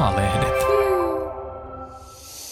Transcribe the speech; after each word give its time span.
A-lehdet. 0.00 0.54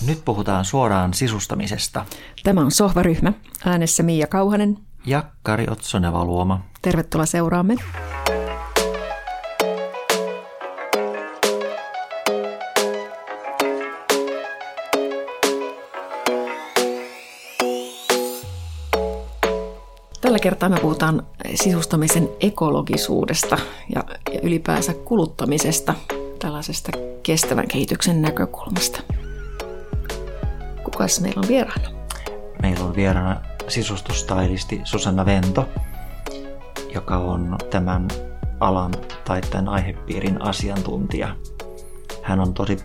Nyt 0.06 0.24
puhutaan 0.24 0.64
suoraan 0.64 1.14
sisustamisesta. 1.14 2.06
Tämä 2.42 2.60
on 2.60 2.70
Sohvaryhmä. 2.70 3.32
Äänessä 3.64 4.02
Miia 4.02 4.26
Kauhanen. 4.26 4.78
Ja 5.06 5.24
Kari 5.42 5.66
Otsoneva-Luoma. 5.70 6.60
Tervetuloa 6.82 7.26
seuraamme. 7.26 7.74
Tällä 20.20 20.38
kertaa 20.38 20.68
me 20.68 20.80
puhutaan 20.80 21.26
sisustamisen 21.54 22.28
ekologisuudesta 22.40 23.58
ja, 23.94 24.04
ja 24.34 24.40
ylipäänsä 24.42 24.94
kuluttamisesta 24.94 25.94
tällaisesta 26.38 27.07
kestävän 27.22 27.68
kehityksen 27.68 28.22
näkökulmasta. 28.22 29.00
Kukas 30.84 31.20
meillä 31.20 31.40
on 31.40 31.48
vieraana? 31.48 31.90
Meillä 32.62 32.84
on 32.84 32.96
vieraana 32.96 33.40
sisustustylisti 33.68 34.80
Susanna 34.84 35.26
Vento, 35.26 35.68
joka 36.94 37.16
on 37.16 37.56
tämän 37.70 38.08
alan 38.60 38.92
tai 39.24 39.40
tämän 39.40 39.68
aihepiirin 39.68 40.42
asiantuntija. 40.42 41.36
Hän 42.22 42.40
on 42.40 42.54
tosi 42.54 42.78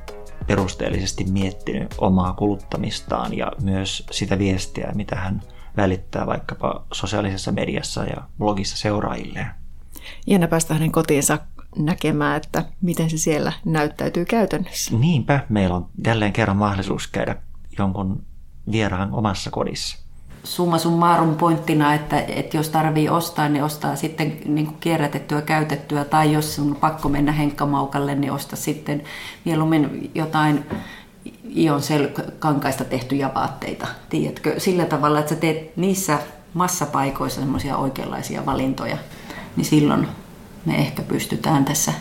perusteellisesti 0.47 1.23
miettinyt 1.23 1.95
omaa 1.97 2.33
kuluttamistaan 2.33 3.37
ja 3.37 3.51
myös 3.61 4.05
sitä 4.11 4.39
viestiä, 4.39 4.91
mitä 4.95 5.15
hän 5.15 5.41
välittää 5.77 6.27
vaikkapa 6.27 6.85
sosiaalisessa 6.91 7.51
mediassa 7.51 8.03
ja 8.03 8.23
blogissa 8.37 8.77
seuraajilleen. 8.77 9.47
Jännä 10.27 10.47
päästä 10.47 10.73
hänen 10.73 10.91
kotiinsa 10.91 11.37
näkemään, 11.77 12.37
että 12.37 12.65
miten 12.81 13.09
se 13.09 13.17
siellä 13.17 13.53
näyttäytyy 13.65 14.25
käytännössä. 14.25 14.97
Niinpä, 14.97 15.39
meillä 15.49 15.75
on 15.75 15.89
jälleen 16.05 16.33
kerran 16.33 16.57
mahdollisuus 16.57 17.07
käydä 17.07 17.35
jonkun 17.77 18.23
vieraan 18.71 19.13
omassa 19.13 19.51
kodissa. 19.51 20.03
Summa 20.43 20.77
summarum 20.77 21.35
pointtina, 21.35 21.93
että, 21.93 22.19
että 22.19 22.57
jos 22.57 22.69
tarvii 22.69 23.09
ostaa, 23.09 23.49
niin 23.49 23.63
ostaa 23.63 23.95
sitten 23.95 24.37
niin 24.45 24.65
kuin 24.65 24.77
kierrätettyä, 24.79 25.41
käytettyä, 25.41 26.05
tai 26.05 26.33
jos 26.33 26.59
on 26.59 26.75
pakko 26.75 27.09
mennä 27.09 27.31
henkkamaukalle, 27.31 28.15
niin 28.15 28.31
osta 28.31 28.55
sitten 28.55 29.03
mieluummin 29.45 30.11
jotain 30.15 30.65
ion 31.55 31.81
kankaista 32.39 32.85
tehtyjä 32.85 33.33
vaatteita, 33.33 33.87
tiedätkö? 34.09 34.59
Sillä 34.59 34.85
tavalla, 34.85 35.19
että 35.19 35.29
sä 35.29 35.35
teet 35.35 35.77
niissä 35.77 36.19
massapaikoissa 36.53 37.41
semmoisia 37.41 37.77
oikeanlaisia 37.77 38.45
valintoja, 38.45 38.97
niin 39.55 39.65
silloin 39.65 40.07
me 40.65 40.75
ehkä 40.75 41.01
pystytään 41.01 41.65
tässä 41.65 41.93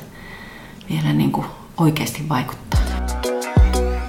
vielä 0.91 1.12
niin 1.12 1.32
kuin 1.32 1.46
oikeasti 1.77 2.28
vaikuttaa. 2.28 2.80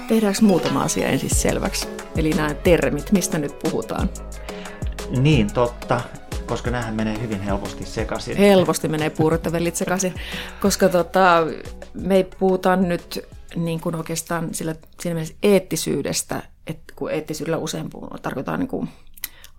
Tehdäänkö 0.08 0.38
muutama 0.42 0.82
asia 0.82 1.08
ensin 1.08 1.34
selväksi? 1.34 1.88
Eli 2.16 2.30
nämä 2.30 2.54
termit, 2.54 3.12
mistä 3.12 3.38
nyt 3.38 3.58
puhutaan? 3.58 4.10
Niin, 5.20 5.52
totta 5.52 6.00
koska 6.46 6.70
näähän 6.70 6.94
menee 6.94 7.20
hyvin 7.20 7.40
helposti 7.40 7.86
sekaisin. 7.86 8.36
Helposti 8.36 8.88
menee 8.88 9.10
puurot 9.10 9.44
ja 9.44 9.52
vellit 9.52 9.76
sekaisin, 9.76 10.14
koska 10.60 10.88
tota, 10.88 11.46
me 11.94 12.16
ei 12.16 12.24
puhuta 12.24 12.76
nyt 12.76 13.28
niin 13.56 13.80
kuin 13.80 13.94
oikeastaan 13.94 14.54
sillä, 14.54 14.74
siinä 15.00 15.14
mielessä 15.14 15.34
eettisyydestä, 15.42 16.42
että 16.66 16.94
kun 16.96 17.10
eettisyydellä 17.10 17.58
usein 17.58 17.90
tarkoittaa 18.22 18.56
niin 18.56 18.68
kuin 18.68 18.88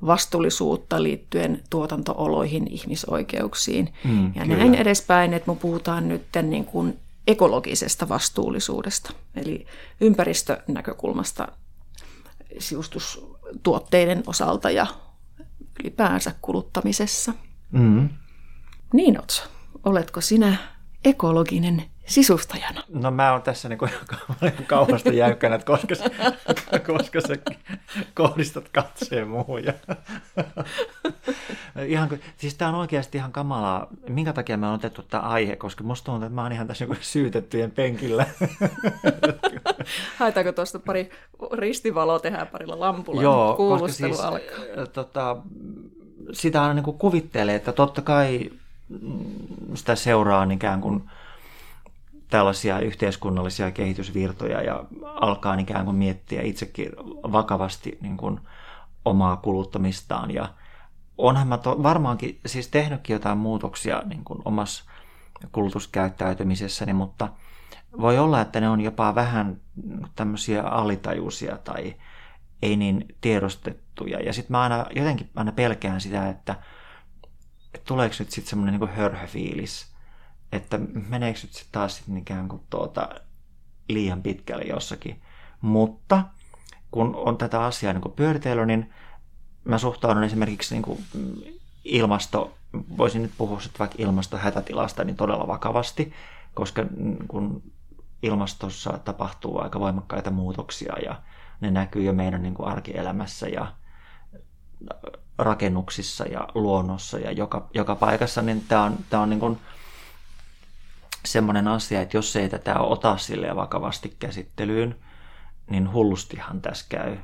vastuullisuutta 0.06 1.04
liittyen 1.04 1.64
tuotantooloihin, 1.70 2.68
ihmisoikeuksiin 2.72 3.94
mm, 4.04 4.26
ja 4.36 4.42
kyllä. 4.42 4.58
näin 4.58 4.76
edespäin, 4.76 5.34
että 5.34 5.52
me 5.52 5.58
puhutaan 5.58 6.08
nyt 6.08 6.24
niin 6.42 6.66
kuin 6.66 7.00
ekologisesta 7.28 8.10
vastuullisuudesta, 8.10 9.14
eli 9.36 9.66
ympäristönäkökulmasta 10.02 11.48
siustustuotteiden 12.60 14.24
osalta 14.28 14.70
ja 14.70 14.88
ylipäänsä 15.80 16.32
kuluttamisessa. 16.42 17.34
Mm. 17.72 18.10
Niin, 18.94 19.20
Otso, 19.20 19.44
oletko 19.84 20.22
sinä 20.22 20.58
ekologinen 21.06 21.84
sisustajana? 22.06 22.84
No 22.90 23.12
mä 23.12 23.32
oon 23.32 23.42
tässä 23.42 23.70
niin 23.70 23.80
kauhasta 24.68 25.10
jäykkänä, 25.10 25.56
että 25.56 25.66
koska, 25.66 25.96
koska 26.94 27.22
sä 27.22 27.36
kohdistat 28.14 28.70
katseen 28.70 29.28
muuhun. 29.28 29.64
Ja... 29.64 29.74
ihan, 31.88 32.10
siis 32.38 32.56
tää 32.56 32.70
on 32.70 32.76
oikeasti 32.76 33.18
ihan 33.18 33.32
kamalaa. 33.32 33.88
Minkä 34.10 34.34
takia 34.34 34.58
me 34.58 34.68
on 34.68 34.74
otettu 34.74 35.02
tämä 35.02 35.24
aihe, 35.24 35.56
koska 35.56 35.84
musta 35.84 36.06
tuntuu, 36.06 36.26
että 36.26 36.36
mä 36.36 36.44
oon 36.44 36.52
ihan 36.52 36.68
tässä 36.68 36.86
niin 36.86 36.98
syytettyjen 37.02 37.72
penkillä. 37.72 38.26
Haetaanko 40.18 40.52
tuosta 40.52 40.80
pari 40.80 41.10
ristivaloa, 41.52 42.20
tehdään 42.20 42.48
parilla 42.48 42.80
lampulla, 42.80 43.22
Joo, 43.22 43.56
koska 43.56 43.88
siis, 43.88 44.20
alkaa. 44.20 44.88
Tota, 44.94 45.38
sitä 46.32 46.62
aina 46.62 46.74
niin 46.74 46.98
kuvittelee, 46.98 47.56
että 47.56 47.72
totta 47.72 48.02
kai 48.02 48.52
sitä 49.74 49.96
seuraa 49.96 50.48
ikään 50.54 50.82
kuin 50.82 51.04
tällaisia 52.30 52.80
yhteiskunnallisia 52.80 53.72
kehitysvirtoja 53.72 54.62
ja 54.62 54.84
alkaa 55.04 55.56
ikään 55.56 55.86
kuin 55.86 55.98
miettiä 55.98 56.42
itsekin 56.42 56.92
vakavasti 57.32 57.98
niin 58.02 58.18
kuin 58.18 58.40
omaa 59.06 59.38
kuluttamistaan. 59.38 60.32
Ja 60.32 60.50
onhan 61.18 61.48
mä 61.48 61.58
to, 61.58 61.84
varmaankin 61.84 62.40
siis 62.46 62.68
tehnytkin 62.68 63.14
jotain 63.14 63.38
muutoksia 63.38 64.02
niin 64.06 64.24
kuin 64.24 64.40
omassa 64.46 64.84
kulutuskäyttäytymisessäni, 65.52 66.94
mutta 66.94 67.30
voi 68.02 68.18
olla, 68.18 68.42
että 68.42 68.60
ne 68.60 68.70
on 68.70 68.82
jopa 68.82 69.16
vähän 69.16 69.58
tämmöisiä 70.16 70.64
alitajuisia 70.64 71.58
tai 71.58 71.96
ei 72.62 72.76
niin 72.76 73.06
tiedostettuja. 73.22 74.20
Ja 74.20 74.34
sitten 74.34 74.52
mä 74.52 74.62
aina 74.62 74.86
jotenkin 74.96 75.30
aina 75.36 75.52
pelkään 75.52 76.02
sitä, 76.02 76.30
että, 76.30 76.56
että 77.74 77.88
tuleeko 77.88 78.16
nyt 78.20 78.32
sitten 78.32 78.50
semmoinen 78.50 78.80
niin 78.80 78.90
hörhöfiilis– 78.90 79.86
että 80.56 80.80
meneekö 81.10 81.40
nyt 81.44 81.54
sitten 81.54 81.72
taas 81.72 81.96
sitten 81.96 82.18
ikään 82.18 82.50
kuin 82.50 82.62
tuota, 82.70 83.10
liian 83.90 84.22
pitkälle 84.22 84.64
jossakin. 84.64 85.22
Mutta 85.62 86.24
kun 86.92 87.16
on 87.16 87.38
tätä 87.38 87.66
asiaa 87.66 87.94
niin 87.94 88.12
pyöritellyt, 88.16 88.68
niin 88.68 88.94
mä 89.64 89.78
suhtaudun 89.78 90.24
esimerkiksi 90.24 90.76
niin 90.76 90.84
kuin 90.84 91.06
ilmasto, 91.84 92.58
voisin 92.98 93.22
nyt 93.22 93.32
puhua 93.38 93.60
sitten 93.60 93.80
vaikka 93.80 93.96
ilmastohätätilasta 94.00 95.04
niin 95.04 95.16
todella 95.16 95.48
vakavasti, 95.48 96.14
koska 96.54 96.86
kun 97.28 97.64
ilmastossa 98.24 99.00
tapahtuu 99.06 99.60
aika 99.60 99.80
voimakkaita 99.80 100.32
muutoksia 100.32 100.94
ja 101.06 101.22
ne 101.62 101.72
näkyy 101.72 102.04
jo 102.04 102.14
meidän 102.14 102.44
niin 102.44 102.54
kuin 102.54 102.70
arkielämässä 102.70 103.48
ja 103.48 103.74
rakennuksissa 105.38 106.26
ja 106.26 106.48
luonnossa 106.56 107.20
ja 107.20 107.32
joka, 107.32 107.70
joka 107.74 107.96
paikassa, 107.96 108.42
niin 108.42 108.64
tämä 108.68 108.84
on, 108.84 108.98
tämä 109.10 109.24
on 109.24 109.30
niin 109.30 109.40
kuin 109.40 109.60
semmoinen 111.26 111.68
asia, 111.68 112.02
että 112.02 112.18
jos 112.18 112.36
ei 112.36 112.50
tätä 112.50 112.80
ota 112.80 113.18
sille 113.18 113.56
vakavasti 113.56 114.16
käsittelyyn, 114.20 114.96
niin 115.70 115.94
hullustihan 115.94 116.62
tässä 116.62 116.86
käy. 116.90 117.18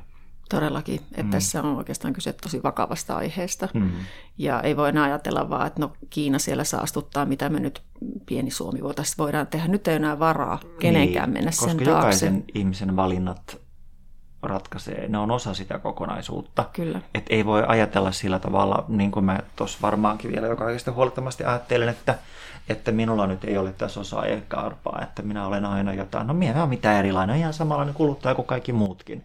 Todellakin, 0.48 0.94
että 0.94 1.22
mm. 1.22 1.30
tässä 1.30 1.62
on 1.62 1.76
oikeastaan 1.76 2.12
kyse 2.14 2.32
tosi 2.32 2.62
vakavasta 2.62 3.16
aiheesta. 3.16 3.68
Mm. 3.74 3.90
Ja 4.38 4.60
ei 4.60 4.76
voi 4.76 4.88
enää 4.88 5.04
ajatella 5.04 5.50
vaan, 5.50 5.66
että 5.66 5.80
no 5.80 5.92
Kiina 6.10 6.38
siellä 6.38 6.64
saastuttaa, 6.64 7.24
mitä 7.24 7.48
me 7.48 7.60
nyt 7.60 7.82
pieni 8.26 8.50
Suomi 8.50 8.82
voitaisiin, 8.82 9.18
voidaan 9.18 9.46
tehdä. 9.46 9.68
Nyt 9.68 9.88
ei 9.88 9.96
enää 9.96 10.18
varaa 10.18 10.60
kenenkään 10.78 11.28
niin, 11.28 11.38
mennä 11.38 11.50
sen 11.50 11.66
taakse. 11.68 11.84
Koska 11.84 11.90
jokaisen 11.90 12.44
ihmisen 12.54 12.96
valinnat 12.96 13.60
ratkaisee. 14.42 15.08
Ne 15.08 15.18
on 15.18 15.30
osa 15.30 15.54
sitä 15.54 15.78
kokonaisuutta. 15.78 16.64
Kyllä. 16.72 17.00
Et 17.14 17.26
ei 17.30 17.46
voi 17.46 17.64
ajatella 17.66 18.12
sillä 18.12 18.38
tavalla, 18.38 18.84
niin 18.88 19.10
kuin 19.10 19.24
mä 19.24 19.38
tuossa 19.56 19.78
varmaankin 19.82 20.32
vielä 20.32 20.46
joka 20.46 20.64
kaikesta 20.64 20.92
huolettomasti 20.92 21.44
ajattelen, 21.44 21.88
että, 21.88 22.18
että 22.68 22.92
minulla 22.92 23.26
nyt 23.26 23.44
ei 23.44 23.58
ole 23.58 23.72
tässä 23.72 24.00
osaa 24.00 24.24
eikä 24.24 24.56
arpaa, 24.56 25.00
että 25.02 25.22
minä 25.22 25.46
olen 25.46 25.64
aina 25.64 25.94
jotain. 25.94 26.26
No 26.26 26.34
minä 26.34 26.58
olen 26.58 26.68
mitään 26.68 26.98
erilainen, 26.98 27.36
ihan 27.36 27.52
samanlainen 27.52 27.94
kuluttaja 27.94 28.34
kuin 28.34 28.46
kaikki 28.46 28.72
muutkin. 28.72 29.24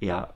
Ja 0.00 0.28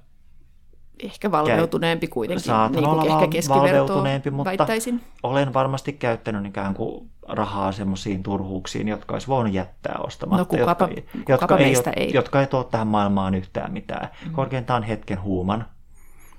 ehkä 1.02 1.30
valveutuneempi 1.30 2.08
kuitenkin, 2.08 2.44
Saatan 2.44 2.72
niin 2.72 2.86
olla 2.86 3.24
ehkä 3.24 3.48
valveutuneempi, 3.48 4.30
mutta 4.30 4.48
väittäisin. 4.48 5.00
olen 5.22 5.54
varmasti 5.54 5.92
käyttänyt 5.92 6.46
ikään 6.46 6.74
kuin 6.74 7.10
rahaa 7.28 7.72
semmoisiin 7.72 8.22
turhuuksiin, 8.22 8.88
jotka 8.88 9.14
olisi 9.14 9.28
voinut 9.28 9.54
jättää 9.54 9.96
ostamatta, 9.98 10.56
no, 10.56 10.60
kukapa, 10.60 10.88
jotka, 10.96 11.10
kukapa 11.12 11.60
jotka, 11.60 11.90
ei, 11.90 12.04
ei. 12.06 12.14
jotka 12.14 12.40
ei 12.40 12.46
tuo 12.46 12.64
tähän 12.64 12.86
maailmaan 12.86 13.34
yhtään 13.34 13.72
mitään. 13.72 14.08
Mm. 14.26 14.32
Korkeintaan 14.32 14.82
hetken 14.82 15.22
huuman. 15.22 15.66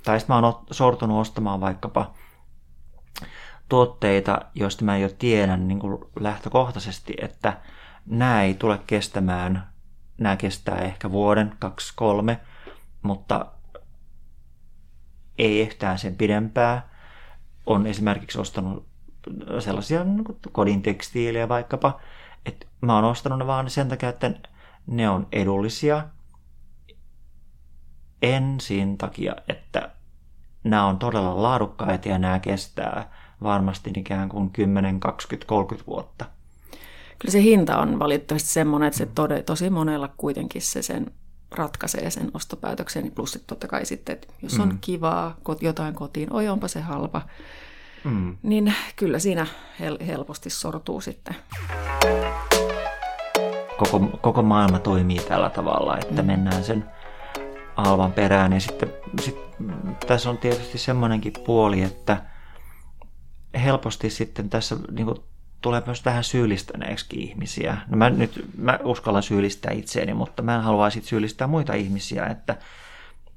Tai 0.04 0.20
sitten 0.20 0.36
mä 0.36 0.40
oon 0.40 0.64
sortunut 0.72 1.22
ostamaan 1.22 1.62
vaikkapa 1.62 2.12
tuotteita, 3.74 4.42
joista 4.56 4.86
mä 4.86 4.98
jo 4.98 5.10
tiedän 5.20 5.68
niin 5.68 5.80
kuin 5.80 5.98
lähtökohtaisesti, 6.20 7.14
että 7.22 7.58
nämä 8.06 8.44
ei 8.44 8.54
tule 8.54 8.80
kestämään, 8.88 9.68
nämä 10.18 10.36
kestää 10.36 10.78
ehkä 10.78 11.12
vuoden, 11.12 11.56
kaksi, 11.60 11.94
kolme, 11.96 12.40
mutta 13.02 13.46
ei 15.38 15.62
yhtään 15.62 16.00
sen 16.00 16.16
pidempää. 16.16 16.90
On 17.66 17.88
esimerkiksi 17.88 18.40
ostanut 18.40 18.88
sellaisia 19.60 20.04
niin 20.04 20.24
kodin 20.52 20.82
tekstiilejä 20.82 21.50
vaikkapa, 21.50 22.00
että 22.46 22.66
mä 22.82 22.96
oon 22.96 23.06
ostanut 23.06 23.40
ne 23.40 23.48
vaan 23.48 23.70
sen 23.70 23.90
takia, 23.90 24.10
että 24.10 24.32
ne 24.88 25.10
on 25.10 25.28
edullisia. 25.32 26.08
En 28.22 28.56
siinä 28.60 28.96
takia, 28.98 29.36
että 29.48 29.90
nämä 30.64 30.86
on 30.86 31.00
todella 31.00 31.44
laadukkaita 31.44 32.10
ja 32.10 32.18
nämä 32.18 32.40
kestää 32.40 33.23
varmasti 33.44 33.92
ikään 33.98 34.30
kuin 34.30 34.50
10, 34.50 35.00
20, 35.00 35.48
30 35.48 35.88
vuotta. 35.88 36.26
Kyllä 37.20 37.32
se 37.32 37.42
hinta 37.42 37.78
on 37.78 38.00
valitettavasti 38.00 38.50
semmoinen, 38.50 38.88
että 38.88 38.98
se 38.98 39.06
tode, 39.06 39.44
tosi 39.44 39.70
monella 39.70 40.10
kuitenkin 40.18 40.62
se 40.62 40.82
sen 40.82 41.12
ratkaisee 41.52 42.10
sen 42.10 42.32
ostopäätöksen, 42.34 43.12
plus 43.16 43.32
sitten 43.32 43.48
totta 43.48 43.68
kai 43.68 43.86
sitten, 43.86 44.14
että 44.14 44.28
jos 44.42 44.60
on 44.60 44.70
mm. 44.70 44.78
kivaa 44.82 45.38
jotain 45.62 45.94
kotiin, 45.94 46.34
oi 46.34 46.48
onpa 46.48 46.68
se 46.68 46.82
halpa, 46.82 47.22
mm. 48.04 48.38
niin 48.44 48.74
kyllä 48.96 49.20
siinä 49.20 49.48
hel- 49.80 50.06
helposti 50.06 50.50
sortuu 50.50 51.02
sitten. 51.02 51.36
Koko, 53.78 54.00
koko 54.22 54.42
maailma 54.42 54.80
toimii 54.80 55.20
tällä 55.20 55.50
tavalla, 55.50 55.98
että 55.98 56.22
mm. 56.22 56.26
mennään 56.26 56.64
sen 56.64 56.86
alvan 57.76 58.12
perään 58.12 58.54
ja 58.54 58.60
sitten 58.60 58.94
sit, 59.22 59.36
tässä 60.08 60.30
on 60.30 60.38
tietysti 60.38 60.78
semmoinenkin 60.78 61.34
puoli, 61.46 61.82
että 61.82 62.33
helposti 63.54 64.10
sitten 64.10 64.50
tässä 64.50 64.78
niin 64.92 65.06
kuin, 65.06 65.18
tulee 65.62 65.84
myös 65.86 66.06
vähän 66.06 66.24
syyllistäneeksi 66.24 67.06
ihmisiä. 67.14 67.78
No 67.88 67.98
mä 67.98 68.10
nyt 68.10 68.46
mä 68.58 68.80
uskallan 68.84 69.24
syyllistää 69.24 69.72
itseäni, 69.72 70.14
mutta 70.14 70.42
mä 70.42 70.56
en 70.56 70.62
halua 70.62 70.90
sitten 70.90 71.10
syyllistää 71.10 71.48
muita 71.48 71.74
ihmisiä, 71.74 72.26
että 72.26 72.58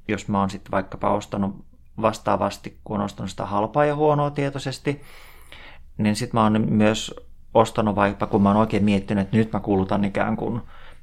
jos 0.07 0.27
mä 0.27 0.39
oon 0.39 0.49
sitten 0.49 0.71
vaikkapa 0.71 1.13
ostanut 1.13 1.65
vastaavasti, 2.01 2.77
kun 2.83 2.99
on 2.99 3.05
ostanut 3.05 3.29
sitä 3.29 3.45
halpaa 3.45 3.85
ja 3.85 3.95
huonoa 3.95 4.31
tietoisesti, 4.31 5.01
niin 5.97 6.15
sitten 6.15 6.39
mä 6.39 6.43
oon 6.43 6.65
myös 6.69 7.15
ostanut 7.53 7.95
vaikka, 7.95 8.27
kun 8.27 8.41
mä 8.41 8.49
oon 8.49 8.57
oikein 8.57 8.83
miettinyt, 8.83 9.23
että 9.23 9.37
nyt 9.37 9.53
mä 9.53 9.59
kulutan 9.59 10.03
ikään 10.03 10.37
kuin 10.37 10.61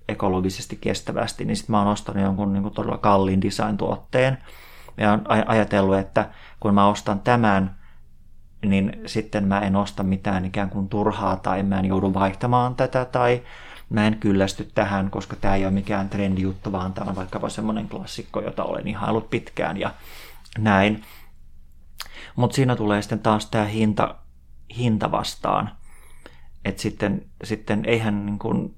ekologisesti 0.09 0.77
kestävästi, 0.81 1.45
niin 1.45 1.57
sitten 1.57 1.73
mä 1.73 1.79
oon 1.79 1.93
ostanut 1.93 2.23
jonkun 2.23 2.53
niin 2.53 2.63
kuin 2.63 2.75
todella 2.75 2.99
kalliin 2.99 3.43
design-tuotteen 3.43 4.39
ja 4.97 5.11
oon 5.11 5.23
ajatellut, 5.47 5.97
että 5.97 6.31
kun 6.61 6.75
mä 6.75 6.89
ostan 6.89 7.21
tämän, 7.21 7.77
niin 8.65 8.93
sitten 9.07 9.45
mä 9.45 9.61
en 9.61 9.77
osta 9.77 10.03
mitään 10.03 10.45
ikään 10.45 10.71
kuin 10.71 10.89
turhaa 10.89 11.37
tai 11.37 11.63
mä 11.63 11.79
en 11.79 11.85
joudu 11.85 12.15
vaihtamaan 12.15 12.75
tätä 12.75 13.05
tai 13.05 13.43
mä 13.91 14.07
en 14.07 14.19
kyllästy 14.19 14.71
tähän, 14.75 15.11
koska 15.11 15.37
tämä 15.37 15.55
ei 15.55 15.65
ole 15.65 15.73
mikään 15.73 16.09
trendijuttu, 16.09 16.73
vaan 16.73 16.93
tämä 16.93 17.11
on 17.11 17.17
vaikkapa 17.17 17.49
semmoinen 17.49 17.89
klassikko, 17.89 18.41
jota 18.41 18.65
olen 18.65 18.89
ihailut 18.89 19.31
pitkään 19.31 19.77
ja 19.77 19.95
näin. 20.59 21.03
Mutta 22.37 22.55
siinä 22.55 22.77
tulee 22.77 23.03
sitten 23.03 23.19
taas 23.19 23.47
tämä 23.47 23.65
hinta, 23.65 24.15
hinta 24.77 25.11
vastaan. 25.11 25.71
Että 26.65 26.83
sitten, 26.83 27.27
sitten 27.45 27.85
eihän 27.85 28.27
niin 28.27 28.39
kuin, 28.39 28.75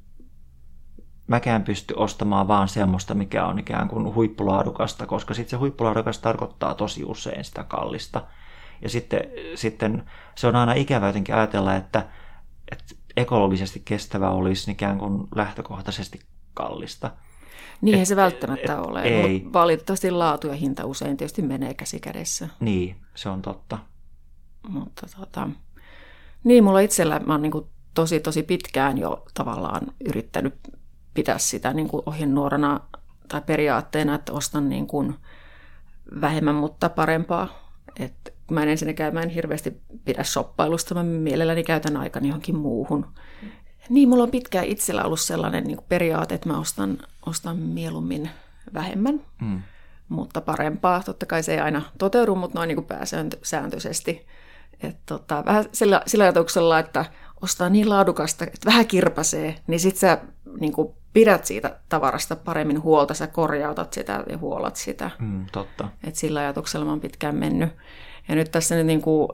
mäkään 1.26 1.62
pysty 1.62 1.94
ostamaan 1.96 2.48
vaan 2.48 2.68
semmoista, 2.68 3.14
mikä 3.14 3.46
on 3.46 3.58
ikään 3.58 3.88
kuin 3.88 4.14
huippulaadukasta, 4.14 5.06
koska 5.06 5.34
sitten 5.34 5.50
se 5.50 5.56
huippulaadukas 5.56 6.18
tarkoittaa 6.18 6.74
tosi 6.74 7.04
usein 7.04 7.44
sitä 7.44 7.64
kallista– 7.64 8.22
ja 8.82 8.88
sitten, 8.88 9.20
sitten 9.54 10.10
se 10.34 10.46
on 10.46 10.56
aina 10.56 10.72
ikävä 10.72 11.06
jotenkin 11.06 11.34
ajatella, 11.34 11.74
että, 11.74 12.06
että 12.72 12.94
ekologisesti 13.16 13.82
kestävä 13.84 14.30
olisi 14.30 14.70
ikään 14.70 14.98
kuin 14.98 15.28
lähtökohtaisesti 15.34 16.20
kallista. 16.54 17.10
Niin 17.80 17.98
et, 17.98 18.08
se 18.08 18.16
välttämättä 18.16 18.72
et, 18.72 18.78
ole. 18.78 19.02
Ei. 19.02 19.40
Mutta 19.40 19.58
valitettavasti 19.58 20.10
laatu 20.10 20.46
ja 20.46 20.54
hinta 20.54 20.84
usein 20.84 21.16
tietysti 21.16 21.42
menee 21.42 21.74
käsi 21.74 22.00
kädessä. 22.00 22.48
Niin, 22.60 22.96
se 23.14 23.28
on 23.28 23.42
totta. 23.42 23.78
Mutta 24.68 25.06
tota, 25.20 25.48
niin, 26.44 26.64
mulla 26.64 26.80
itsellä, 26.80 27.20
mä 27.26 27.34
oon 27.34 27.42
niin 27.42 27.52
tosi 27.94 28.20
tosi 28.20 28.42
pitkään 28.42 28.98
jo 28.98 29.24
tavallaan 29.34 29.86
yrittänyt 30.08 30.54
pitää 31.14 31.38
sitä 31.38 31.72
niin 31.72 31.88
kuin 31.88 32.02
ohjenuorana 32.06 32.80
tai 33.28 33.40
periaatteena, 33.40 34.14
että 34.14 34.32
ostan 34.32 34.68
niin 34.68 34.86
kuin 34.86 35.14
vähemmän, 36.20 36.54
mutta 36.54 36.88
parempaa. 36.88 37.48
Että 38.46 38.54
mä 38.54 38.62
en 38.62 38.68
ensinnäkään 38.68 39.14
mä 39.14 39.22
en 39.22 39.28
hirveästi 39.28 39.80
pidä 40.04 40.24
shoppailusta, 40.24 40.94
mä 40.94 41.02
mielelläni 41.02 41.64
käytän 41.64 41.96
aikani 41.96 42.28
johonkin 42.28 42.56
muuhun. 42.56 43.06
Niin, 43.88 44.08
mulla 44.08 44.22
on 44.22 44.30
pitkään 44.30 44.66
itsellä 44.66 45.04
ollut 45.04 45.20
sellainen 45.20 45.64
niin 45.64 45.76
kuin 45.76 45.86
periaate, 45.88 46.34
että 46.34 46.48
mä 46.48 46.58
ostan, 46.58 46.98
ostan 47.26 47.56
mieluummin 47.56 48.30
vähemmän, 48.74 49.20
mm. 49.40 49.62
mutta 50.08 50.40
parempaa. 50.40 51.02
Totta 51.02 51.26
kai 51.26 51.42
se 51.42 51.52
ei 51.52 51.60
aina 51.60 51.82
toteudu, 51.98 52.34
mutta 52.34 52.58
noin 52.58 52.68
niin 52.68 52.76
kuin 52.76 52.86
pääsääntöisesti. 52.86 54.26
Et 54.82 54.96
tota, 55.06 55.42
vähän 55.46 55.64
sillä, 55.72 56.02
sillä 56.06 56.24
ajatuksella, 56.24 56.78
että 56.78 57.04
ostaa 57.42 57.68
niin 57.68 57.88
laadukasta, 57.88 58.44
että 58.44 58.66
vähän 58.66 58.86
kirpasee, 58.86 59.54
niin 59.66 59.80
sit 59.80 59.96
sä 59.96 60.18
niin 60.60 60.72
kuin 60.72 60.94
pidät 61.12 61.44
siitä 61.44 61.78
tavarasta 61.88 62.36
paremmin 62.36 62.82
huolta, 62.82 63.14
sä 63.14 63.26
korjautat 63.26 63.92
sitä 63.92 64.24
ja 64.30 64.38
huolat 64.38 64.76
sitä. 64.76 65.10
Mm, 65.18 65.46
totta. 65.52 65.88
Et 66.04 66.16
sillä 66.16 66.40
ajatuksella 66.40 66.84
mä 66.84 66.92
oon 66.92 67.00
pitkään 67.00 67.36
mennyt. 67.36 67.70
Ja 68.28 68.34
nyt 68.34 68.50
tässä 68.50 68.74
nyt 68.74 68.86
niin 68.86 69.02
kuin 69.02 69.28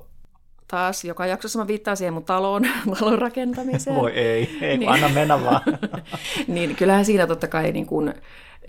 taas 0.68 1.04
joka 1.04 1.26
jaksossa 1.26 1.58
mä 1.58 1.66
viittaan 1.66 1.96
siihen 1.96 2.14
mun 2.14 2.24
talon, 2.24 2.62
talon 2.98 3.18
rakentamiseen. 3.18 3.96
Voi 3.96 4.12
ei, 4.12 4.58
ei 4.60 4.78
niin. 4.78 4.90
anna 4.90 5.08
mennä 5.08 5.44
vaan. 5.44 5.60
niin, 6.46 6.76
kyllähän 6.76 7.04
siinä 7.04 7.26
totta 7.26 7.48
kai 7.48 7.72
niin 7.72 7.86
kuin 7.86 8.14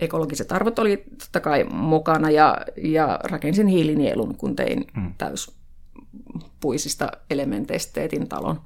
ekologiset 0.00 0.52
arvot 0.52 0.78
oli 0.78 1.04
totta 1.18 1.40
kai 1.40 1.64
mukana 1.64 2.30
ja, 2.30 2.58
ja 2.76 3.20
rakensin 3.24 3.66
hiilinielun, 3.66 4.36
kun 4.36 4.56
tein 4.56 4.86
hmm. 4.94 5.14
täyspuisista 5.18 7.12
elementeistä 7.30 7.92
teetin 7.92 8.28
talon. 8.28 8.60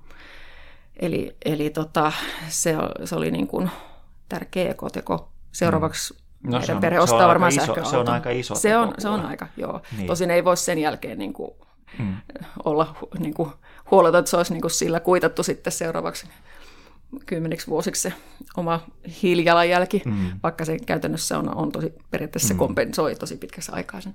Eli, 0.97 1.37
eli 1.45 1.71
tota, 1.71 2.13
se, 2.49 2.75
se 3.05 3.17
oli 3.17 3.31
niin 3.31 3.47
kuin 3.47 3.71
tärkeä 4.29 4.71
ekoteko. 4.71 5.29
Seuraavaksi 5.53 6.15
hmm 6.15 6.28
No, 6.43 6.59
Meidän 6.59 6.77
on, 6.77 6.81
perhe 6.81 7.01
ostaa 7.01 7.29
varmaan 7.29 7.53
iso, 7.53 7.75
Se 7.91 7.97
on 7.97 8.09
aika 8.09 8.31
iso. 8.31 8.55
Se 8.55 8.77
on, 8.77 8.95
se 8.99 9.09
on 9.09 9.27
aika, 9.27 9.47
joo. 9.57 9.81
Niin. 9.97 10.07
Tosin 10.07 10.31
ei 10.31 10.45
voi 10.45 10.57
sen 10.57 10.79
jälkeen 10.79 11.19
niin 11.19 11.33
kuin, 11.33 11.51
hmm. 11.99 12.17
olla 12.65 12.97
niin 13.19 13.35
kuin, 13.35 13.51
huoleta, 13.91 14.19
että 14.19 14.31
se 14.31 14.37
olisi 14.37 14.53
niin 14.53 14.61
kuin 14.61 14.71
sillä 14.71 15.01
kuitattu 15.01 15.43
sitten 15.43 15.73
seuraavaksi 15.73 16.27
kymmeniksi 17.27 17.67
vuosiksi 17.67 18.03
se 18.03 18.13
oma 18.57 18.81
hiilijalanjälki, 19.23 20.03
mm. 20.05 20.31
vaikka 20.43 20.65
se 20.65 20.79
käytännössä 20.79 21.39
on, 21.39 21.57
on 21.57 21.73
tosi, 21.73 21.95
periaatteessa 22.11 22.55
mm. 22.55 22.59
kompensoi 22.59 23.15
tosi 23.15 23.37
pitkässä 23.37 23.73
aikaa 23.73 24.01
sen. 24.01 24.15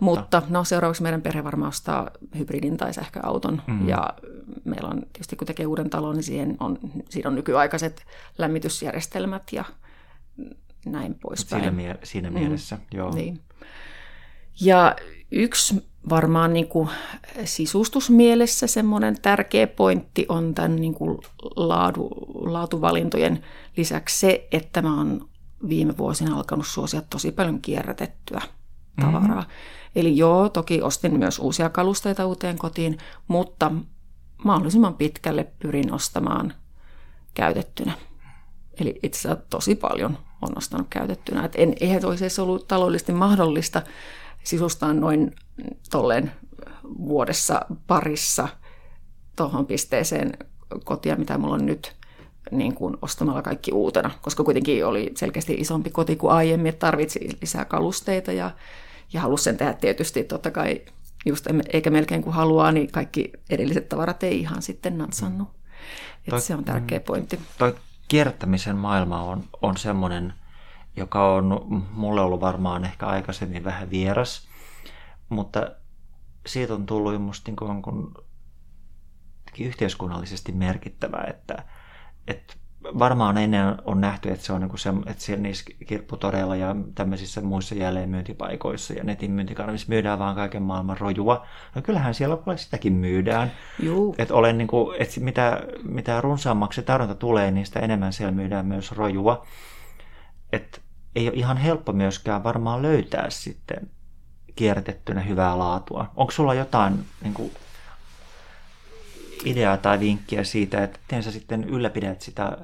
Mutta 0.00 0.42
no, 0.48 0.64
seuraavaksi 0.64 1.02
meidän 1.02 1.22
perhe 1.22 1.44
varmaan 1.44 1.68
ostaa 1.68 2.10
hybridin 2.38 2.76
tai 2.76 2.94
sähköauton, 2.94 3.62
mm. 3.66 3.88
ja 3.88 4.10
meillä 4.64 4.88
on 4.88 5.02
tietysti 5.12 5.36
kun 5.36 5.46
tekee 5.46 5.66
uuden 5.66 5.90
talon, 5.90 6.14
niin 6.14 6.24
siihen 6.24 6.56
on, 6.60 6.78
siinä 7.10 7.28
on 7.28 7.34
nykyaikaiset 7.34 8.04
lämmitysjärjestelmät 8.38 9.52
ja 9.52 9.64
näin 10.90 11.14
poispäin. 11.14 11.62
Siinä, 11.62 11.76
mie- 11.76 11.98
siinä 12.02 12.30
mm. 12.30 12.38
mielessä, 12.38 12.78
joo. 12.94 13.14
Niin. 13.14 13.40
Ja 14.60 14.96
yksi 15.30 15.88
varmaan 16.08 16.52
niin 16.52 16.68
kuin 16.68 16.88
sisustusmielessä 17.44 18.66
semmoinen 18.66 19.20
tärkeä 19.22 19.66
pointti 19.66 20.26
on 20.28 20.54
tämän 20.54 20.76
niin 20.76 20.94
kuin 20.94 21.18
laadu, 21.56 22.10
laatuvalintojen 22.34 23.44
lisäksi 23.76 24.20
se, 24.20 24.48
että 24.52 24.82
mä 24.82 24.96
oon 24.96 25.28
viime 25.68 25.96
vuosina 25.96 26.36
alkanut 26.36 26.66
suosia 26.66 27.02
tosi 27.10 27.32
paljon 27.32 27.60
kierrätettyä 27.60 28.40
tavaraa. 29.00 29.40
Mm-hmm. 29.40 29.52
Eli 29.96 30.16
joo, 30.16 30.48
toki 30.48 30.82
ostin 30.82 31.18
myös 31.18 31.38
uusia 31.38 31.68
kalusteita 31.70 32.26
uuteen 32.26 32.58
kotiin, 32.58 32.98
mutta 33.28 33.72
mahdollisimman 34.44 34.94
pitkälle 34.94 35.44
pyrin 35.58 35.92
ostamaan 35.92 36.54
käytettynä. 37.34 37.92
Eli 38.80 38.98
itse 39.02 39.18
asiassa 39.18 39.44
tosi 39.50 39.74
paljon 39.74 40.18
on 40.42 40.58
ostanut 40.58 40.86
käytettynä. 40.90 41.44
Et 41.44 41.52
en, 41.56 41.74
eihän 41.80 42.04
olisi 42.04 42.24
edes 42.24 42.38
ollut 42.38 42.68
taloudellisesti 42.68 43.12
mahdollista 43.12 43.82
sisustaa 44.44 44.92
noin 44.92 45.32
tolleen 45.90 46.32
vuodessa 46.98 47.60
parissa 47.86 48.48
tuohon 49.36 49.66
pisteeseen 49.66 50.32
kotia, 50.84 51.16
mitä 51.16 51.38
mulla 51.38 51.54
on 51.54 51.66
nyt, 51.66 51.96
niin 52.50 52.74
kuin 52.74 52.96
ostamalla 53.02 53.42
kaikki 53.42 53.72
uutena, 53.72 54.10
koska 54.22 54.44
kuitenkin 54.44 54.86
oli 54.86 55.12
selkeästi 55.16 55.54
isompi 55.54 55.90
koti 55.90 56.16
kuin 56.16 56.32
aiemmin, 56.32 56.68
että 56.68 56.86
tarvitsi 56.86 57.28
lisää 57.40 57.64
kalusteita 57.64 58.32
ja, 58.32 58.50
ja 59.12 59.20
halusi 59.20 59.44
sen 59.44 59.56
tehdä 59.56 59.72
tietysti 59.72 60.24
totta 60.24 60.50
kai, 60.50 60.80
just 61.26 61.46
eikä 61.72 61.90
melkein 61.90 62.22
kuin 62.22 62.34
haluaa, 62.34 62.72
niin 62.72 62.92
kaikki 62.92 63.32
edelliset 63.50 63.88
tavarat 63.88 64.22
ei 64.22 64.40
ihan 64.40 64.62
sitten 64.62 64.98
natsannut. 64.98 65.48
Toi, 66.30 66.40
se 66.40 66.54
on 66.54 66.64
tärkeä 66.64 66.98
mm, 66.98 67.04
pointti. 67.04 67.40
Toi 67.58 67.74
kierrättämisen 68.14 68.76
maailma 68.76 69.22
on, 69.22 69.44
on 69.62 69.76
semmoinen, 69.76 70.34
joka 70.96 71.34
on 71.34 71.86
mulle 71.90 72.20
ollut 72.20 72.40
varmaan 72.40 72.84
ehkä 72.84 73.06
aikaisemmin 73.06 73.64
vähän 73.64 73.90
vieras, 73.90 74.48
mutta 75.28 75.70
siitä 76.46 76.74
on 76.74 76.86
tullut 76.86 77.22
musta 77.22 77.50
niin 77.50 77.82
kuin, 77.82 78.14
yhteiskunnallisesti 79.60 80.52
merkittävä, 80.52 81.24
että, 81.30 81.64
että 82.26 82.54
varmaan 82.98 83.38
ennen 83.38 83.74
on 83.84 84.00
nähty, 84.00 84.30
että 84.30 84.44
se 84.46 84.52
on 84.52 84.60
niin 84.60 84.78
se, 84.78 84.90
että 85.06 85.22
siellä 85.22 85.42
niissä 85.42 85.64
kirpputoreilla 85.86 86.56
ja 86.56 86.76
tämmöisissä 86.94 87.40
muissa 87.40 87.74
jälleenmyyntipaikoissa 87.74 88.94
ja 88.94 89.04
netin 89.04 89.30
myyntikanavissa 89.30 89.86
myydään 89.88 90.18
vaan 90.18 90.34
kaiken 90.34 90.62
maailman 90.62 90.98
rojua. 90.98 91.46
No 91.74 91.82
kyllähän 91.82 92.14
siellä 92.14 92.36
puolella 92.36 92.62
sitäkin 92.62 92.92
myydään. 92.92 93.52
Että 94.18 94.34
olen 94.34 94.58
niin 94.58 94.68
kuin, 94.68 94.96
että 95.02 95.20
mitä, 95.20 95.60
mitä 95.82 96.20
runsaammaksi 96.20 96.82
tarjonta 96.82 97.14
tulee, 97.14 97.50
niin 97.50 97.66
sitä 97.66 97.80
enemmän 97.80 98.12
siellä 98.12 98.32
myydään 98.32 98.66
myös 98.66 98.92
rojua. 98.92 99.46
että 100.52 100.80
ei 101.16 101.28
ole 101.28 101.36
ihan 101.36 101.56
helppo 101.56 101.92
myöskään 101.92 102.44
varmaan 102.44 102.82
löytää 102.82 103.30
sitten 103.30 103.90
kierrätettynä 104.56 105.20
hyvää 105.20 105.58
laatua. 105.58 106.10
Onko 106.16 106.32
sulla 106.32 106.54
jotain 106.54 107.04
niin 107.22 107.34
kuin, 107.34 107.52
ideaa 109.44 109.76
tai 109.76 110.00
vinkkiä 110.00 110.44
siitä, 110.44 110.84
että 110.84 110.98
miten 111.02 111.22
sä 111.22 111.30
sitten 111.30 111.64
ylläpidät 111.64 112.20
sitä? 112.20 112.58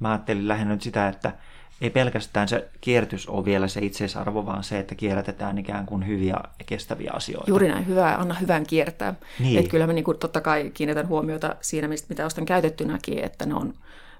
Mä 0.00 0.10
ajattelin 0.10 0.48
lähinnä 0.48 0.72
nyt 0.74 0.82
sitä, 0.82 1.08
että 1.08 1.32
ei 1.80 1.90
pelkästään 1.90 2.48
se 2.48 2.68
kierrätys 2.80 3.28
ole 3.28 3.44
vielä 3.44 3.68
se 3.68 3.80
itseisarvo, 3.80 4.46
vaan 4.46 4.64
se, 4.64 4.78
että 4.78 4.94
kierrätetään 4.94 5.58
ikään 5.58 5.86
kuin 5.86 6.06
hyviä 6.06 6.34
ja 6.58 6.64
kestäviä 6.66 7.10
asioita. 7.14 7.50
Juuri 7.50 7.68
näin, 7.68 7.86
hyvä, 7.86 8.14
anna 8.14 8.34
hyvän 8.34 8.66
kiertää. 8.66 9.14
Niin. 9.38 9.58
Et 9.58 9.68
kyllä 9.68 9.86
mä 9.86 9.92
niin 9.92 10.04
kuin, 10.04 10.18
totta 10.18 10.40
kai 10.40 10.70
kiinnitän 10.74 11.08
huomiota 11.08 11.56
siinä, 11.60 11.88
mistä, 11.88 12.06
mitä 12.08 12.26
ostan 12.26 12.44
käytettynäkin, 12.46 13.18
että 13.24 13.46
ne 13.46 13.54
on 13.54 13.74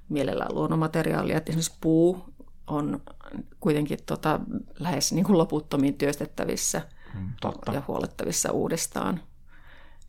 mielellään 0.08 0.54
luonnonmateriaalia. 0.54 1.37
Että 1.37 1.50
esimerkiksi 1.52 1.76
puu 1.80 2.25
on 2.66 3.00
kuitenkin 3.60 3.99
tota, 4.06 4.40
lähes 4.78 5.12
niin 5.12 5.25
kuin 5.25 5.38
loputtomiin 5.38 5.94
työstettävissä 5.94 6.82
Mm, 7.14 7.28
totta. 7.40 7.72
ja 7.72 7.82
huolettavissa 7.88 8.52
uudestaan. 8.52 9.20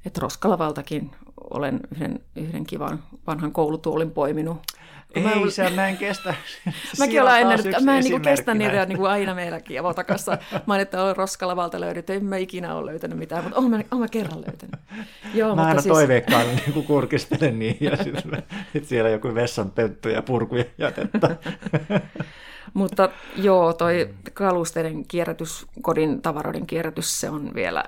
Et 0.05 0.17
roskalavaltakin 0.17 1.11
olen 1.49 1.79
yhden, 1.95 2.19
yhden 2.35 2.65
kivan 2.65 3.03
vanhan 3.27 3.51
koulutuolin 3.51 4.11
poiminut. 4.11 4.57
Mä 5.19 5.31
Ei, 5.31 5.37
olin- 5.37 5.51
se 5.51 5.69
mä 5.75 5.87
en 5.87 5.97
kestä. 5.97 6.33
Mäkin 6.99 7.21
olen 7.21 7.41
ennen, 7.41 7.59
mä 7.83 7.97
en 7.97 8.03
niinku 8.03 8.19
kestä 8.19 8.53
niitä 8.53 8.71
näistä. 8.73 8.85
niinku 8.89 9.05
aina 9.05 9.35
meilläkin 9.35 9.79
avotakassa. 9.79 10.37
Mä 10.51 10.73
olen, 10.73 10.81
että 10.81 11.03
olen 11.03 11.15
roskalavalta 11.15 11.81
löydetty, 11.81 12.13
en 12.13 12.25
mä 12.25 12.37
ikinä 12.37 12.75
ole 12.75 12.91
löytänyt 12.91 13.17
mitään, 13.17 13.43
mutta 13.43 13.59
olen 13.59 13.69
mä, 13.69 13.79
oon 13.91 14.01
mä 14.01 14.07
kerran 14.07 14.41
löytänyt. 14.47 14.75
Joo, 15.33 15.55
Mä 15.55 15.63
aina 15.65 15.81
siis, 15.81 15.93
toiveikkaan 15.93 16.45
niin 16.47 16.83
kurkistelen 16.83 17.59
niin, 17.59 17.77
ja 17.79 17.97
sitten 18.03 18.43
sit 18.73 18.85
siellä 18.85 19.09
joku 19.09 19.35
vessan 19.35 19.71
pöntty 19.71 20.09
ja 20.11 20.21
purkuja 20.21 20.63
jätettä. 20.77 21.35
Mutta 22.73 23.09
joo, 23.35 23.73
toi 23.73 24.09
kalusteiden 24.33 25.07
kierrätys, 25.07 25.65
kodin 25.81 26.21
tavaroiden 26.21 26.67
kierrätys, 26.67 27.19
se 27.21 27.29
on 27.29 27.53
vielä, 27.53 27.83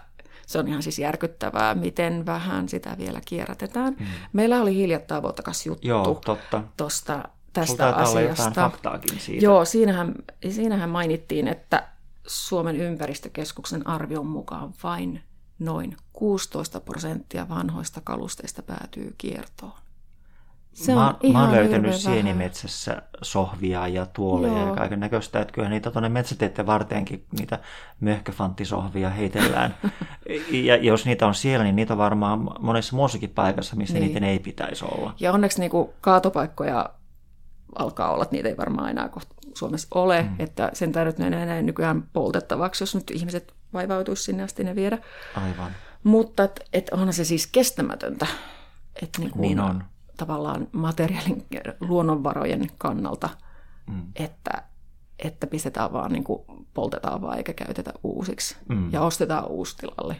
se 0.54 0.60
on 0.60 0.68
ihan 0.68 0.84
siis 0.84 1.00
järkyttävää, 1.00 1.76
miten 1.76 2.26
vähän 2.26 2.70
sitä 2.70 2.96
vielä 2.98 3.22
kierrätetään. 3.26 3.96
Mm. 4.00 4.06
Meillä 4.34 4.62
oli 4.62 4.76
hiljattain 4.76 5.20
avotakas 5.20 5.66
juttu 5.66 5.88
Joo, 5.88 6.22
totta. 6.26 6.64
tosta, 6.78 7.30
tästä 7.54 7.90
asiasta. 7.96 8.52
faktaakin 8.52 9.20
siitä. 9.20 9.46
Joo, 9.46 9.66
siinähän, 9.66 10.16
siinähän 10.50 10.90
mainittiin, 10.90 11.48
että 11.48 11.88
Suomen 12.28 12.76
ympäristökeskuksen 12.76 13.88
arvion 13.88 14.26
mukaan 14.26 14.74
vain 14.84 15.24
noin 15.60 15.98
16 16.14 16.80
prosenttia 16.80 17.50
vanhoista 17.50 18.02
kalusteista 18.04 18.62
päätyy 18.64 19.16
kiertoon. 19.18 19.83
Se 20.74 20.96
mä, 20.96 21.08
on 21.08 21.16
ihan 21.22 21.42
mä 21.42 21.44
oon 21.44 21.52
löytänyt 21.52 21.74
hirveän 21.74 22.04
vähän. 22.04 22.16
sienimetsässä 22.16 23.02
sohvia 23.22 23.88
ja 23.88 24.06
tuoleja 24.06 24.54
Joo. 24.54 24.68
ja 24.70 24.76
kaiken 24.76 25.00
näköistä, 25.00 25.42
että 25.42 25.54
kyllä 25.54 25.70
niitä 25.70 25.92
tuonne 25.92 26.10
metsäteiden 26.10 26.66
varteenkin 26.66 27.26
niitä 27.40 27.60
möhköfanttisohvia 28.00 29.10
heitellään. 29.10 29.76
ja 30.52 30.76
jos 30.76 31.06
niitä 31.06 31.28
on 31.28 31.36
siellä, 31.36 31.64
niin 31.64 31.76
niitä 31.76 31.94
on 31.94 31.98
varmaan 31.98 32.50
monessa 32.60 32.96
muussakin 32.96 33.30
paikassa, 33.30 33.76
missä 33.76 33.94
Niin. 33.94 34.08
niiden 34.08 34.24
ei 34.24 34.40
pitäisi 34.40 34.86
olla. 34.86 35.14
Ja 35.20 35.34
onneksi 35.34 35.60
niin 35.60 35.72
kuin 35.72 35.90
kaatopaikkoja 36.02 36.90
alkaa 37.76 38.14
olla, 38.14 38.24
että 38.24 38.36
niitä 38.36 38.50
ei 38.50 38.58
varmaan 38.58 38.90
enää 38.90 39.10
kohta 39.10 39.36
Suomessa 39.54 39.88
ole, 39.96 40.22
mm. 40.22 40.36
että 40.40 40.70
sen 40.74 40.92
nyt 41.06 41.18
ne 41.18 41.28
enää 41.28 41.62
nykyään 41.62 42.04
poltettavaksi, 42.14 42.84
jos 42.84 42.96
nyt 42.96 43.12
ihmiset 43.12 43.54
vaivautuisi 43.74 44.24
sinne 44.24 44.44
asti 44.44 44.64
ne 44.64 44.76
viedä. 44.76 44.98
Aivan. 45.36 45.72
Mutta 46.04 46.44
et, 46.44 46.60
et 46.74 46.90
onhan 46.90 47.14
se 47.14 47.26
siis 47.26 47.48
kestämätöntä, 47.48 48.28
että 49.02 49.20
niin, 49.20 49.32
kuin 49.32 49.42
Niin 49.42 49.60
on. 49.60 49.84
Tavallaan 50.18 50.68
materiaalin 50.72 51.46
luonnonvarojen 51.80 52.68
kannalta, 52.78 53.30
Mm. 53.88 54.02
että, 54.16 54.64
että 55.20 55.48
pistetään 55.48 55.94
vaan, 55.94 56.12
niin 56.12 56.24
kuin 56.24 56.42
poltetaan 56.74 57.22
vaan 57.22 57.38
eikä 57.38 57.54
käytetä 57.54 57.94
uusiksi. 58.04 58.58
Mm. 58.70 58.92
Ja 58.94 59.02
ostetaan 59.02 59.48
uusi 59.48 59.78
tilalle, 59.78 60.16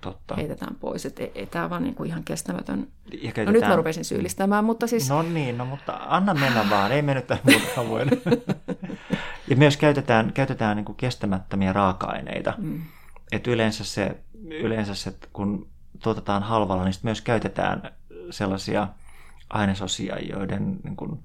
Totta. 0.00 0.34
heitetään 0.36 0.74
pois. 0.80 1.06
Että 1.06 1.22
ei, 1.22 1.32
ei 1.34 1.46
tämä 1.46 1.70
vaan 1.70 1.82
niin 1.82 1.94
kuin 1.94 2.06
ihan 2.10 2.24
kestämätön. 2.24 2.78
Ja 2.78 2.84
No 3.14 3.20
nyt 3.22 3.34
käytetään- 3.34 3.72
mä 3.72 3.76
rupesin 3.76 4.04
syyllistämään, 4.04 4.64
mutta 4.64 4.86
siis... 4.86 5.08
No 5.08 5.22
niin, 5.22 5.58
no 5.58 5.64
mutta 5.64 5.98
anna 6.08 6.34
mennä 6.34 6.70
vaan, 6.70 6.92
ei 6.92 7.02
me 7.02 7.14
nyt 7.14 7.26
tähän 7.26 7.42
muuta 7.44 7.88
voida. 7.88 8.10
ja 9.48 9.56
myös 9.56 9.76
käytetään, 9.76 10.32
käytetään 10.32 10.76
niin 10.76 10.84
kuin 10.84 10.96
kestämättömiä 10.96 11.72
raaka-aineita. 11.72 12.54
Mm. 12.58 12.82
Et 13.32 13.46
yleensä 13.46 13.84
se, 13.84 14.20
yleensä 14.50 14.94
se, 14.94 15.12
kun 15.32 15.68
tuotetaan 16.02 16.42
halvalla, 16.42 16.84
niin 16.84 16.94
myös 17.02 17.20
käytetään 17.20 17.90
sellaisia 18.30 18.88
ainesosia, 19.50 20.18
joiden 20.18 20.80
niin 20.84 20.96
kuin, 20.96 21.24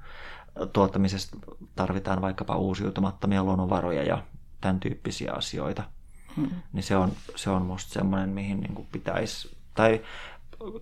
tuottamisesta 0.74 1.38
tarvitaan 1.76 2.22
vaikkapa 2.22 2.56
uusiutumattomia 2.56 3.44
luonnonvaroja 3.44 4.04
ja 4.04 4.24
tämän 4.62 4.80
tyyppisiä 4.80 5.34
asioita. 5.34 5.84
Mm. 6.38 6.50
Niin 6.74 6.84
se 6.84 6.98
on, 6.98 7.12
se 7.36 7.50
on 7.50 7.62
musta 7.62 7.94
semmoinen, 7.94 8.30
mihin 8.30 8.60
niin 8.60 8.76
kuin 8.76 8.88
pitäisi, 8.92 9.58
tai 9.74 10.02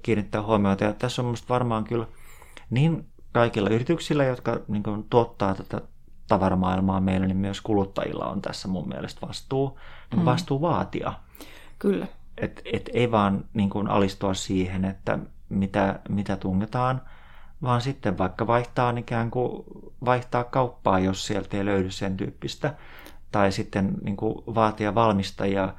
kiinnittää 0.02 0.42
huomiota. 0.42 0.84
Ja 0.84 0.94
tässä 0.94 1.22
on 1.22 1.28
musta 1.28 1.54
varmaan 1.54 1.84
kyllä 1.84 2.08
niin 2.70 3.06
kaikilla 3.32 3.70
yrityksillä, 3.70 4.24
jotka 4.24 4.60
niin 4.68 4.84
kuin, 4.84 5.06
tuottaa 5.10 5.56
tätä 5.56 5.82
tavaramaailmaa 6.28 7.02
meille, 7.02 7.28
niin 7.28 7.38
myös 7.38 7.62
kuluttajilla 7.62 8.26
on 8.26 8.42
tässä 8.42 8.68
mun 8.68 8.88
mielestä 8.88 9.28
vastuu, 9.28 9.80
mm. 10.16 10.26
vastuu 10.26 10.62
vaatia. 10.62 11.14
Kyllä. 11.80 12.08
Et, 12.38 12.62
et 12.74 12.90
ei 12.94 13.12
vaan 13.12 13.46
niin 13.54 13.70
kuin 13.70 13.88
alistua 13.88 14.34
siihen, 14.34 14.86
että 14.86 15.20
mitä, 15.50 16.00
mitä 16.10 16.36
tungetaan, 16.36 17.02
vaan 17.62 17.82
sitten 17.82 18.18
vaikka 18.18 18.48
vaihtaa 18.48 18.94
ikään 18.98 19.32
kuin 19.32 19.64
vaihtaa 20.06 20.44
kauppaa, 20.44 21.00
jos 21.00 21.28
sieltä 21.28 21.58
ei 21.58 21.66
löydy 21.66 21.92
sen 21.92 22.18
tyyppistä. 22.18 22.74
Tai 23.32 23.52
sitten 23.52 23.94
niin 24.04 24.18
kuin 24.18 24.36
vaatia 24.56 24.96
valmistajia 24.96 25.74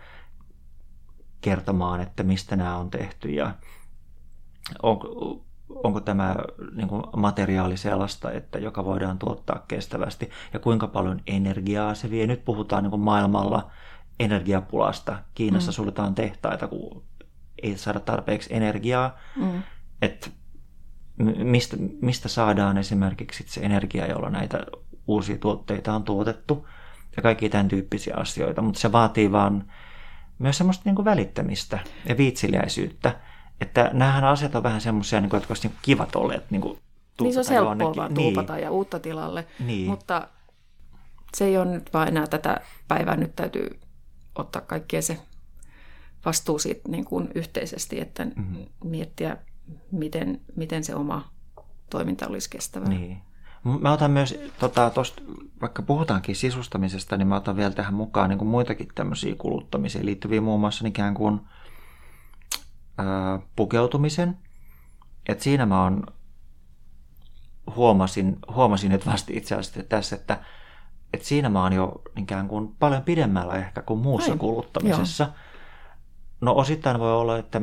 kertomaan, 1.40 2.00
että 2.00 2.22
mistä 2.22 2.56
nämä 2.56 2.76
on 2.76 2.90
tehty 2.90 3.30
ja 3.30 3.54
onko, 4.82 5.08
onko 5.68 6.00
tämä 6.00 6.36
niin 6.74 6.88
kuin 6.88 7.02
materiaali 7.16 7.76
sellaista, 7.76 8.32
että 8.32 8.58
joka 8.58 8.84
voidaan 8.84 9.18
tuottaa 9.18 9.64
kestävästi 9.68 10.30
ja 10.52 10.58
kuinka 10.58 10.86
paljon 10.86 11.20
energiaa 11.26 11.94
se 11.94 12.10
vie. 12.10 12.26
Nyt 12.26 12.44
puhutaan 12.44 12.82
niin 12.82 12.90
kuin 12.90 13.02
maailmalla 13.02 13.70
energiapulasta. 14.20 15.18
Kiinassa 15.34 15.70
mm. 15.70 15.74
suljetaan 15.74 16.14
tehtaita, 16.14 16.68
kun 16.68 17.02
ei 17.62 17.76
saada 17.76 18.00
tarpeeksi 18.00 18.54
energiaa. 18.54 19.16
Mm. 19.36 19.62
Että 20.02 20.30
mistä, 21.44 21.76
mistä 22.02 22.28
saadaan 22.28 22.78
esimerkiksi 22.78 23.44
se 23.46 23.60
energia, 23.60 24.06
jolla 24.06 24.30
näitä 24.30 24.58
uusia 25.06 25.38
tuotteita 25.38 25.94
on 25.94 26.02
tuotettu 26.04 26.68
ja 27.16 27.22
kaikki 27.22 27.48
tämän 27.48 27.68
tyyppisiä 27.68 28.14
asioita, 28.16 28.62
mutta 28.62 28.80
se 28.80 28.92
vaatii 28.92 29.32
vaan 29.32 29.72
myös 30.38 30.58
semmoista 30.58 30.82
niin 30.84 30.94
kuin 30.94 31.04
välittämistä 31.04 31.78
ja 32.08 32.16
viitsiliäisyyttä, 32.16 33.20
että 33.60 33.90
nämähän 33.92 34.24
asiat 34.24 34.54
on 34.54 34.62
vähän 34.62 34.80
semmoisia, 34.80 35.20
niin 35.20 35.30
kuin, 35.30 35.38
jotka 35.38 35.50
olisi 35.52 35.68
niin 35.68 35.78
kivat 35.82 36.16
olleet 36.16 36.50
niin 36.50 36.60
kuin 36.62 36.78
Niin 37.20 37.32
se 37.34 37.40
on 37.40 37.46
helppoa 37.48 37.70
jonnekin. 37.70 37.96
vaan 37.96 38.14
Niin. 38.14 38.34
tuupata 38.34 38.58
ja 38.58 38.70
uutta 38.70 38.98
tilalle, 38.98 39.46
Niin. 39.66 39.86
mutta 39.90 40.28
se 41.36 41.44
ei 41.44 41.56
ole 41.58 41.64
nyt 41.64 41.92
vaan 41.94 42.08
enää 42.08 42.26
tätä 42.26 42.60
päivää. 42.88 43.16
Nyt 43.16 43.36
täytyy 43.36 43.80
ottaa 44.34 44.62
kaikkea 44.62 45.02
se 45.02 45.18
vastuu 46.24 46.58
siitä 46.58 46.88
niin 46.88 47.04
kuin 47.04 47.28
yhteisesti, 47.34 48.00
että 48.00 48.24
Mhm. 48.24 48.34
mm-hmm. 48.40 48.66
miettiä, 48.84 49.36
miten, 49.92 50.40
miten 50.56 50.84
se 50.84 50.94
oma 50.94 51.30
toiminta 51.90 52.26
olisi 52.26 52.50
kestävää. 52.50 52.88
Niin. 52.88 53.22
Mä 53.80 53.92
otan 53.92 54.10
myös, 54.10 54.38
tota, 54.58 54.90
tosta, 54.90 55.22
vaikka 55.60 55.82
puhutaankin 55.82 56.36
sisustamisesta, 56.36 57.16
niin 57.16 57.28
mä 57.28 57.36
otan 57.36 57.56
vielä 57.56 57.72
tähän 57.72 57.94
mukaan 57.94 58.28
niin 58.28 58.38
kuin 58.38 58.48
muitakin 58.48 58.88
tämmöisiä 58.94 59.34
kuluttamiseen 59.34 60.06
liittyviä 60.06 60.40
muun 60.40 60.60
muassa 60.60 60.86
ikään 60.86 61.14
kuin 61.14 61.40
ää, 62.98 63.40
pukeutumisen. 63.56 64.38
Et 65.28 65.40
siinä 65.40 65.66
mä 65.66 65.82
on, 65.82 66.06
huomasin, 67.76 68.38
huomasin 68.54 68.90
nyt 68.90 69.06
vasta 69.06 69.32
itse 69.34 69.54
asiassa 69.54 69.82
tässä, 69.82 70.16
että, 70.16 70.44
että 71.12 71.26
siinä 71.26 71.48
mä 71.48 71.62
oon 71.62 71.72
jo 71.72 72.02
ikään 72.16 72.48
kuin 72.48 72.74
paljon 72.78 73.02
pidemmällä 73.02 73.54
ehkä 73.54 73.82
kuin 73.82 74.00
muussa 74.00 74.32
Ai, 74.32 74.38
kuluttamisessa. 74.38 75.32
No 76.42 76.54
osittain 76.56 76.98
voi 76.98 77.12
olla, 77.12 77.38
että 77.38 77.60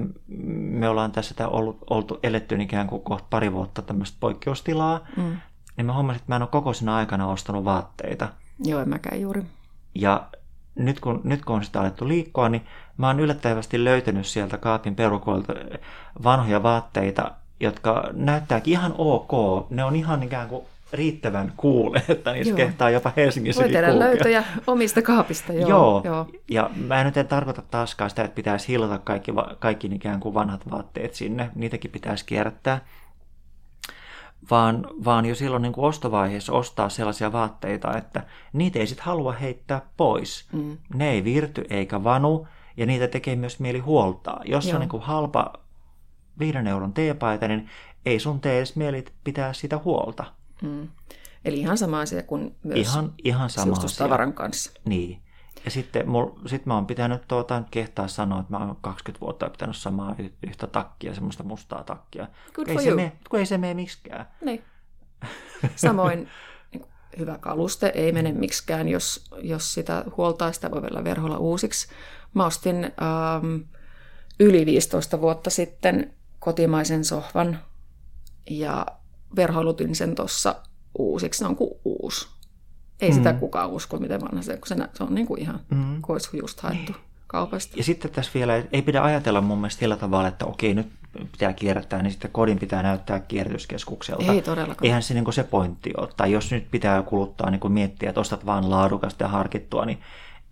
me 0.48 0.90
ollaan 0.90 1.12
tässä 1.12 1.36
tää 1.36 1.48
ollut, 1.48 1.78
oltu 1.90 2.20
eletty 2.24 2.56
ikään 2.62 2.88
kuin 2.88 3.02
kohta 3.02 3.28
pari 3.30 3.54
vuotta 3.54 3.82
tämmöistä 3.82 4.18
poikkeustilaa, 4.20 5.00
Mm. 5.18 5.38
niin 5.78 5.86
mä 5.86 5.94
huomasin, 5.94 6.20
että 6.20 6.32
mä 6.32 6.36
en 6.36 6.42
ole 6.42 6.50
koko 6.52 6.74
siinä 6.74 6.96
aikana 6.96 7.28
ostanut 7.28 7.66
vaatteita. 7.66 8.28
Joo, 8.64 8.82
en 8.82 8.90
mäkään 8.90 9.22
juuri. 9.22 9.44
Ja 9.96 10.28
nyt 10.76 11.00
kun, 11.00 11.22
nyt 11.24 11.46
kun 11.46 11.56
on 11.56 11.64
sitä 11.64 11.82
alettu 11.82 12.08
liikkua, 12.08 12.50
niin 12.50 12.66
mä 12.98 13.08
oon 13.08 13.20
yllättävästi 13.20 13.84
löytänyt 13.84 14.26
sieltä 14.26 14.58
kaapin 14.58 14.96
perukoilta 14.96 15.54
vanhoja 16.24 16.64
vaatteita, 16.64 17.32
jotka 17.60 18.10
näyttääkin 18.14 18.72
ihan 18.72 18.94
ok. 18.98 19.32
Ne 19.70 19.84
on 19.84 19.96
ihan 19.96 20.24
ikään 20.24 20.50
kuin 20.50 20.64
riittävän 20.94 21.54
cool, 21.58 21.96
että 22.10 22.34
niissä 22.34 22.50
Joo. 22.50 22.58
kehtaa 22.58 22.90
jopa 22.90 23.12
Helsingissä 23.18 23.62
Voi 23.62 23.72
tehdä 23.72 24.00
löytöjä 24.00 24.44
omista 24.68 25.02
kaapista. 25.02 25.54
Joo, 25.54 25.68
Joo, 25.68 26.02
joo. 26.06 26.28
ja 26.50 26.70
mä 26.88 27.00
en 27.00 27.06
nyt 27.06 27.18
en 27.18 27.28
tarkoita 27.28 27.62
taaskaan 27.62 28.10
sitä, 28.10 28.24
että 28.24 28.36
pitäisi 28.36 28.68
hilata 28.68 29.00
kaikki, 29.00 29.32
kaikki 29.60 29.88
ikään 29.88 30.20
kuin 30.20 30.34
vanhat 30.34 30.72
vaatteet 30.72 31.14
sinne. 31.14 31.50
Niitäkin 31.56 31.92
pitäisi 31.92 32.26
kierrättää. 32.26 32.86
vaan, 34.52 34.88
vaan 35.06 35.26
jo 35.26 35.36
silloin 35.36 35.62
niin 35.62 35.74
kuin 35.74 35.86
ostovaiheessa 35.86 36.54
ostaa 36.54 36.90
sellaisia 36.90 37.32
vaatteita, 37.32 37.98
että 37.98 38.24
niitä 38.54 38.80
ei 38.80 38.88
sitten 38.88 39.06
halua 39.06 39.32
heittää 39.32 39.82
pois. 39.98 40.48
Mm. 40.54 40.78
Ne 40.94 41.10
ei 41.10 41.24
virty 41.24 41.66
eikä 41.70 42.04
vanu, 42.04 42.48
ja 42.78 42.86
niitä 42.86 43.08
tekee 43.08 43.36
myös 43.36 43.60
mieli 43.60 43.80
huoltaa. 43.80 44.42
Jos 44.46 44.66
Joo. 44.66 44.76
on 44.76 44.80
niin 44.80 44.90
kuin 44.90 45.04
halpa 45.04 45.54
viiden 46.40 46.68
euron 46.68 46.94
teepaita, 46.94 47.48
niin 47.48 47.70
ei 48.06 48.20
sun 48.20 48.42
tee 48.42 48.58
edes 48.58 48.76
mieli 48.76 49.06
pitää 49.24 49.54
sitä 49.54 49.78
huolta. 49.78 50.24
Mm. 50.62 50.88
Eli 51.46 51.60
ihan 51.60 51.78
sama 51.78 52.00
asia 52.00 52.24
kuin 52.24 52.56
myös 52.64 52.80
ihan, 52.80 53.14
ihan 53.24 53.50
sama 53.50 53.76
asia. 53.78 54.32
kanssa. 54.34 54.72
Niin. 54.86 55.22
Ja 55.66 55.72
sitten 55.72 56.10
mul, 56.10 56.30
sit 56.46 56.66
mä 56.66 56.76
oon 56.76 56.88
pitänyt 56.88 57.22
tuota, 57.28 57.64
kehtaa 57.72 58.08
sanoa, 58.08 58.40
että 58.40 58.54
mä 58.54 58.66
oon 58.66 58.78
20 58.82 59.22
vuotta 59.22 59.50
pitänyt 59.50 59.76
samaa 59.76 60.16
yhtä 60.48 60.68
takkia, 60.68 61.14
semmoista 61.14 61.44
mustaa 61.44 61.84
takkia. 61.84 62.28
Good 62.54 62.68
ei 62.68 62.74
for 62.74 62.84
se. 62.84 62.96
Mene, 62.96 63.12
kun 63.30 63.40
ei 63.40 63.46
se 63.46 63.58
mene 63.58 63.74
miksikään. 63.74 64.28
Niin. 64.42 64.64
Samoin 65.76 66.20
niin 66.72 66.86
hyvä 67.20 67.38
kaluste 67.38 67.92
ei 67.96 68.12
mene 68.12 68.32
miksikään, 68.32 68.88
jos, 68.88 69.26
jos 69.42 69.74
sitä 69.74 70.06
huoltaa, 70.18 70.52
sitä 70.52 70.72
voi 70.72 70.82
vielä 70.82 71.04
verholla 71.04 71.38
uusiksi. 71.38 71.88
Mä 72.34 72.46
ostin 72.46 72.76
ähm, 72.84 73.56
yli 74.40 74.66
15 74.66 75.22
vuotta 75.22 75.50
sitten 75.50 76.14
kotimaisen 76.40 77.06
sohvan 77.06 77.60
ja 78.50 78.86
verhoilutin 79.36 79.96
sen 79.96 80.16
tuossa 80.16 80.56
uusiksi. 80.98 81.40
Se 81.40 81.46
on 81.46 81.56
kuin 81.56 81.72
uusi. 81.86 82.28
Ei 83.02 83.10
mm. 83.10 83.16
sitä 83.16 83.34
kukaan 83.34 83.70
usko, 83.70 83.98
miten 83.98 84.22
vanha 84.22 84.42
se, 84.42 84.58
kun 84.58 84.68
se, 84.68 84.76
se 84.94 85.04
on 85.04 85.16
niin 85.16 85.28
kuin 85.28 85.42
ihan 85.42 85.60
mm. 85.70 86.02
kuin 86.02 86.16
olisi 86.16 86.38
just 86.38 86.60
haettu 86.60 86.92
niin. 86.92 87.02
kaupasta. 87.28 87.78
Ja 87.78 87.84
sitten 87.84 88.12
tässä 88.12 88.32
vielä, 88.34 88.64
ei 88.72 88.82
pidä 88.82 89.04
ajatella 89.04 89.42
mun 89.42 89.58
mielestä 89.58 89.80
sillä 89.80 89.96
tavalla, 89.96 90.28
että 90.28 90.46
okei, 90.46 90.74
nyt 90.74 90.88
pitää 91.32 91.54
kierrättää, 91.54 92.02
niin 92.02 92.12
sitten 92.12 92.32
kodin 92.32 92.60
pitää 92.60 92.84
näyttää 92.84 93.20
kierrätyskeskukselta. 93.20 94.32
Ei 94.32 94.42
todellakaan. 94.42 94.86
Eihän 94.86 95.04
se 95.04 95.14
niin 95.14 95.34
se 95.34 95.44
pointti 95.44 95.94
ole. 95.98 96.10
Tai 96.18 96.32
jos 96.32 96.52
nyt 96.52 96.72
pitää 96.72 97.02
kuluttaa, 97.02 97.50
niin 97.50 97.60
kuin 97.60 97.74
miettiä, 97.74 98.10
että 98.10 98.22
ostat 98.22 98.46
vaan 98.46 98.70
laadukasta 98.70 99.24
ja 99.24 99.28
harkittua, 99.28 99.86
niin 99.86 100.00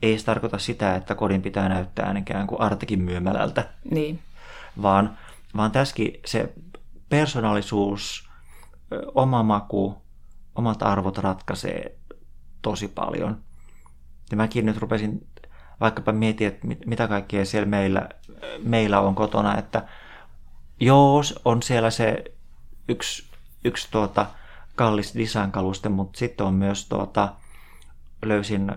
ei 0.02 0.20
se 0.20 0.26
tarkoita 0.26 0.58
sitä, 0.58 0.96
että 0.96 1.16
kodin 1.16 1.42
pitää 1.42 1.70
näyttää 1.70 2.16
ikään 2.18 2.48
kuin 2.48 2.62
artikin 2.62 3.02
myymälältä. 3.02 3.70
Niin. 3.92 4.20
Vaan, 4.82 5.18
vaan 5.56 5.72
tässäkin 5.72 6.20
se 6.26 6.54
persoonallisuus, 7.10 8.27
oma 9.16 9.44
maku, 9.44 10.02
omat 10.56 10.84
arvot 10.84 11.18
ratkaisee 11.18 11.98
tosi 12.62 12.88
paljon. 12.88 13.38
Ja 14.32 14.38
mäkin 14.38 14.66
nyt 14.66 14.78
rupesin 14.78 15.28
vaikkapa 15.80 16.12
miettiä, 16.12 16.48
että 16.48 16.68
mitä 16.86 17.08
kaikkea 17.08 17.46
siellä 17.46 17.70
meillä, 17.70 18.10
meillä 18.64 19.00
on 19.00 19.16
kotona, 19.16 19.58
että 19.58 19.88
joo, 20.80 21.22
on 21.46 21.64
siellä 21.64 21.90
se 21.90 22.24
yksi, 22.88 23.24
yksi 23.64 23.88
tuota, 23.92 24.26
kallis 24.76 25.16
design-kaluste, 25.16 25.90
mutta 25.90 26.20
sitten 26.20 26.46
on 26.46 26.54
myös 26.54 26.88
tuota, 26.90 27.34
löysin 28.26 28.72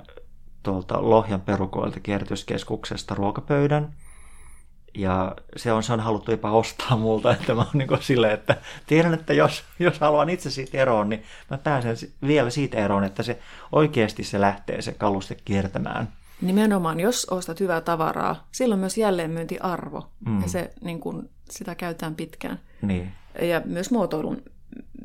tuolta 0.63 1.11
Lohjan 1.11 1.41
perukoilta 1.41 2.01
kierrätyskeskuksesta 2.01 3.15
ruokapöydän, 3.15 3.95
ja 4.95 5.37
se 5.57 5.73
on, 5.73 5.83
se 5.83 5.93
on 5.93 6.01
haluttu 6.01 6.31
jopa 6.31 6.51
ostaa 6.51 6.97
multa, 6.97 7.33
että 7.41 7.55
mä 7.55 7.61
oon 7.61 7.71
niin 7.73 7.89
silleen, 8.01 8.35
että 8.35 8.57
tiedän, 8.87 9.15
että 9.15 9.35
jos, 9.35 9.65
jos 9.79 10.01
haluan 10.01 10.29
itse 10.29 10.51
siitä 10.51 10.79
eroon, 10.79 11.09
niin 11.09 11.23
mä 11.51 11.59
pääsen 11.59 11.97
vielä 12.27 12.51
siitä 12.51 12.79
eroon, 12.79 13.05
että 13.05 13.23
se 13.23 13.39
oikeasti 13.73 14.25
se 14.25 14.41
lähtee 14.41 14.83
se 14.83 14.93
kaluste 14.93 15.37
kiertämään. 15.45 16.09
Nimenomaan, 16.41 17.01
jos 17.01 17.27
ostat 17.31 17.61
hyvää 17.61 17.81
tavaraa, 17.81 18.49
silloin 18.53 18.81
myös 18.81 18.99
jälleenmyyntiarvo, 18.99 20.11
mm. 20.27 20.43
ja 20.43 20.49
se, 20.49 20.73
niin 20.81 21.01
kun, 21.01 21.31
sitä 21.51 21.75
käytetään 21.75 22.15
pitkään. 22.15 22.61
Niin. 22.83 23.13
Ja 23.43 23.63
myös 23.65 23.91
muotoilun, 23.91 24.43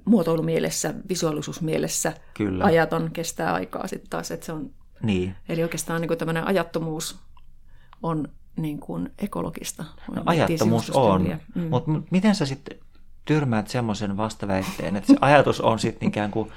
muotoilumielessä, 0.05 0.93
visuaalisuusmielessä 1.09 2.13
Kyllä. 2.33 2.65
ajaton 2.65 3.09
kestää 3.13 3.53
aikaa 3.53 3.87
sitten 3.87 4.09
taas, 4.09 4.31
että 4.31 4.45
se 4.45 4.51
on... 4.51 4.69
Niin. 5.03 5.35
Eli 5.49 5.63
oikeastaan 5.63 6.01
niin 6.01 6.17
tämmöinen 6.17 6.47
ajattomuus 6.47 7.19
on 8.03 8.27
niin 8.57 8.79
kuin 8.79 9.09
ekologista. 9.17 9.85
No, 10.15 10.23
ajattomuus 10.25 10.89
on, 10.89 11.39
mm. 11.55 11.67
mutta 11.69 11.91
miten 12.11 12.35
sä 12.35 12.45
sitten 12.45 12.77
tyrmäät 13.25 13.67
semmoisen 13.67 14.17
vastaväitteen, 14.17 14.95
että 14.95 15.13
se 15.13 15.17
ajatus 15.21 15.61
on 15.61 15.79
sitten 15.79 16.07
ikään 16.07 16.31
kuin 16.31 16.51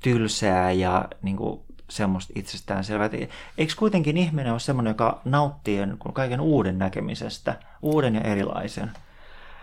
tylsää 0.00 0.72
ja 0.72 1.08
niin 1.22 1.36
kuin 1.36 1.60
semmoista 1.90 2.32
itsestäänselvää. 2.36 3.10
Eikö 3.58 3.72
kuitenkin 3.78 4.16
ihminen 4.16 4.52
ole 4.52 4.60
semmoinen, 4.60 4.90
joka 4.90 5.20
nauttii 5.24 5.86
niin 5.86 5.98
kaiken 6.12 6.40
uuden 6.40 6.78
näkemisestä, 6.78 7.60
uuden 7.82 8.14
ja 8.14 8.20
erilaisen? 8.20 8.90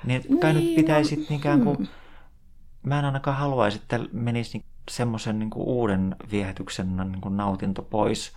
Niin 0.03 0.39
kai 0.39 0.53
niin, 0.53 0.65
nyt 0.65 0.75
pitäisi 0.75 1.15
no, 1.15 1.35
ikään 1.35 1.61
kuin, 1.61 1.77
hmm. 1.77 1.87
mä 2.83 2.99
en 2.99 3.05
ainakaan 3.05 3.37
haluaisi, 3.37 3.77
että 3.77 3.99
menisi 4.11 4.65
semmoisen 4.91 5.39
niin 5.39 5.49
uuden 5.55 6.15
viehätyksen 6.31 6.97
niin 6.97 7.21
kuin 7.21 7.37
nautinto 7.37 7.81
pois. 7.81 8.33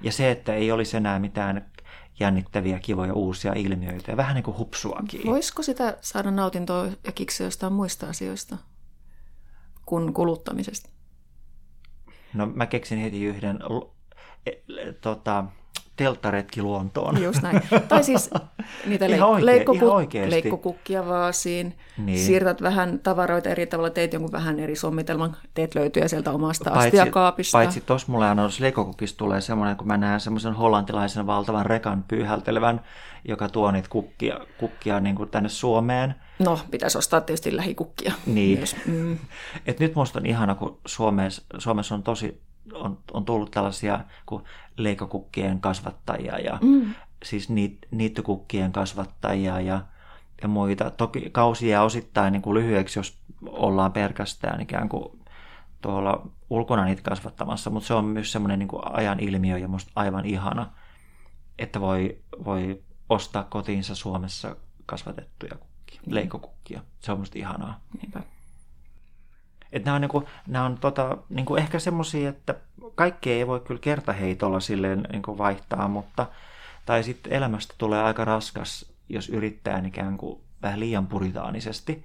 Ja 0.00 0.12
se, 0.12 0.30
että 0.30 0.54
ei 0.54 0.72
olisi 0.72 0.96
enää 0.96 1.18
mitään 1.18 1.66
jännittäviä, 2.20 2.78
kivoja 2.78 3.14
uusia 3.14 3.52
ilmiöitä 3.52 4.10
ja 4.10 4.16
vähän 4.16 4.34
niin 4.34 4.44
kuin 4.44 4.58
hupsuakin. 4.58 5.26
Voisiko 5.26 5.62
sitä 5.62 5.98
saada 6.00 6.30
nautintoa 6.30 6.86
ja 7.04 7.12
kiksi 7.12 7.42
jostain 7.42 7.72
muista 7.72 8.06
asioista 8.06 8.58
kuin 9.86 10.14
kuluttamisesta? 10.14 10.90
No 12.34 12.46
mä 12.46 12.66
keksin 12.66 12.98
heti 12.98 13.24
yhden 13.24 13.58
e, 14.46 14.52
tota, 15.00 15.44
telttaretki 15.96 16.62
luontoon. 16.62 17.22
Just 17.22 17.42
näin. 17.42 17.60
Tai 17.88 18.04
siis 18.04 18.30
niitä 18.86 19.06
leik- 19.06 19.22
oikein, 19.22 20.26
leikkokuk- 20.26 20.30
leikkokukkia 20.30 21.06
vaasiin, 21.06 21.78
niin. 21.98 22.18
siirtät 22.18 22.62
vähän 22.62 22.98
tavaroita 22.98 23.48
eri 23.48 23.66
tavalla, 23.66 23.90
teet 23.90 24.12
jonkun 24.12 24.32
vähän 24.32 24.60
eri 24.60 24.76
sommitelman, 24.76 25.36
teet 25.54 25.74
löytyä 25.74 26.08
sieltä 26.08 26.30
omasta 26.30 26.70
paitsi, 26.70 26.86
astiakaapista. 27.00 27.58
Paitsi 27.58 27.80
tuossa 27.80 28.12
mulle 28.12 28.28
aina 28.28 28.48
leikkokukista 28.60 29.18
tulee 29.18 29.40
semmoinen, 29.40 29.76
kun 29.76 29.86
mä 29.86 29.96
näen 29.96 30.20
semmoisen 30.20 30.54
hollantilaisen 30.54 31.26
valtavan 31.26 31.66
rekan 31.66 32.04
pyyhältelevän, 32.08 32.80
joka 33.24 33.48
tuo 33.48 33.70
niitä 33.70 33.88
kukkia, 33.88 34.40
kukkia 34.58 35.00
niin 35.00 35.16
kuin 35.16 35.28
tänne 35.28 35.48
Suomeen. 35.48 36.14
No, 36.38 36.58
pitäisi 36.70 36.98
ostaa 36.98 37.20
tietysti 37.20 37.56
lähikukkia. 37.56 38.12
Niin. 38.26 38.58
Myös. 38.58 38.76
Mm. 38.86 39.18
Et 39.66 39.80
nyt 39.80 39.94
musta 39.94 40.18
on 40.18 40.26
ihana, 40.26 40.54
kun 40.54 40.78
Suomessa, 40.86 41.42
Suomessa 41.58 41.94
on 41.94 42.02
tosi 42.02 42.40
on, 42.74 42.98
on 43.12 43.24
tullut 43.24 43.50
tällaisia 43.50 44.00
kuin 44.26 44.44
leikokukkien 44.76 45.60
kasvattajia 45.60 46.38
ja 46.38 46.58
mm. 46.62 46.94
siis 47.24 47.48
niit, 47.50 47.78
niittykukkien 47.90 48.72
kasvattajia 48.72 49.60
ja, 49.60 49.80
ja 50.42 50.48
muita. 50.48 50.90
Toki 50.90 51.30
kausia 51.32 51.82
osittain 51.82 52.32
niin 52.32 52.42
kuin 52.42 52.54
lyhyeksi, 52.54 52.98
jos 52.98 53.18
ollaan 53.46 53.92
pelkästään 53.92 54.60
ikään 54.60 54.88
kuin 54.88 55.22
tuolla 55.82 56.28
ulkona 56.50 56.84
niitä 56.84 57.02
kasvattamassa, 57.02 57.70
mutta 57.70 57.86
se 57.86 57.94
on 57.94 58.04
myös 58.04 58.32
semmoinen 58.32 58.58
niin 58.58 58.68
kuin 58.68 58.82
ajan 58.84 59.20
ilmiö 59.20 59.58
ja 59.58 59.68
musta 59.68 59.92
aivan 59.94 60.24
ihana, 60.24 60.72
että 61.58 61.80
voi, 61.80 62.18
voi 62.44 62.82
ostaa 63.08 63.44
kotiinsa 63.44 63.94
Suomessa 63.94 64.56
kasvatettuja 64.86 65.56
kukkia, 65.56 66.00
mm. 66.06 66.14
leikokukkia. 66.14 66.80
Se 67.00 67.12
on 67.12 67.18
musta 67.18 67.38
ihanaa. 67.38 67.80
Niinpä. 68.00 68.22
Että 69.72 69.86
nämä 69.86 69.94
on, 69.94 70.00
niinku, 70.00 70.24
nämä 70.46 70.64
on 70.64 70.78
tota, 70.78 71.18
niinku 71.28 71.56
ehkä 71.56 71.78
semmoisia, 71.78 72.28
että 72.28 72.54
kaikkea 72.94 73.36
ei 73.36 73.46
voi 73.46 73.60
kyllä 73.60 73.80
kertaheitolla 73.80 74.60
silleen 74.60 75.04
niinku 75.12 75.38
vaihtaa, 75.38 75.88
mutta 75.88 76.26
tai 76.86 77.04
sitten 77.04 77.32
elämästä 77.32 77.74
tulee 77.78 78.02
aika 78.02 78.24
raskas, 78.24 78.92
jos 79.08 79.28
yrittää 79.28 79.82
ikään 79.86 80.18
kuin 80.18 80.40
vähän 80.62 80.80
liian 80.80 81.06
puritaanisesti. 81.06 82.04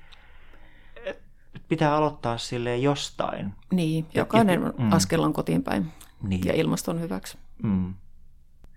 Et 1.06 1.22
pitää 1.68 1.96
aloittaa 1.96 2.38
sille 2.38 2.78
jostain. 2.78 3.54
Niin, 3.72 4.06
jokainen 4.14 4.62
ja, 4.62 4.74
mm. 4.78 4.92
askel 4.92 5.24
on 5.24 5.34
kotiin 5.34 5.64
päin 5.64 5.92
niin. 6.22 6.46
ja 6.46 6.54
ilmaston 6.54 7.02
hyväksi. 7.02 7.38
Mm. 7.64 7.94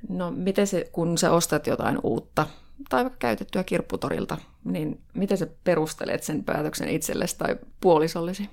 No 0.08 0.30
miten 0.30 0.66
se, 0.66 0.88
kun 0.92 1.18
sä 1.18 1.32
ostat 1.32 1.66
jotain 1.66 1.98
uutta 2.02 2.46
tai 2.88 3.02
vaikka 3.02 3.18
käytettyä 3.18 3.64
kirpputorilta, 3.64 4.38
niin 4.64 5.00
miten 5.14 5.38
sä 5.38 5.46
perustelet 5.64 6.22
sen 6.22 6.44
päätöksen 6.44 6.88
itsellesi 6.88 7.38
tai 7.38 7.56
puolisollesi? 7.80 8.50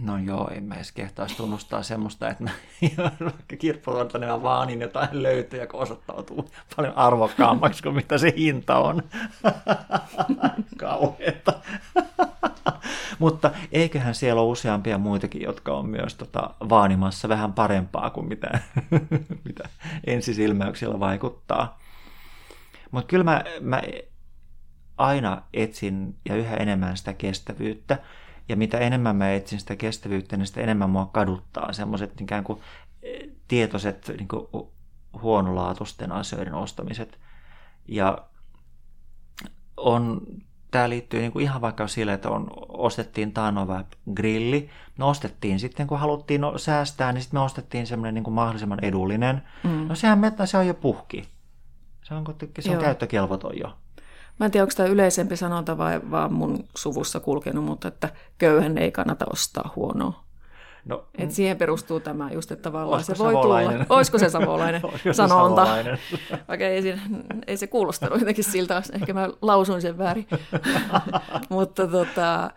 No 0.00 0.18
joo, 0.18 0.50
en 0.50 0.64
mä 0.64 0.74
edes 0.74 0.92
kehtaisi 0.92 1.36
tunnustaa 1.36 1.82
semmoista, 1.82 2.28
että 2.28 2.44
mä 2.44 2.50
kirpputorta 3.58 4.18
niin 4.18 4.30
mä 4.30 4.42
vaanin 4.42 4.80
jotain 4.80 5.22
löytöjä, 5.22 5.66
kun 5.66 5.80
osoittautuu 5.80 6.50
paljon 6.76 6.96
arvokkaammaksi 6.96 7.82
kuin 7.82 7.94
mitä 7.94 8.18
se 8.18 8.34
hinta 8.36 8.78
on. 8.78 9.02
Kauheeta. 10.78 11.52
Mutta 13.18 13.50
eiköhän 13.72 14.14
siellä 14.14 14.42
ole 14.42 14.50
useampia 14.50 14.98
muitakin, 14.98 15.42
jotka 15.42 15.74
on 15.74 15.86
myös 15.86 16.14
tota, 16.14 16.50
vaanimassa 16.68 17.28
vähän 17.28 17.52
parempaa 17.52 18.10
kuin 18.10 18.28
mitä, 18.28 18.58
mitä 19.44 19.68
ensisilmäyksillä 20.06 21.00
vaikuttaa. 21.00 21.78
Mutta 22.90 23.08
kyllä 23.08 23.24
mä, 23.24 23.44
mä 23.60 23.82
aina 24.96 25.42
etsin 25.54 26.16
ja 26.28 26.36
yhä 26.36 26.56
enemmän 26.56 26.96
sitä 26.96 27.12
kestävyyttä. 27.12 27.98
Ja 28.48 28.56
mitä 28.56 28.78
enemmän 28.78 29.16
mä 29.16 29.32
etsin 29.32 29.60
sitä 29.60 29.76
kestävyyttä, 29.76 30.36
niin 30.36 30.46
sitä 30.46 30.60
enemmän 30.60 30.90
mua 30.90 31.06
kaduttaa 31.06 31.72
semmoiset 31.72 32.20
ikään 32.20 32.44
kuin 32.44 32.60
eh, 33.02 33.28
tietoiset 33.48 34.12
niin 34.16 34.28
kuin 34.28 34.46
huonolaatuisten 35.22 36.12
asioiden 36.12 36.54
ostamiset. 36.54 37.18
Ja 37.88 38.18
on 39.76 40.20
tämä 40.70 40.88
liittyy 40.88 41.20
niin 41.20 41.32
kuin 41.32 41.42
ihan 41.42 41.60
vaikka 41.60 41.88
sille, 41.88 42.12
että 42.12 42.30
on, 42.30 42.46
ostettiin 42.68 43.32
Tanova 43.32 43.84
grilli. 44.14 44.70
No 44.98 45.08
ostettiin 45.08 45.60
sitten, 45.60 45.86
kun 45.86 45.98
haluttiin 45.98 46.40
no, 46.40 46.58
säästää, 46.58 47.12
niin 47.12 47.22
sitten 47.22 47.40
me 47.40 47.44
ostettiin 47.44 47.86
semmoinen 47.86 48.14
niin 48.14 48.24
kuin 48.24 48.34
mahdollisimman 48.34 48.84
edullinen. 48.84 49.42
Mm. 49.62 49.88
No 49.88 49.94
sehän 49.94 50.18
mettä, 50.18 50.46
se 50.46 50.58
on 50.58 50.66
jo 50.66 50.74
puhki. 50.74 51.28
Se 52.02 52.14
on, 52.14 52.24
se 52.60 52.70
on 52.70 52.78
käyttökelvoton 52.78 53.58
jo. 53.58 53.76
Mä 54.42 54.46
en 54.46 54.50
tiedä, 54.50 54.64
onko 54.64 54.74
tämä 54.76 54.88
yleisempi 54.88 55.36
sanonta 55.36 55.78
vai 55.78 56.00
vaan 56.10 56.32
mun 56.32 56.64
suvussa 56.76 57.20
kulkenut, 57.20 57.64
mutta 57.64 57.88
että 57.88 58.08
köyhän 58.38 58.78
ei 58.78 58.92
kannata 58.92 59.24
ostaa 59.32 59.72
huonoa. 59.76 60.24
No, 60.84 61.04
Et 61.18 61.28
mm. 61.28 61.30
siihen 61.30 61.56
perustuu 61.56 62.00
tämä 62.00 62.30
just, 62.30 62.52
että 62.52 62.62
tavallaan 62.62 63.04
se 63.04 63.18
voi 63.18 63.32
savolainen? 63.32 63.72
tulla. 63.72 63.96
Olisiko 63.96 64.18
se 64.18 64.28
savolainen 64.28 64.80
Olisiko 64.86 65.12
sanonta? 65.12 65.64
Savolainen? 65.64 65.98
Vaikka 66.48 66.66
ei, 66.66 66.82
siinä, 66.82 67.00
ei 67.46 67.56
se 67.56 67.66
kuulostanut 67.66 68.20
jotenkin 68.20 68.44
siltä, 68.44 68.82
ehkä 68.92 69.14
mä 69.14 69.28
lausuin 69.42 69.82
sen 69.82 69.98
väärin. 69.98 70.26
Mutta 71.48 71.86
tota, 71.86 72.50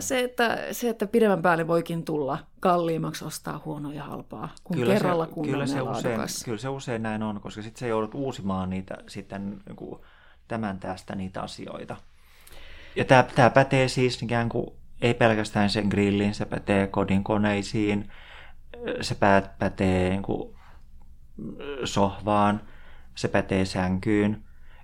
se 0.00 0.20
että, 0.20 0.58
se, 0.72 0.88
että 0.88 1.06
pidemmän 1.06 1.42
päälle 1.42 1.66
voikin 1.66 2.04
tulla 2.04 2.38
kalliimmaksi 2.60 3.24
ostaa 3.24 3.62
huonoa 3.64 3.92
ja 3.92 4.04
halpaa, 4.04 4.48
kun 4.64 4.76
kyllä 4.76 4.92
kerralla 4.92 5.26
se, 5.26 5.50
kyllä 5.50 5.66
se, 5.66 5.80
usein, 5.80 6.20
kyllä 6.44 6.58
se 6.58 6.68
usein 6.68 7.02
näin 7.02 7.22
on, 7.22 7.40
koska 7.40 7.62
sitten 7.62 7.80
se 7.80 7.88
joudut 7.88 8.14
uusimaan 8.14 8.70
niitä 8.70 8.96
sitten 9.08 9.62
niin 9.68 10.00
tämän 10.50 10.78
tästä 10.78 11.14
niitä 11.14 11.42
asioita. 11.42 11.96
Ja 12.96 13.04
tämä, 13.04 13.22
tämä 13.22 13.50
pätee 13.50 13.88
siis 13.88 14.22
ikään 14.22 14.48
kuin 14.48 14.66
ei 15.02 15.14
pelkästään 15.14 15.70
sen 15.70 15.86
grillin, 15.88 16.34
se 16.34 16.44
pätee 16.44 16.86
kodin 16.86 17.24
koneisiin, 17.24 18.10
se 19.00 19.16
pätee 19.58 20.10
niin 20.10 20.22
kuin 20.22 20.54
sohvaan, 21.84 22.60
se 23.14 23.28
pätee 23.28 23.64
sänkyyn. 23.64 24.42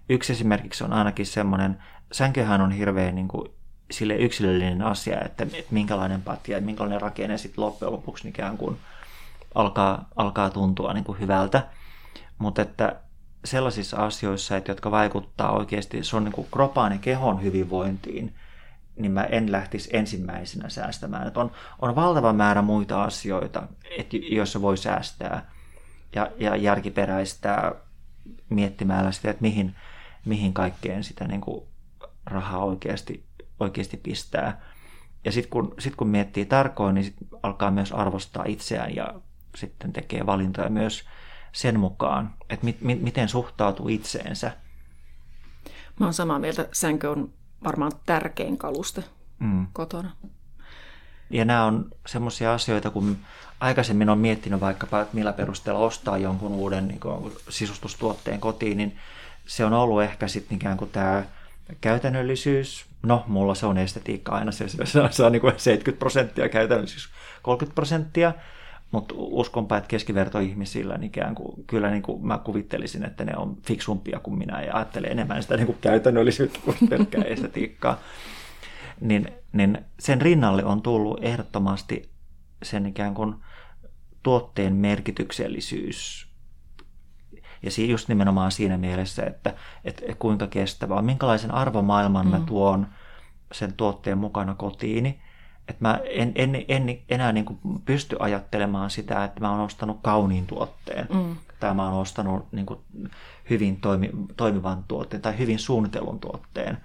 Yksi 0.09 0.33
esimerkiksi 0.33 0.85
on 0.85 0.93
ainakin 0.93 1.27
semmoinen, 1.27 1.83
sänkyhän 2.13 2.61
on 2.61 2.73
hirveän 2.73 3.15
niin 3.15 3.29
kuin, 3.29 3.51
sille 3.91 4.15
yksilöllinen 4.15 4.83
asia, 4.83 5.21
että, 5.21 5.45
että 5.45 5.75
minkälainen 5.75 6.23
patja 6.23 6.57
ja 6.57 6.65
minkälainen 6.65 7.01
rakenne 7.01 7.39
sitten 7.39 7.65
loppujen 7.65 7.93
lopuksi 7.93 8.29
ikään 8.29 8.59
kuin 8.59 8.77
alkaa, 9.55 10.09
alkaa 10.17 10.51
tuntua 10.51 10.93
niin 10.93 11.05
kuin 11.05 11.21
hyvältä. 11.21 11.63
Mutta 12.39 12.63
että 12.63 12.97
sellaisissa 13.47 13.97
asioissa, 13.97 14.57
että 14.57 14.71
jotka 14.71 14.91
vaikuttaa 14.91 15.53
oikeasti 15.53 16.05
sun 16.05 16.25
niin 16.25 16.33
kuin 16.33 16.49
kropaan 16.53 16.93
ja 16.93 16.99
kehon 16.99 17.43
hyvinvointiin, 17.43 18.35
niin 18.97 19.13
mä 19.13 19.25
en 19.25 19.53
lähtisi 19.53 19.91
ensimmäisenä 19.93 20.69
säästämään. 20.69 21.27
Että 21.27 21.41
on, 21.41 21.51
on 21.79 21.97
valtava 21.97 22.33
määrä 22.33 22.63
muita 22.63 23.03
asioita, 23.03 23.63
että, 23.99 24.17
joissa 24.17 24.63
voi 24.63 24.77
säästää 24.77 25.51
ja, 26.15 26.31
ja 26.39 26.57
järkiperäistää 26.57 27.73
miettimällä 28.49 29.13
sitä, 29.13 29.31
että 29.31 29.43
mihin, 29.43 29.75
mihin 30.25 30.53
kaikkeen 30.53 31.05
sitä 31.05 31.29
niin 31.29 31.41
kuin 31.41 31.65
rahaa 32.27 32.65
oikeasti, 32.65 33.25
oikeasti 33.61 33.97
pistää. 33.97 34.61
Ja 35.25 35.33
sitten 35.33 35.51
kun, 35.51 35.75
sit 35.79 35.97
kun 35.97 36.09
miettii 36.09 36.47
tarkoin, 36.47 36.95
niin 36.95 37.05
sit 37.05 37.17
alkaa 37.43 37.71
myös 37.71 37.93
arvostaa 37.93 38.45
itseään 38.47 38.97
ja 38.97 39.15
sitten 39.57 39.93
tekee 39.93 40.27
valintoja 40.27 40.69
myös 40.69 41.05
sen 41.57 41.81
mukaan, 41.81 42.35
että 42.51 42.65
mi, 42.65 42.77
mi, 42.81 42.95
miten 42.95 43.29
suhtautuu 43.29 43.89
itseensä. 43.89 44.53
Mä 46.01 46.07
oon 46.07 46.15
samaa 46.15 46.39
mieltä. 46.39 46.69
Sänky 46.73 47.07
on 47.07 47.33
varmaan 47.65 47.93
tärkein 48.07 48.59
kaluste 48.59 49.05
mm. 49.39 49.67
kotona. 49.73 50.17
Ja 51.31 51.45
nämä 51.45 51.65
on 51.65 51.91
semmoisia 52.07 52.55
asioita, 52.55 52.91
kun 52.91 53.17
aikaisemmin 53.61 54.09
on 54.09 54.19
miettinyt 54.19 54.61
vaikkapa, 54.61 55.01
että 55.01 55.15
millä 55.15 55.33
perusteella 55.33 55.81
ostaa 55.81 56.19
jonkun 56.19 56.53
uuden 56.53 56.89
niin 56.89 57.01
kuin, 57.01 57.33
sisustustuotteen 57.49 58.41
kotiin, 58.41 58.77
niin 58.77 58.97
se 59.47 59.65
on 59.65 59.73
ollut 59.73 60.03
ehkä 60.03 60.29
sitten 60.29 60.57
ikään 60.57 60.77
kuin 60.77 60.91
tämä 60.91 61.25
käytännöllisyys. 61.81 62.87
No, 63.03 63.25
mulla 63.27 63.55
se 63.55 63.67
on 63.67 63.79
estetiikka 63.79 64.33
aina, 64.33 64.53
se, 64.53 64.69
se, 64.69 64.85
se 65.11 65.23
on 65.23 65.33
niin 65.33 65.41
kuin 65.41 65.55
70 65.57 65.99
prosenttia 65.99 66.49
käytännöllisyys, 66.49 67.09
30 67.43 67.75
prosenttia. 67.75 68.33
Mutta 68.97 69.15
uskonpa, 69.19 69.77
että 69.77 69.89
keskivertoihmisillä 69.89 70.99
niin 70.99 71.07
ikään 71.07 71.35
kuin, 71.35 71.65
kyllä 71.67 71.91
niin 71.91 72.03
kuin 72.03 72.27
mä 72.27 72.39
kuvittelisin, 72.39 73.05
että 73.05 73.25
ne 73.25 73.37
on 73.37 73.57
fiksumpia 73.63 74.21
kuin 74.21 74.39
minä 74.39 74.63
ja 74.63 74.75
ajattelen 74.77 75.13
enemmän 75.13 75.43
sitä 75.43 75.57
niin 75.57 75.67
kuin 75.67 75.79
käytännöllisyyttä 75.81 76.59
kuin 76.65 76.77
pelkkää 76.91 77.25
estetiikkaa. 77.25 77.99
Niin, 79.01 79.29
niin 79.53 79.79
sen 79.99 80.21
rinnalle 80.21 80.65
on 80.65 80.83
tullut 80.83 81.25
ehdottomasti 81.25 82.11
sen 82.63 82.87
ikään 82.87 83.15
kuin 83.15 83.35
tuotteen 84.23 84.75
merkityksellisyys. 84.75 86.29
Ja 87.63 87.71
just 87.87 88.09
nimenomaan 88.09 88.53
siinä 88.53 88.77
mielessä, 88.77 89.23
että, 89.23 89.55
että 89.85 90.03
kuinka 90.19 90.47
kestävää, 90.47 91.03
minkälaisen 91.03 91.55
arvomaailman 91.55 92.27
mm. 92.27 92.33
mä 92.33 92.41
tuon 92.41 92.87
sen 93.53 93.73
tuotteen 93.73 94.19
mukana 94.19 94.55
kotiini– 94.55 95.21
että 95.69 95.89
mä 95.89 96.01
en, 96.11 96.33
en, 96.35 96.65
en 96.69 96.99
enää 97.09 97.33
niin 97.33 97.45
kuin 97.45 97.59
pysty 97.85 98.17
ajattelemaan 98.19 98.91
sitä, 98.91 99.25
että 99.25 99.41
mä 99.41 99.51
oon 99.51 99.61
ostanut 99.61 99.99
kauniin 100.03 100.47
tuotteen 100.47 101.07
mm. 101.13 101.37
tai 101.61 101.75
mä 101.75 101.91
oon 101.91 102.01
ostanut 102.01 102.53
niin 102.53 102.67
kuin 102.67 102.81
hyvin 103.51 103.81
toimi, 103.81 104.11
toimivan 104.37 104.85
tuotteen 104.89 105.23
tai 105.23 105.39
hyvin 105.39 105.59
suunnitellun 105.59 106.21
tuotteen. 106.21 106.79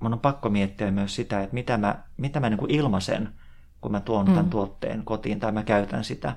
Mun 0.00 0.12
on 0.12 0.20
pakko 0.20 0.48
miettiä 0.48 0.90
myös 0.90 1.14
sitä, 1.14 1.42
että 1.42 1.54
mitä 1.54 1.78
mä, 1.78 2.02
mitä 2.16 2.40
mä 2.40 2.50
niin 2.50 2.58
kuin 2.58 2.70
ilmaisen, 2.70 3.28
kun 3.80 3.92
mä 3.92 4.00
tuon 4.00 4.26
mm. 4.26 4.34
tämän 4.34 4.50
tuotteen 4.50 5.04
kotiin 5.04 5.40
tai 5.40 5.52
mä 5.52 5.62
käytän 5.62 6.04
sitä. 6.04 6.36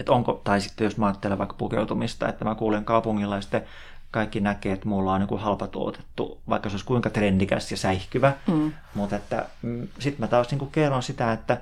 Että 0.00 0.12
onko, 0.12 0.40
tai 0.44 0.60
sitten 0.60 0.84
jos 0.84 0.96
mä 0.96 1.06
ajattelen 1.06 1.38
vaikka 1.38 1.54
pukeutumista, 1.54 2.28
että 2.28 2.44
mä 2.44 2.54
kuulen 2.54 2.84
kaupungilla 2.84 3.34
ja 3.34 3.40
sitten 3.40 3.64
kaikki 4.10 4.40
näkee, 4.40 4.72
että 4.72 4.88
mulla 4.88 5.14
on 5.14 5.20
niin 5.20 5.40
halpa 5.40 5.66
tuotettu, 5.66 6.40
vaikka 6.48 6.68
se 6.68 6.74
olisi 6.74 6.86
kuinka 6.86 7.10
trendikäs 7.10 7.70
ja 7.70 7.76
säihkyvä. 7.76 8.32
Mm. 8.46 8.72
Mutta 8.94 9.16
että 9.16 9.46
mm, 9.62 9.88
sitten 9.98 10.20
mä 10.24 10.26
taas 10.26 10.50
niin 10.50 10.58
kuin 10.58 10.70
kerron 10.70 11.02
sitä, 11.02 11.32
että 11.32 11.60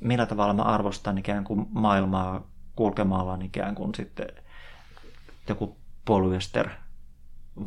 millä 0.00 0.26
tavalla 0.26 0.54
mä 0.54 0.62
arvostan 0.62 1.18
ikään 1.18 1.44
kuin 1.44 1.66
maailmaa 1.70 2.42
kulkemalla 2.76 3.38
ikään 3.42 3.74
kuin 3.74 3.94
sitten 3.94 4.26
joku 5.48 5.76
polyester 6.04 6.68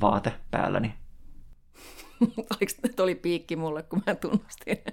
vaate 0.01 0.33
päälläni. 0.51 0.93
Oliko 2.51 2.73
nyt 2.84 2.99
oli 2.99 3.15
piikki 3.15 3.56
mulle, 3.56 3.84
kun 3.84 4.04
mä 4.08 4.15
tunnustin 4.15 4.84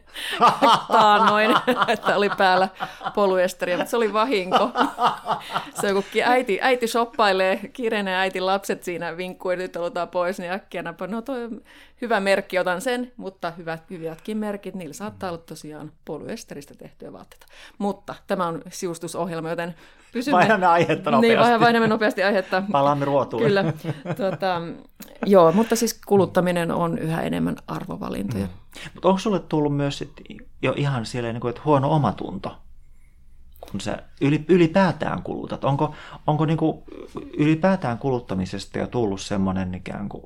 taannoin, 0.93 1.51
että 1.93 2.17
oli 2.17 2.31
päällä 2.39 2.69
poluesteria, 3.15 3.77
mutta 3.77 3.91
se 3.91 3.97
oli 3.97 4.13
vahinko. 4.13 4.71
Se 5.81 5.93
kun 5.93 6.05
äiti, 6.25 6.59
äiti 6.63 6.87
shoppailee, 6.87 7.57
kiireinen 7.73 8.15
äiti 8.15 8.41
lapset 8.41 8.85
siinä 8.85 9.17
vinkkuu, 9.17 9.51
nyt 9.51 9.77
aloitetaan 9.77 10.09
pois, 10.09 10.39
niin 10.39 10.53
äkkiä 10.53 10.83
näpä, 10.83 11.07
no 11.07 11.23
toi 11.23 11.49
hyvä 12.01 12.21
merkki, 12.21 12.59
otan 12.59 12.81
sen, 12.81 13.13
mutta 13.17 13.51
hyvät, 13.51 13.91
hyvätkin 13.91 14.37
merkit, 14.37 14.75
niillä 14.75 14.95
saattaa 14.95 15.31
olla 15.31 15.39
tosiaan 15.39 15.93
polyesteristä 16.05 16.75
tehtyä 16.75 17.13
vaatteita. 17.13 17.47
Mutta 17.79 18.15
tämä 18.27 18.47
on 18.47 18.63
siustusohjelma, 18.71 19.51
joten 19.51 19.75
pysymme... 20.13 20.39
Vaihdamme 20.39 20.67
aihetta 20.67 21.11
nopeasti. 21.11 21.51
Niin, 21.51 21.61
vaihdamme 21.61 21.89
nopeasti 21.89 22.23
aihetta. 22.23 22.63
Palaamme 22.73 23.05
ruotuun. 23.05 23.43
Kyllä. 23.43 23.73
Tuota, 24.17 24.61
joo, 25.27 25.53
mutta 25.53 25.77
siis 25.77 26.01
kuluttaminen 26.07 26.71
on 26.71 26.99
yhä 26.99 27.23
enemmän 27.23 27.57
arvovalintoja. 27.67 28.47
Mm. 28.47 28.53
Mutta 28.95 29.09
onko 29.09 29.19
sulle 29.19 29.41
tullut 29.41 29.77
myös 29.77 30.05
jo 30.63 30.75
ihan 30.77 31.07
siellä, 31.07 31.33
niin 31.33 31.41
kuin, 31.41 31.51
että 31.51 31.63
huono 31.65 31.91
omatunto? 31.91 32.57
kun 33.71 33.81
sä 33.81 34.03
ylipäätään 34.49 35.23
kulutat? 35.23 35.65
Onko, 35.65 35.95
onko 36.27 36.45
niin 36.45 36.57
kuin 36.57 36.83
ylipäätään 37.39 37.99
kuluttamisesta 37.99 38.79
jo 38.79 38.87
tullut 38.87 39.21
semmoinen 39.21 39.75
ikään 39.75 40.09
kuin 40.09 40.25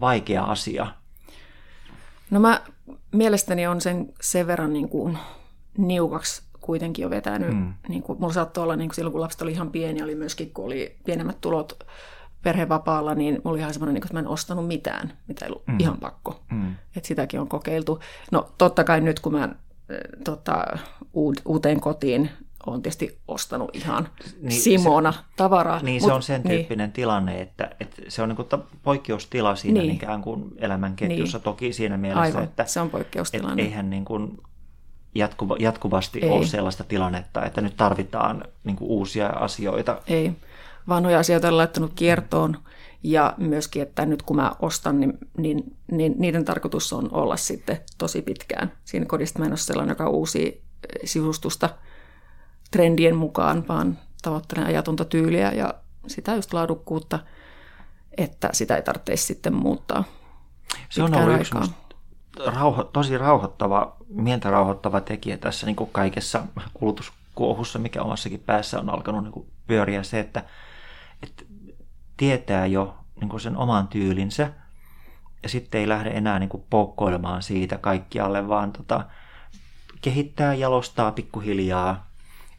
vaikea 0.00 0.44
asia? 0.44 0.86
No 2.30 2.40
mä 2.40 2.60
mielestäni 3.12 3.66
on 3.66 3.80
sen 3.80 4.12
sen 4.20 4.46
verran 4.46 4.72
niin 4.72 4.88
kuin 4.88 5.18
niukaksi 5.78 6.42
kuitenkin 6.62 7.02
jo 7.02 7.10
vetänyt. 7.10 7.54
Mm. 7.54 7.74
Niin 7.88 8.02
kuin, 8.02 8.20
mulla 8.20 8.32
saattoi 8.32 8.64
olla 8.64 8.76
niin 8.76 8.88
kuin 8.88 8.94
silloin, 8.94 9.12
kun 9.12 9.20
lapset 9.20 9.42
oli 9.42 9.52
ihan 9.52 9.70
pieni, 9.70 10.02
oli 10.02 10.14
myöskin, 10.14 10.50
kun 10.52 10.64
oli 10.64 10.96
pienemmät 11.04 11.40
tulot 11.40 11.86
perhevapaalla, 12.42 13.14
niin 13.14 13.34
mulla 13.34 13.50
oli 13.50 13.58
ihan 13.58 13.72
semmoinen, 13.72 13.94
niin 13.94 14.04
että 14.04 14.14
mä 14.14 14.20
en 14.20 14.28
ostanut 14.28 14.66
mitään, 14.66 15.12
mitä 15.28 15.44
ei 15.44 15.50
ollut 15.50 15.66
mm. 15.66 15.80
ihan 15.80 15.98
pakko. 15.98 16.40
Mm. 16.50 16.74
Että 16.96 17.08
sitäkin 17.08 17.40
on 17.40 17.48
kokeiltu. 17.48 18.00
No 18.30 18.48
totta 18.58 18.84
kai 18.84 19.00
nyt, 19.00 19.20
kun 19.20 19.32
mä 19.32 19.48
tota, 20.24 20.66
uuteen 21.44 21.80
kotiin 21.80 22.30
olen 22.66 22.82
tietysti 22.82 23.18
ostanut 23.28 23.76
ihan 23.76 24.08
niin, 24.40 24.60
Simona 24.60 25.12
se, 25.12 25.18
tavaraa. 25.36 25.82
Niin, 25.82 26.02
Mut, 26.02 26.08
se 26.08 26.14
on 26.14 26.22
sen 26.22 26.40
niin. 26.42 26.58
tyyppinen 26.58 26.86
niin. 26.86 26.92
tilanne, 26.92 27.40
että, 27.40 27.70
että 27.80 28.02
se 28.08 28.22
on 28.22 28.28
niin 28.28 28.36
kuin 28.36 28.48
poikkeustila 28.82 29.56
siinä 29.56 29.80
niin. 29.80 29.94
ikään 29.94 30.22
kuin 30.22 30.52
elämänketjussa. 30.56 31.38
Niin. 31.38 31.44
Toki 31.44 31.72
siinä 31.72 31.96
mielessä, 31.96 32.22
Aivan, 32.22 32.44
että 32.44 32.64
se 32.64 32.80
on 32.80 32.90
poikkeustilanne. 32.90 33.62
Et 33.62 33.68
eihän 33.68 33.90
niin 33.90 34.04
kuin 34.04 34.38
jatkuva, 35.14 35.56
jatkuvasti 35.58 36.20
Ei. 36.22 36.30
ole 36.30 36.46
sellaista 36.46 36.84
tilannetta, 36.84 37.44
että 37.44 37.60
nyt 37.60 37.76
tarvitaan 37.76 38.44
niin 38.64 38.76
kuin 38.76 38.90
uusia 38.90 39.28
asioita. 39.28 40.02
Ei. 40.06 40.32
Vanhoja 40.88 41.18
asioita 41.18 41.48
on 41.48 41.56
laittanut 41.56 41.92
kiertoon 41.94 42.58
ja 43.02 43.34
myöskin, 43.36 43.82
että 43.82 44.06
nyt 44.06 44.22
kun 44.22 44.36
mä 44.36 44.52
ostan, 44.60 45.00
niin, 45.00 45.18
niin, 45.38 45.76
niin 45.90 46.14
niiden 46.18 46.44
tarkoitus 46.44 46.92
on 46.92 47.08
olla 47.12 47.36
sitten 47.36 47.80
tosi 47.98 48.22
pitkään. 48.22 48.72
Siinä 48.84 49.06
kodista 49.06 49.38
mä 49.38 49.44
en 49.44 49.52
ole 49.52 49.56
sellainen, 49.56 49.92
joka 49.92 50.08
uusi 50.08 50.62
sisustusta 51.04 51.68
trendien 52.70 53.16
mukaan, 53.16 53.64
vaan 53.68 53.98
tavoittelen 54.22 54.66
ajatonta 54.66 55.04
tyyliä 55.04 55.52
ja 55.52 55.74
sitä 56.06 56.34
just 56.34 56.52
laadukkuutta, 56.52 57.18
että 58.16 58.48
sitä 58.52 58.76
ei 58.76 58.82
tarvitse 58.82 59.16
sitten 59.16 59.54
muuttaa. 59.54 60.04
Se 60.88 61.02
on 61.02 61.14
ollut 61.14 61.40
yksi 61.40 61.54
rauho, 62.46 62.84
tosi 62.84 63.18
rauhoittava, 63.18 63.96
mieltä 64.08 64.50
rauhoittava 64.50 65.00
tekijä 65.00 65.38
tässä 65.38 65.66
niin 65.66 65.76
kuin 65.76 65.90
kaikessa 65.92 66.44
kulutuskuohussa, 66.74 67.78
mikä 67.78 68.02
omassakin 68.02 68.40
päässä 68.40 68.80
on 68.80 68.90
alkanut 68.90 69.22
niin 69.22 69.32
kuin 69.32 69.46
pyöriä 69.66 70.02
se, 70.02 70.20
että, 70.20 70.44
että 71.22 71.44
tietää 72.16 72.66
jo 72.66 72.96
niin 73.20 73.28
kuin 73.28 73.40
sen 73.40 73.56
oman 73.56 73.88
tyylinsä 73.88 74.52
ja 75.42 75.48
sitten 75.48 75.80
ei 75.80 75.88
lähde 75.88 76.10
enää 76.10 76.38
niin 76.38 76.48
kuin 76.48 76.64
poukkoilemaan 76.70 77.42
siitä 77.42 77.78
kaikkialle, 77.78 78.48
vaan 78.48 78.72
tota, 78.72 79.06
kehittää, 80.02 80.54
jalostaa 80.54 81.12
pikkuhiljaa 81.12 82.10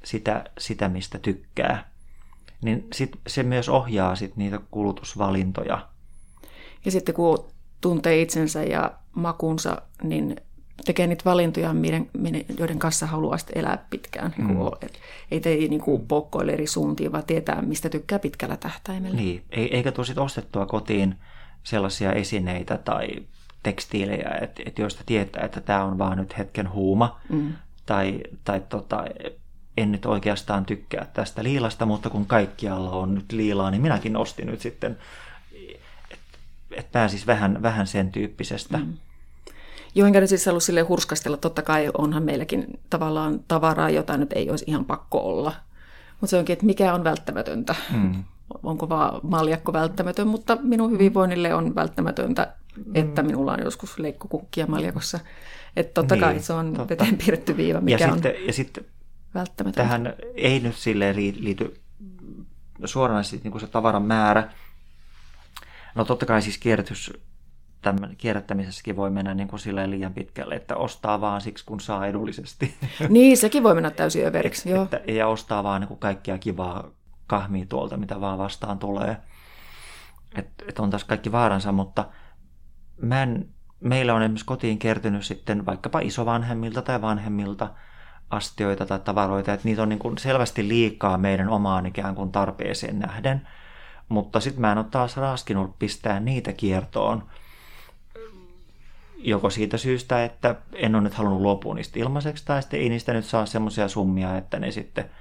sitä, 0.03 0.43
sitä 0.57 0.89
mistä 0.89 1.19
tykkää. 1.19 1.89
Niin 2.61 2.87
sit 2.93 3.11
se 3.27 3.43
myös 3.43 3.69
ohjaa 3.69 4.15
sit 4.15 4.35
niitä 4.35 4.59
kulutusvalintoja. 4.71 5.87
Ja 6.85 6.91
sitten 6.91 7.15
kun 7.15 7.45
tuntee 7.81 8.21
itsensä 8.21 8.63
ja 8.63 8.91
makunsa, 9.15 9.81
niin 10.03 10.35
tekee 10.85 11.07
niitä 11.07 11.25
valintoja, 11.25 11.75
joiden 12.57 12.79
kanssa 12.79 13.05
haluaa 13.05 13.37
elää 13.55 13.85
pitkään. 13.89 14.33
Niin 14.37 14.47
mm. 14.47 14.89
Ei 15.31 15.39
tee 15.39 15.55
niin 15.55 15.81
kuin 15.81 16.07
poukkoile 16.07 16.51
eri 16.51 16.67
suuntiin, 16.67 17.11
vaan 17.11 17.23
tietää, 17.23 17.61
mistä 17.61 17.89
tykkää 17.89 18.19
pitkällä 18.19 18.57
tähtäimellä. 18.57 19.15
Niin, 19.15 19.43
eikä 19.51 19.91
tule 19.91 20.21
ostettua 20.21 20.65
kotiin 20.65 21.15
sellaisia 21.63 22.13
esineitä 22.13 22.77
tai 22.77 23.07
tekstiilejä, 23.63 24.37
että, 24.41 24.63
että 24.65 24.81
joista 24.81 25.03
tietää, 25.05 25.43
että 25.43 25.61
tämä 25.61 25.83
on 25.83 25.97
vaan 25.97 26.17
nyt 26.17 26.37
hetken 26.37 26.71
huuma, 26.71 27.19
mm. 27.29 27.53
tai, 27.85 28.19
tai 28.43 28.61
tota, 28.69 29.03
en 29.77 29.91
nyt 29.91 30.05
oikeastaan 30.05 30.65
tykkää 30.65 31.07
tästä 31.13 31.43
liilasta, 31.43 31.85
mutta 31.85 32.09
kun 32.09 32.25
kaikkialla 32.25 32.91
on 32.91 33.15
nyt 33.15 33.31
liilaa, 33.31 33.71
niin 33.71 33.81
minäkin 33.81 34.17
ostin 34.17 34.47
nyt 34.47 34.61
sitten, 34.61 34.97
että 36.73 36.87
et 36.87 36.91
pääsis 36.91 37.27
vähän, 37.27 37.61
vähän 37.61 37.87
sen 37.87 38.11
tyyppisestä. 38.11 38.77
Mm. 38.77 38.93
Joo, 39.95 40.07
enkä 40.07 40.27
siis 40.27 40.45
halua 40.45 40.59
sille 40.59 40.81
hurskastella. 40.81 41.37
Totta 41.37 41.61
kai 41.61 41.91
onhan 41.97 42.23
meilläkin 42.23 42.79
tavallaan 42.89 43.39
tavaraa, 43.47 43.89
jota 43.89 44.17
nyt 44.17 44.33
ei 44.33 44.49
olisi 44.49 44.65
ihan 44.67 44.85
pakko 44.85 45.19
olla. 45.19 45.53
Mutta 46.11 46.31
se 46.31 46.37
onkin, 46.37 46.53
että 46.53 46.65
mikä 46.65 46.93
on 46.93 47.03
välttämätöntä. 47.03 47.75
Mm 47.93 48.23
onko 48.63 48.89
vaan 48.89 49.19
maljakko 49.23 49.73
välttämätön, 49.73 50.27
mutta 50.27 50.57
minun 50.61 50.91
hyvinvoinnille 50.91 51.53
on 51.53 51.75
välttämätöntä, 51.75 52.53
että 52.93 53.21
mm. 53.21 53.27
minulla 53.27 53.53
on 53.53 53.63
joskus 53.63 53.99
leikkokukkia 53.99 54.67
maljakossa. 54.67 55.19
Että 55.75 55.93
totta 55.93 56.15
niin, 56.15 56.21
kai 56.21 56.39
se 56.39 56.53
on 56.53 56.73
totta. 56.73 56.89
veteen 56.89 57.17
piirretty 57.17 57.57
viiva, 57.57 57.81
mikä 57.81 58.05
ja 58.05 58.11
on 58.11 58.13
sitten, 58.13 58.47
ja 58.47 58.53
sitten 58.53 58.85
välttämätöntä. 59.33 59.83
Tähän 59.83 60.13
ei 60.35 60.59
nyt 60.59 60.75
silleen 60.75 61.15
liity 61.15 61.73
suoranaisesti 62.85 63.39
niin 63.43 63.51
kuin 63.51 63.61
se 63.61 63.67
tavaran 63.67 64.03
määrä. 64.03 64.49
No 65.95 66.05
totta 66.05 66.25
kai 66.25 66.41
siis 66.41 66.57
kierrätys, 66.57 67.13
tämän, 67.81 68.15
kierrättämisessäkin 68.17 68.95
voi 68.95 69.09
mennä 69.09 69.33
niin 69.33 69.47
kuin 69.47 69.59
silleen 69.59 69.91
liian 69.91 70.13
pitkälle, 70.13 70.55
että 70.55 70.75
ostaa 70.75 71.21
vaan 71.21 71.41
siksi, 71.41 71.65
kun 71.65 71.79
saa 71.79 72.07
edullisesti. 72.07 72.75
Niin, 73.09 73.37
sekin 73.37 73.63
voi 73.63 73.73
mennä 73.73 73.91
täysin 73.91 74.25
överiksi, 74.25 74.69
joo. 74.69 74.83
Että, 74.83 75.01
ja 75.07 75.27
ostaa 75.27 75.63
vaan 75.63 75.81
niin 75.81 75.87
kuin 75.87 75.99
kaikkia 75.99 76.37
kivaa 76.37 76.89
kahmii 77.27 77.65
tuolta, 77.65 77.97
mitä 77.97 78.21
vaan 78.21 78.37
vastaan 78.37 78.79
tulee. 78.79 79.17
Että 80.35 80.65
et 80.67 80.79
on 80.79 80.89
tässä 80.89 81.07
kaikki 81.07 81.31
vaaransa, 81.31 81.71
mutta 81.71 82.05
mä 83.01 83.23
en, 83.23 83.49
meillä 83.79 84.13
on 84.13 84.21
esimerkiksi 84.21 84.45
kotiin 84.45 84.79
kertynyt 84.79 85.25
sitten 85.25 85.65
vaikkapa 85.65 85.99
isovanhemmilta 85.99 86.81
tai 86.81 87.01
vanhemmilta 87.01 87.69
astioita 88.29 88.85
tai 88.85 88.99
tavaroita, 88.99 89.53
että 89.53 89.67
niitä 89.67 89.81
on 89.81 89.89
niin 89.89 89.99
kuin 89.99 90.17
selvästi 90.17 90.67
liikaa 90.67 91.17
meidän 91.17 91.49
omaan 91.49 91.85
ikään 91.85 92.15
kuin 92.15 92.31
tarpeeseen 92.31 92.99
nähden. 92.99 93.47
Mutta 94.09 94.39
sitten 94.39 94.61
mä 94.61 94.71
en 94.71 94.77
ole 94.77 94.85
taas 94.91 95.17
raskinut 95.17 95.79
pistää 95.79 96.19
niitä 96.19 96.53
kiertoon, 96.53 97.23
joko 99.17 99.49
siitä 99.49 99.77
syystä, 99.77 100.23
että 100.23 100.55
en 100.73 100.95
ole 100.95 101.03
nyt 101.03 101.13
halunnut 101.13 101.41
luopua 101.41 101.75
niistä 101.75 101.99
ilmaiseksi, 101.99 102.45
tai 102.45 102.61
sitten 102.61 102.79
ei 102.79 102.89
niistä 102.89 103.13
nyt 103.13 103.25
saa 103.25 103.45
semmoisia 103.45 103.87
summia, 103.87 104.37
että 104.37 104.59
ne 104.59 104.71
sitten– 104.71 105.09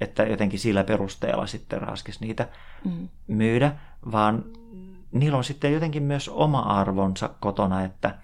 että 0.00 0.22
jotenkin 0.22 0.58
sillä 0.58 0.84
perusteella 0.84 1.46
sitten 1.46 1.82
raskis 1.82 2.20
niitä 2.20 2.48
mm. 2.84 3.08
myydä, 3.26 3.72
vaan 4.12 4.44
niillä 5.12 5.38
on 5.38 5.44
sitten 5.44 5.72
jotenkin 5.72 6.02
myös 6.02 6.28
oma 6.28 6.60
arvonsa 6.60 7.30
kotona, 7.40 7.84
että 7.84 8.14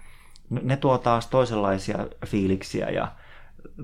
ne 0.49 0.77
tuo 0.77 0.97
taas 0.97 1.27
toisenlaisia 1.27 1.97
fiiliksiä 2.25 2.89
ja 2.89 3.11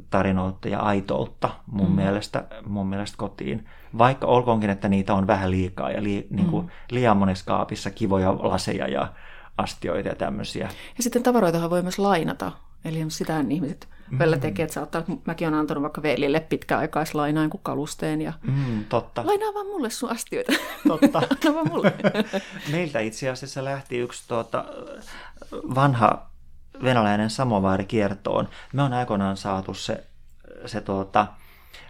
tarinoita 0.09 0.67
ja 0.69 0.79
aitoutta 0.79 1.49
mun, 1.65 1.89
mm. 1.89 1.95
mielestä, 1.95 2.45
mun 2.65 2.87
mielestä 2.87 3.17
kotiin. 3.17 3.67
Vaikka 3.97 4.27
olkoonkin, 4.27 4.69
että 4.69 4.89
niitä 4.89 5.13
on 5.13 5.27
vähän 5.27 5.51
liikaa 5.51 5.91
ja 5.91 6.03
li, 6.03 6.27
niin 6.29 6.47
kuin 6.47 6.65
mm. 6.65 6.71
liian 6.91 7.17
monessa 7.17 7.45
kaapissa 7.45 7.91
kivoja 7.91 8.35
laseja 8.39 8.87
ja 8.87 9.13
astioita 9.57 10.09
ja 10.09 10.15
tämmöisiä. 10.15 10.69
Ja 10.97 11.03
sitten 11.03 11.23
tavaroitahan 11.23 11.69
voi 11.69 11.81
myös 11.81 11.99
lainata. 11.99 12.51
Eli 12.85 13.05
sitä 13.07 13.43
ihmiset 13.49 13.89
välillä 14.19 14.35
mm. 14.35 14.41
tekee, 14.41 14.63
että 14.63 14.73
saattaa, 14.73 15.03
mäkin 15.25 15.47
olen 15.47 15.59
antanut 15.59 15.81
vaikka 15.81 16.01
velille 16.01 16.39
pitkäaikaislainaan 16.39 17.49
kuin 17.49 17.61
kalusteen 17.63 18.21
ja 18.21 18.33
mm, 18.41 18.85
totta. 18.89 19.25
lainaa 19.25 19.53
vaan 19.53 19.65
mulle 19.65 19.89
sun 19.89 20.09
astioita. 20.09 20.51
Totta. 20.87 21.19
Anna 21.31 21.55
vaan 21.55 21.67
mulle. 21.67 21.93
Meiltä 22.71 22.99
itse 22.99 23.29
asiassa 23.29 23.63
lähti 23.63 23.97
yksi 23.97 24.27
tuota, 24.27 24.65
vanha 25.75 26.30
venäläinen 26.83 27.29
samovaari 27.29 27.85
kiertoon. 27.85 28.49
Me 28.73 28.81
on 28.81 28.93
aikoinaan 28.93 29.37
saatu 29.37 29.73
se, 29.73 30.03
se 30.65 30.81
tuota, 30.81 31.27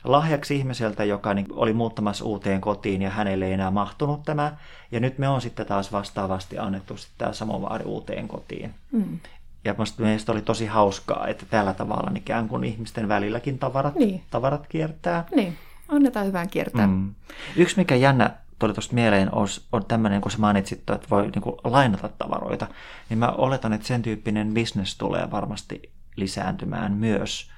lahjaksi 0.03 0.55
ihmiseltä, 0.55 1.03
joka 1.03 1.33
niin 1.33 1.47
oli 1.51 1.73
muuttamassa 1.73 2.25
uuteen 2.25 2.61
kotiin 2.61 3.01
ja 3.01 3.09
hänelle 3.09 3.45
ei 3.45 3.53
enää 3.53 3.71
mahtunut 3.71 4.23
tämä. 4.23 4.55
Ja 4.91 4.99
nyt 4.99 5.17
me 5.17 5.29
on 5.29 5.41
sitten 5.41 5.65
taas 5.65 5.91
vastaavasti 5.91 6.57
annettu 6.57 6.97
sitten 6.97 7.17
tämä 7.17 7.33
samovaari 7.33 7.85
uuteen 7.85 8.27
kotiin. 8.27 8.73
Mm. 8.91 9.19
Ja 9.65 9.75
mielestä 9.97 10.31
oli 10.31 10.41
tosi 10.41 10.65
hauskaa, 10.65 11.27
että 11.27 11.45
tällä 11.45 11.73
tavalla 11.73 12.11
ikään 12.15 12.47
kuin 12.47 12.63
ihmisten 12.63 13.07
välilläkin 13.07 13.59
tavarat, 13.59 13.95
niin. 13.95 14.23
tavarat 14.31 14.67
kiertää. 14.67 15.25
Niin, 15.35 15.57
annetaan 15.87 16.25
hyvän 16.25 16.49
kiertää. 16.49 16.87
Mm. 16.87 17.15
Yksi 17.55 17.77
mikä 17.77 17.95
jännä 17.95 18.31
tuli 18.61 18.73
tuosta 18.73 18.95
mieleen 18.95 19.35
on, 19.35 19.47
on 19.71 19.85
tämmöinen, 19.85 20.21
kun 20.21 20.31
sä 20.31 20.37
mainitsit, 20.37 20.79
että 20.89 21.07
voi 21.11 21.21
niin 21.21 21.41
kuin 21.41 21.55
lainata 21.63 22.09
tavaroita, 22.09 22.67
niin 23.09 23.17
mä 23.17 23.27
oletan, 23.27 23.73
että 23.73 23.87
sen 23.87 24.01
tyyppinen 24.01 24.53
business 24.53 24.97
tulee 24.97 25.31
varmasti 25.31 25.91
lisääntymään 26.15 26.91
myös. 26.91 27.51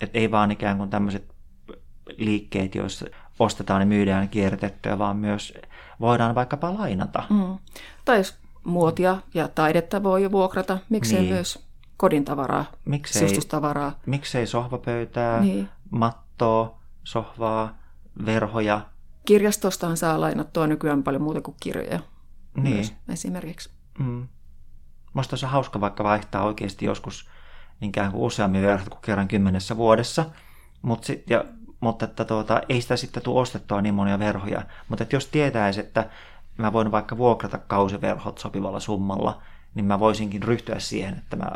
Että 0.00 0.18
ei 0.18 0.30
vaan 0.30 0.50
ikään 0.50 0.76
kuin 0.76 0.90
tämmöiset 0.90 1.34
liikkeet, 2.16 2.74
joissa 2.74 3.06
ostetaan 3.38 3.82
ja 3.82 3.86
myydään 3.86 4.28
kierrätettyä, 4.28 4.98
vaan 4.98 5.16
myös 5.16 5.54
voidaan 6.00 6.34
vaikkapa 6.34 6.74
lainata. 6.74 7.22
Mm. 7.30 7.58
Tai 8.04 8.16
jos 8.18 8.38
muotia 8.64 9.18
ja 9.34 9.48
taidetta 9.48 10.02
voi 10.02 10.32
vuokrata, 10.32 10.78
miksei 10.88 11.20
niin. 11.20 11.32
myös 11.32 11.68
kodin 11.96 12.24
tavaraa, 12.24 12.64
miksei, 12.84 13.20
sivustustavaraa. 13.20 13.92
Miksei 14.06 14.46
sohvapöytää, 14.46 15.40
niin. 15.40 15.68
mattoa, 15.90 16.78
sohvaa, 17.04 17.78
verhoja. 18.26 18.80
Kirjastostahan 19.28 19.96
saa 19.96 20.20
lainattua 20.20 20.66
nykyään 20.66 21.02
paljon 21.02 21.22
muuta 21.22 21.40
kuin 21.40 21.56
kirjoja 21.60 22.00
niin. 22.56 22.74
myös 22.74 22.94
esimerkiksi. 23.08 23.70
Mm. 23.98 24.28
Musta 25.14 25.34
olisi 25.34 25.46
hauska 25.46 25.80
vaikka 25.80 26.04
vaihtaa 26.04 26.44
oikeasti 26.44 26.84
joskus 26.84 27.28
ikään 27.82 28.12
kuin 28.12 28.22
useammin 28.22 28.62
verhot 28.62 28.88
kuin 28.88 29.02
kerran 29.02 29.28
kymmenessä 29.28 29.76
vuodessa, 29.76 30.24
Mut 30.82 31.04
sit, 31.04 31.30
ja, 31.30 31.44
mutta 31.80 32.04
että 32.04 32.24
tuota, 32.24 32.60
ei 32.68 32.80
sitä 32.80 32.96
sitten 32.96 33.22
tule 33.22 33.40
ostettua 33.40 33.82
niin 33.82 33.94
monia 33.94 34.18
verhoja. 34.18 34.62
Mutta 34.88 35.02
että 35.02 35.16
jos 35.16 35.26
tietäisi, 35.26 35.80
että 35.80 36.10
mä 36.58 36.72
voin 36.72 36.90
vaikka 36.90 37.18
vuokrata 37.18 37.58
kausiverhot 37.58 38.38
sopivalla 38.38 38.80
summalla, 38.80 39.42
niin 39.74 39.84
mä 39.84 40.00
voisinkin 40.00 40.42
ryhtyä 40.42 40.78
siihen, 40.78 41.18
että 41.18 41.36
mä 41.36 41.52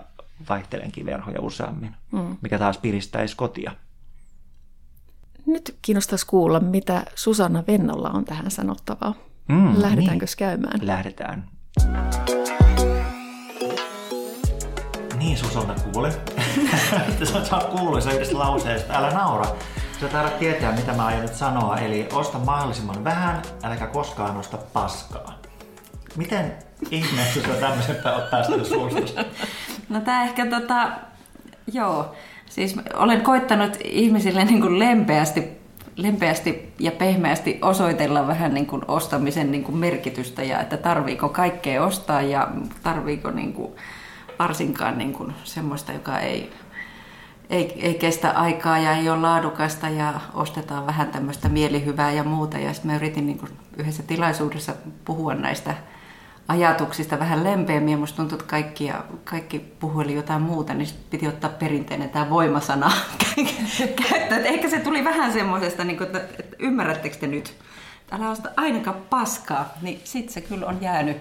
vaihtelenkin 0.49 1.07
verhoja 1.07 1.41
useammin, 1.41 1.95
mm. 2.13 2.37
mikä 2.43 2.59
taas 2.59 2.79
piristäisi 2.79 3.37
kotia. 3.37 3.73
Nyt 5.47 5.77
kiinnostaisi 5.83 6.27
kuulla, 6.27 6.61
mitä 6.61 7.03
Susanna 7.15 7.65
Vennolla 7.67 8.11
on 8.11 8.25
tähän 8.25 8.51
sanottavaa. 8.51 9.15
Mm, 9.49 9.83
Lähdetäänkö 9.83 10.27
niin. 10.27 10.37
käymään? 10.39 10.81
Lähdetään. 10.83 11.49
Niin 15.19 15.37
Susanna 15.37 15.75
kuule. 15.75 16.13
Sä 17.25 17.57
oot 17.57 17.65
kuuluisa 17.65 18.13
yhdestä 18.13 18.39
lauseesta. 18.39 18.95
Älä 18.95 19.11
naura. 19.11 19.47
Sä 20.01 20.09
taidat 20.09 20.39
tietää, 20.39 20.73
mitä 20.73 20.93
mä 20.93 21.07
aion 21.07 21.23
nyt 21.23 21.35
sanoa, 21.35 21.79
eli 21.79 22.09
osta 22.13 22.39
mahdollisimman 22.39 23.05
vähän, 23.05 23.43
äläkä 23.63 23.87
koskaan 23.87 24.37
osta 24.37 24.57
paskaa. 24.73 25.39
Miten 26.17 26.57
ihmeessä 26.91 27.43
sä 27.43 27.49
tämmöisen 27.49 27.97
oot 28.15 28.31
päästänyt 28.31 28.67
suusta? 28.67 29.25
No 29.89 30.01
tää 30.01 30.25
ehkä 30.25 30.47
tota, 30.47 30.91
joo. 31.73 32.15
Siis 32.55 32.77
olen 32.95 33.21
koittanut 33.21 33.79
ihmisille 33.85 34.45
niin 34.45 34.61
kuin 34.61 34.79
lempeästi, 34.79 35.43
lempeästi 35.97 36.73
ja 36.79 36.91
pehmeästi 36.91 37.59
osoitella 37.63 38.27
vähän 38.27 38.55
niin 38.55 38.67
kuin 38.67 38.83
ostamisen 38.89 39.51
niin 39.51 39.65
kuin 39.65 39.77
merkitystä 39.77 40.43
ja 40.43 40.61
että 40.61 40.77
tarviiko 40.77 41.29
kaikkea 41.29 41.85
ostaa 41.85 42.23
ja 42.23 42.49
tarviiko 42.83 43.31
niin 43.31 43.53
kuin 43.53 43.73
varsinkaan 44.39 44.99
niin 44.99 45.13
kuin 45.13 45.33
semmoista, 45.45 45.93
joka 45.93 46.19
ei 46.19 46.53
ei, 47.51 47.73
ei 47.77 47.95
kestä 47.95 48.31
aikaa 48.31 48.79
ja 48.79 48.97
ei 48.97 49.09
ole 49.11 49.21
laadukasta 49.21 49.89
ja 49.89 50.21
ostetaan 50.35 50.87
vähän 50.87 51.09
tämmöistä 51.09 51.49
mielihyvää 51.49 52.13
ja 52.13 52.25
muuta. 52.25 52.59
Ja 52.59 52.73
sitten 52.73 52.91
mä 52.91 52.97
yritin 52.97 53.27
niin 53.27 53.39
kuin 53.39 53.53
yhdessä 53.77 54.03
tilaisuudessa 54.03 54.73
puhua 55.05 55.35
näistä 55.35 55.75
ajatuksista 56.49 57.19
vähän 57.19 57.45
lempeämmin. 57.45 57.99
Musta 57.99 58.17
tuntuu, 58.17 58.37
että 58.39 58.51
kaikki, 58.51 58.85
ja 58.85 59.05
kaikki 59.25 59.59
puhuili 59.59 60.15
jotain 60.15 60.43
muuta, 60.43 60.75
niin 60.75 60.89
piti 61.11 61.29
ottaa 61.29 61.51
perinteinen 61.51 62.11
tämä 62.11 62.31
voimasana 62.31 62.93
käyttöön. 64.09 64.47
Ehkä 64.47 64.71
se 64.71 64.79
tuli 64.79 65.05
vähän 65.05 65.33
semmoisesta, 65.33 65.85
niin 65.85 66.03
että, 66.03 66.19
että 66.39 66.57
ymmärrättekö 66.59 67.17
te 67.17 67.27
nyt? 67.27 67.55
Älä 68.11 68.31
osta 68.31 68.49
ainakaan 68.57 68.97
paskaa, 69.11 69.75
niin 69.83 70.01
sitten 70.05 70.35
se 70.35 70.41
kyllä 70.41 70.67
on 70.67 70.79
jäänyt 70.81 71.17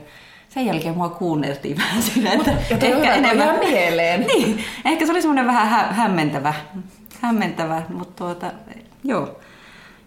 sen 0.50 0.66
jälkeen 0.66 0.98
mua 0.98 1.10
kuunneltiin 1.10 1.78
vähän 1.78 2.04
siinä, 2.04 2.32
että 2.34 2.52
ja 2.70 2.78
ehkä 2.82 3.14
enemmän 3.14 3.60
mieleen. 3.60 4.22
Niin, 4.34 4.64
ehkä 4.86 5.06
se 5.06 5.12
oli 5.12 5.22
semmoinen 5.22 5.48
vähän 5.48 5.70
hä- 5.70 5.94
hämmentävä, 5.94 6.54
hämmentävä, 7.22 7.82
mutta 7.90 8.24
tuota, 8.24 8.52
joo. 9.04 9.40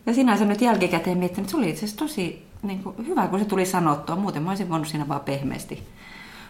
Ja 0.06 0.14
sinänsä 0.14 0.44
nyt 0.44 0.60
jälkikäteen 0.60 1.18
miettinyt, 1.18 1.44
että 1.44 1.50
se 1.50 1.56
oli 1.56 1.70
itse 1.70 1.84
asiassa 1.84 1.98
tosi 1.98 2.46
niin 2.64 2.82
kuin, 2.82 3.06
hyvä, 3.06 3.26
kun 3.26 3.38
se 3.38 3.44
tuli 3.44 3.66
sanottua. 3.66 4.16
Muuten 4.16 4.42
mä 4.42 4.50
olisin 4.50 4.68
voinut 4.68 4.88
siinä 4.88 5.08
vaan 5.08 5.20
pehmeästi 5.20 5.88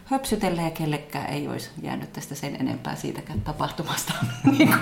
höpsytellä 0.04 0.62
ja 0.62 0.70
kellekään 0.70 1.26
ei 1.26 1.48
olisi 1.48 1.70
jäänyt 1.82 2.12
tästä 2.12 2.34
sen 2.34 2.56
enempää 2.60 2.94
siitäkään 2.94 3.40
tapahtumasta. 3.40 4.12
Niin 4.58 4.74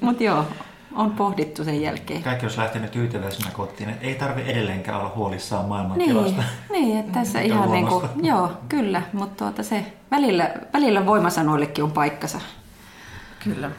mutta 0.00 0.24
joo, 0.24 0.44
on 0.94 1.10
pohdittu 1.10 1.64
sen 1.64 1.82
jälkeen. 1.82 2.22
Kaikki 2.22 2.46
olisi 2.46 2.58
lähtenyt 2.58 2.90
tyytyväisenä 2.90 3.50
kotiin, 3.50 3.90
että 3.90 4.06
ei 4.06 4.14
tarvi 4.14 4.42
edelleenkään 4.46 5.00
olla 5.00 5.12
huolissaan 5.16 5.64
maailmantilasta. 5.64 6.42
Niin, 6.70 6.84
niin 6.84 6.98
että 6.98 7.12
tässä 7.12 7.40
ihan 7.40 7.72
niin 7.72 7.86
kuin, 7.86 8.08
joo, 8.22 8.52
kyllä, 8.68 9.02
mutta 9.12 9.44
tuota 9.44 9.62
se 9.62 9.92
välillä, 10.10 10.54
välillä 10.72 11.06
voimasanoillekin 11.06 11.84
on 11.84 11.92
paikkansa. 11.92 12.40
Kyllä. 13.44 13.70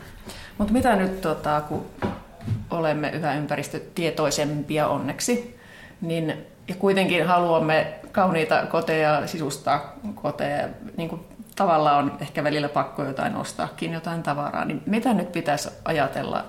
Mutta 0.57 0.73
mitä 0.73 0.95
nyt, 0.95 1.21
tota, 1.21 1.61
kun 1.61 1.85
olemme 2.71 3.09
yhä 3.09 3.33
ympäristötietoisempia 3.33 4.87
onneksi, 4.87 5.56
niin 6.01 6.33
ja 6.67 6.75
kuitenkin 6.75 7.27
haluamme 7.27 7.93
kauniita 8.11 8.65
koteja, 8.65 9.27
sisustaa 9.27 9.93
koteja, 10.15 10.67
niin 10.97 11.09
kuin 11.09 11.21
tavallaan 11.55 12.05
on 12.05 12.17
ehkä 12.21 12.43
välillä 12.43 12.69
pakko 12.69 13.03
jotain 13.03 13.35
ostaakin, 13.35 13.93
jotain 13.93 14.23
tavaraa, 14.23 14.65
niin 14.65 14.83
mitä 14.85 15.13
nyt 15.13 15.31
pitäisi 15.31 15.69
ajatella 15.85 16.45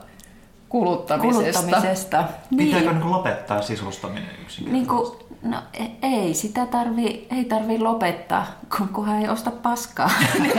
kuluttamisesta? 0.69 1.61
kuluttamisesta. 1.61 2.25
Pitääkö 2.57 2.93
niin. 2.93 3.11
lopettaa 3.11 3.63
sisustaminen 3.63 4.31
yksinkertaisesti? 4.43 4.73
Niin 4.73 4.87
kuin, 4.87 5.29
No 5.43 5.57
e- 5.73 6.07
ei, 6.07 6.35
sitä 6.35 6.67
tarvi, 6.67 7.27
ei 7.37 7.45
tarvi 7.45 7.79
lopettaa, 7.79 8.47
kun, 8.77 8.89
kunhan 8.89 9.23
ei 9.23 9.29
osta 9.29 9.51
paskaa. 9.51 10.11
niin, 10.43 10.53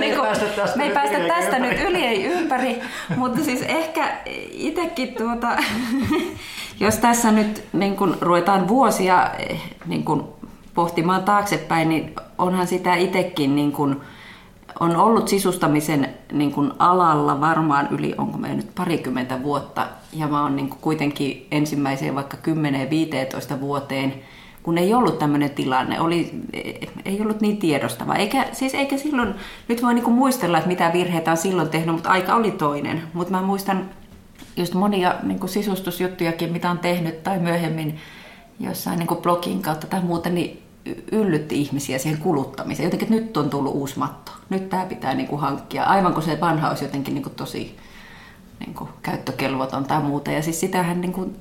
niin 0.00 0.14
kuin, 0.16 0.28
me 0.76 0.84
ei 0.84 0.90
päästä 0.90 1.18
tästä 1.28 1.58
nyt 1.58 1.80
yli 1.80 2.06
ei 2.06 2.24
ympäri, 2.24 2.82
mutta 3.16 3.44
siis 3.44 3.62
ehkä 3.62 4.16
itsekin 4.50 5.14
tuota, 5.14 5.48
jos 6.80 6.98
tässä 6.98 7.32
nyt 7.32 7.64
niin 7.72 7.96
kun 7.96 8.16
ruvetaan 8.20 8.68
vuosia 8.68 9.30
niin 9.86 10.04
kun 10.04 10.28
pohtimaan 10.74 11.24
taaksepäin, 11.24 11.88
niin 11.88 12.14
onhan 12.38 12.66
sitä 12.66 12.94
itsekin 12.94 13.56
niin 13.56 13.72
kun, 13.72 14.00
on 14.80 14.96
ollut 14.96 15.28
sisustamisen 15.28 16.08
niin 16.32 16.52
kuin 16.52 16.72
alalla 16.78 17.40
varmaan 17.40 17.88
yli, 17.90 18.14
onko 18.18 18.38
me 18.38 18.54
nyt 18.54 18.74
parikymmentä 18.74 19.42
vuotta, 19.42 19.86
ja 20.12 20.28
mä 20.28 20.42
oon 20.42 20.56
niin 20.56 20.70
kuitenkin 20.70 21.46
ensimmäiseen 21.50 22.14
vaikka 22.14 22.36
10-15 23.56 23.60
vuoteen, 23.60 24.14
kun 24.62 24.78
ei 24.78 24.94
ollut 24.94 25.18
tämmöinen 25.18 25.50
tilanne, 25.50 26.00
oli, 26.00 26.30
ei 27.04 27.20
ollut 27.20 27.40
niin 27.40 27.56
tiedostava. 27.56 28.14
Eikä, 28.14 28.46
siis 28.52 28.74
eikä 28.74 28.96
silloin, 28.96 29.34
nyt 29.68 29.82
voi 29.82 29.94
niin 29.94 30.12
muistella, 30.12 30.58
että 30.58 30.68
mitä 30.68 30.90
virheitä 30.92 31.30
on 31.30 31.36
silloin 31.36 31.68
tehnyt, 31.68 31.94
mutta 31.94 32.10
aika 32.10 32.34
oli 32.34 32.50
toinen. 32.50 33.02
Mutta 33.12 33.32
mä 33.32 33.42
muistan 33.42 33.90
just 34.56 34.74
monia 34.74 35.14
niin 35.22 35.38
kuin 35.38 35.50
sisustusjuttujakin, 35.50 36.52
mitä 36.52 36.70
on 36.70 36.78
tehnyt, 36.78 37.22
tai 37.22 37.38
myöhemmin 37.38 37.98
jossain 38.60 38.98
niin 38.98 39.06
kuin 39.06 39.22
blogin 39.22 39.62
kautta 39.62 39.86
tai 39.86 40.00
muuta, 40.02 40.30
niin 40.30 40.62
yllytti 41.12 41.60
ihmisiä 41.60 41.98
siihen 41.98 42.20
kuluttamiseen. 42.20 42.84
Jotenkin, 42.84 43.10
nyt 43.10 43.36
on 43.36 43.50
tullut 43.50 43.74
uusi 43.74 43.98
matto. 43.98 44.32
Nyt 44.50 44.68
tämä 44.68 44.86
pitää 44.86 45.14
niin 45.14 45.28
kuin 45.28 45.40
hankkia. 45.40 45.84
Aivan 45.84 46.12
kuin 46.12 46.24
se 46.24 46.40
vanha 46.40 46.68
olisi 46.68 46.84
jotenkin 46.84 47.14
niin 47.14 47.22
kuin 47.22 47.34
tosi 47.34 47.76
niin 48.60 48.74
kuin 48.74 48.90
käyttökelvoton 49.02 49.84
tai 49.84 50.02
muuta. 50.02 50.30
Ja 50.30 50.42
siis 50.42 50.60
sitähän 50.60 51.00
niin 51.00 51.12
kuin, 51.12 51.36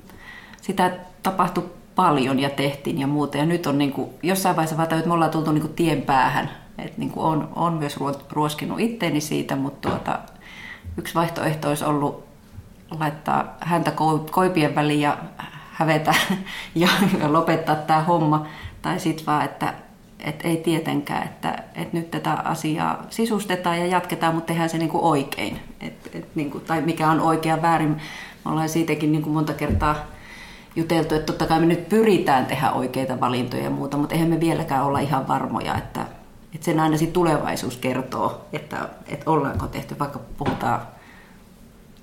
sitä 0.62 0.92
tapahtui 1.24 1.70
paljon 1.96 2.40
ja 2.40 2.50
tehtiin 2.50 3.00
ja 3.00 3.08
muuta. 3.08 3.38
Ja 3.38 3.46
nyt 3.46 3.68
on 3.68 3.78
niin 3.78 3.92
kuin, 3.94 4.10
jossain 4.24 4.56
vaiheessa 4.56 4.78
vaan 4.78 4.94
että 4.94 5.08
me 5.08 5.14
ollaan 5.14 5.32
tultu 5.32 5.52
niin 5.52 5.62
kuin 5.62 5.74
tien 5.74 6.02
päähän. 6.02 6.50
Että 6.78 7.00
niin 7.00 7.12
kuin 7.12 7.26
on, 7.26 7.50
on 7.56 7.74
myös 7.74 7.98
ruoskinut 8.32 8.80
itteeni 8.80 9.22
siitä, 9.22 9.56
mutta 9.56 9.90
tuota, 9.90 10.20
yksi 10.98 11.16
vaihtoehto 11.16 11.70
olisi 11.70 11.86
ollut 11.86 12.25
laittaa 13.00 13.58
häntä 13.60 13.92
koipien 14.32 14.76
väliin 14.76 15.02
ja 15.02 15.18
hävetä 15.72 16.14
ja 16.76 16.88
lopettaa 17.28 17.76
tämä 17.76 18.02
homma. 18.02 18.48
Tai 18.82 19.00
sitten 19.00 19.26
vaan, 19.26 19.46
että 19.46 19.74
et 20.20 20.42
ei 20.44 20.58
tietenkään, 20.58 21.24
että 21.24 21.64
et 21.76 21.94
nyt 21.94 22.12
tätä 22.12 22.34
asiaa 22.34 23.04
sisustetaan 23.10 23.80
ja 23.80 23.88
jatketaan, 23.88 24.36
mutta 24.36 24.48
tehdään 24.48 24.70
se 24.70 24.78
niinku 24.78 25.10
oikein. 25.10 25.60
Et, 25.82 26.10
et 26.14 26.36
niinku, 26.36 26.60
tai 26.60 26.82
mikä 26.82 27.10
on 27.10 27.22
oikea 27.22 27.62
väärin. 27.62 28.02
Me 28.46 28.52
ollaan 28.52 28.70
siitäkin 28.70 29.12
niinku 29.12 29.30
monta 29.30 29.54
kertaa 29.54 29.96
juteltu, 30.76 31.16
että 31.16 31.26
totta 31.26 31.48
kai 31.48 31.60
me 31.60 31.66
nyt 31.66 31.90
pyritään 31.90 32.46
tehdä 32.46 32.72
oikeita 32.72 33.20
valintoja 33.20 33.64
ja 33.64 33.70
muuta, 33.70 33.98
mutta 33.98 34.16
eihän 34.16 34.30
me 34.30 34.40
vieläkään 34.40 34.84
olla 34.84 35.00
ihan 35.00 35.28
varmoja, 35.28 35.78
että, 35.78 36.06
että 36.56 36.66
sen 36.66 36.80
aina 36.80 36.98
tulevaisuus 37.14 37.78
kertoo, 37.78 38.46
että, 38.54 38.90
että 39.08 39.32
ollaanko 39.32 39.68
tehty, 39.68 40.00
vaikka 40.00 40.20
puhutaan 40.38 40.82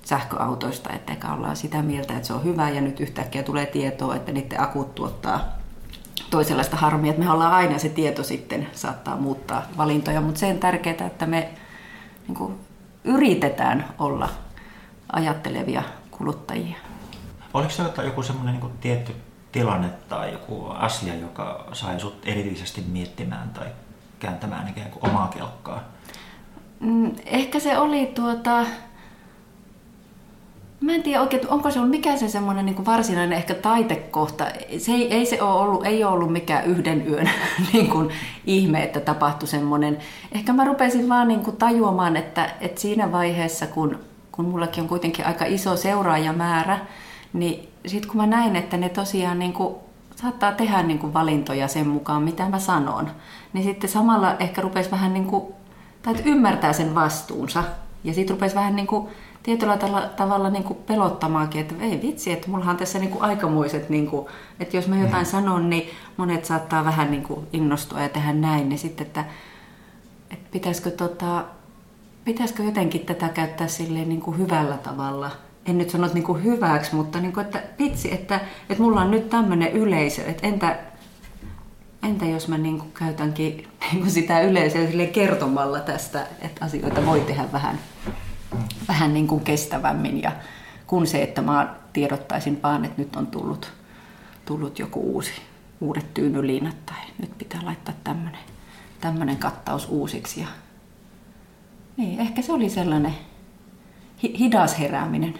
sähköautoista, 0.03 0.89
että 0.93 1.33
ollaan 1.33 1.55
sitä 1.55 1.81
mieltä, 1.81 2.13
että 2.13 2.27
se 2.27 2.33
on 2.33 2.43
hyvä 2.43 2.69
ja 2.69 2.81
nyt 2.81 2.99
yhtäkkiä 2.99 3.43
tulee 3.43 3.65
tietoa, 3.65 4.15
että 4.15 4.31
niiden 4.31 4.61
akut 4.61 4.95
tuottaa 4.95 5.39
toisenlaista 6.29 6.77
harmia, 6.77 7.09
että 7.09 7.23
me 7.23 7.31
ollaan 7.31 7.53
aina 7.53 7.79
se 7.79 7.89
tieto 7.89 8.23
sitten 8.23 8.67
saattaa 8.73 9.17
muuttaa 9.17 9.63
valintoja, 9.77 10.21
mutta 10.21 10.39
se 10.39 10.45
on 10.45 10.57
tärkeää, 10.57 11.07
että 11.07 11.25
me 11.25 11.49
niin 12.27 12.35
kuin, 12.35 12.59
yritetään 13.03 13.85
olla 13.99 14.29
ajattelevia 15.11 15.83
kuluttajia. 16.11 16.77
Oliko 17.53 17.69
se 17.69 17.83
joku 18.03 18.23
semmoinen 18.23 18.59
niin 18.59 18.71
tietty 18.81 19.15
tilanne 19.51 19.89
tai 20.09 20.31
joku 20.31 20.65
asia, 20.65 21.15
joka 21.15 21.65
sai 21.73 21.99
sut 21.99 22.21
erityisesti 22.25 22.83
miettimään 22.87 23.49
tai 23.49 23.67
kääntämään 24.19 24.67
ikään 24.67 24.91
kuin 24.91 25.09
omaa 25.09 25.27
kelkkaa? 25.27 25.83
Mm, 26.79 27.11
ehkä 27.25 27.59
se 27.59 27.77
oli 27.77 28.05
tuota, 28.05 28.65
Mä 30.83 30.93
en 30.95 31.03
tiedä 31.03 31.21
oikein, 31.21 31.49
onko 31.49 31.71
se 31.71 31.79
ollut 31.79 31.91
mikä 31.91 32.17
se 32.17 32.29
semmoinen 32.29 32.65
niin 32.65 32.85
varsinainen 32.85 33.37
ehkä 33.37 33.53
taitekohta. 33.53 34.45
Se 34.77 34.91
ei, 34.91 35.13
ei 35.13 35.25
se 35.25 35.41
ole 35.41 35.59
ollut, 35.59 35.85
ei 35.85 36.03
ole 36.03 36.13
ollut 36.13 36.31
mikään 36.31 36.65
yhden 36.65 37.07
yön 37.07 37.29
niin 37.73 37.89
kuin 37.89 38.09
ihme, 38.45 38.83
että 38.83 38.99
tapahtui 38.99 39.47
semmoinen. 39.47 39.97
Ehkä 40.31 40.53
mä 40.53 40.65
rupesin 40.65 41.09
vaan 41.09 41.27
niin 41.27 41.39
kuin 41.39 41.57
tajuamaan, 41.57 42.17
että, 42.17 42.49
että 42.61 42.81
siinä 42.81 43.11
vaiheessa, 43.11 43.67
kun, 43.67 43.99
kun 44.31 44.45
mullakin 44.45 44.81
on 44.81 44.89
kuitenkin 44.89 45.25
aika 45.25 45.45
iso 45.45 45.77
seuraajamäärä, 45.77 46.79
niin 47.33 47.69
sitten 47.85 48.11
kun 48.11 48.17
mä 48.17 48.27
näin, 48.27 48.55
että 48.55 48.77
ne 48.77 48.89
tosiaan 48.89 49.39
niin 49.39 49.53
kuin 49.53 49.75
saattaa 50.15 50.51
tehdä 50.51 50.83
niin 50.83 50.99
kuin 50.99 51.13
valintoja 51.13 51.67
sen 51.67 51.87
mukaan, 51.87 52.23
mitä 52.23 52.49
mä 52.49 52.59
sanon, 52.59 53.11
niin 53.53 53.63
sitten 53.63 53.89
samalla 53.89 54.35
ehkä 54.39 54.61
rupesi 54.61 54.91
vähän 54.91 55.13
niin 55.13 55.27
kuin, 55.27 55.53
tai 56.01 56.15
ymmärtää 56.25 56.73
sen 56.73 56.95
vastuunsa. 56.95 57.63
Ja 58.03 58.13
sitten 58.13 58.35
rupesi 58.35 58.55
vähän 58.55 58.75
niin 58.75 58.87
kuin 58.87 59.07
tietyllä 59.43 59.77
tavalla, 59.77 60.07
tavalla 60.07 60.49
niin 60.49 60.63
kuin 60.63 60.79
pelottamaankin, 60.87 61.61
että 61.61 61.75
ei 61.81 62.01
vitsi, 62.01 62.31
että 62.31 62.49
mullahan 62.49 62.77
tässä 62.77 62.99
niin 62.99 63.11
kuin 63.11 63.23
aikamoiset, 63.23 63.89
niin 63.89 64.07
kuin, 64.07 64.27
että 64.59 64.77
jos 64.77 64.87
mä 64.87 64.97
jotain 64.97 65.25
mm. 65.25 65.31
sanon, 65.31 65.69
niin 65.69 65.89
monet 66.17 66.45
saattaa 66.45 66.85
vähän 66.85 67.11
niin 67.11 67.23
kuin 67.23 67.47
innostua 67.53 68.01
ja 68.01 68.09
tehdä 68.09 68.33
näin, 68.33 68.69
niin 68.69 68.79
sitten, 68.79 69.07
että, 69.07 69.25
että 70.31 70.49
pitäisikö, 70.51 70.91
tota, 70.91 71.45
pitäisikö 72.25 72.63
jotenkin 72.63 73.05
tätä 73.05 73.29
käyttää 73.29 73.67
silleen 73.67 74.09
niin 74.09 74.21
kuin 74.21 74.37
hyvällä 74.37 74.77
tavalla. 74.77 75.31
En 75.65 75.77
nyt 75.77 75.89
sano 75.89 76.09
niin 76.13 76.23
kuin 76.23 76.43
hyväksi, 76.43 76.95
mutta 76.95 77.19
niin 77.19 77.33
kuin, 77.33 77.45
että 77.45 77.63
vitsi, 77.79 78.13
että, 78.13 78.39
että 78.69 78.83
mulla 78.83 79.01
on 79.01 79.11
nyt 79.11 79.29
tämmöinen 79.29 79.71
yleisö, 79.71 80.25
että 80.25 80.47
entä, 80.47 80.79
entä 82.03 82.25
jos 82.25 82.47
mä 82.47 82.57
niin 82.57 82.79
kuin 82.79 82.91
käytänkin 82.91 83.67
niin 83.91 83.99
kuin 83.99 84.11
sitä 84.11 84.41
yleisöä 84.41 85.07
kertomalla 85.13 85.79
tästä, 85.79 86.27
että 86.41 86.65
asioita 86.65 87.05
voi 87.05 87.19
tehdä 87.19 87.45
vähän 87.51 87.79
vähän 88.87 89.13
niin 89.13 89.27
kuin 89.27 89.43
kestävämmin 89.43 90.21
ja 90.21 90.31
kun 90.87 91.07
se, 91.07 91.23
että 91.23 91.41
mä 91.41 91.75
tiedottaisin 91.93 92.59
vaan, 92.63 92.85
että 92.85 93.01
nyt 93.01 93.15
on 93.15 93.27
tullut, 93.27 93.73
tullut 94.45 94.79
joku 94.79 94.99
uusi, 94.99 95.31
uudet 95.81 96.13
tyynyliinat 96.13 96.85
tai 96.85 96.97
nyt 97.17 97.37
pitää 97.37 97.61
laittaa 97.63 97.95
tämmöinen, 98.03 98.41
tämmöinen 99.01 99.37
kattaus 99.37 99.87
uusiksi. 99.89 100.41
Ja, 100.41 100.47
niin, 101.97 102.19
ehkä 102.19 102.41
se 102.41 102.53
oli 102.53 102.69
sellainen 102.69 103.15
hi, 104.23 104.39
hidas 104.39 104.79
herääminen. 104.79 105.39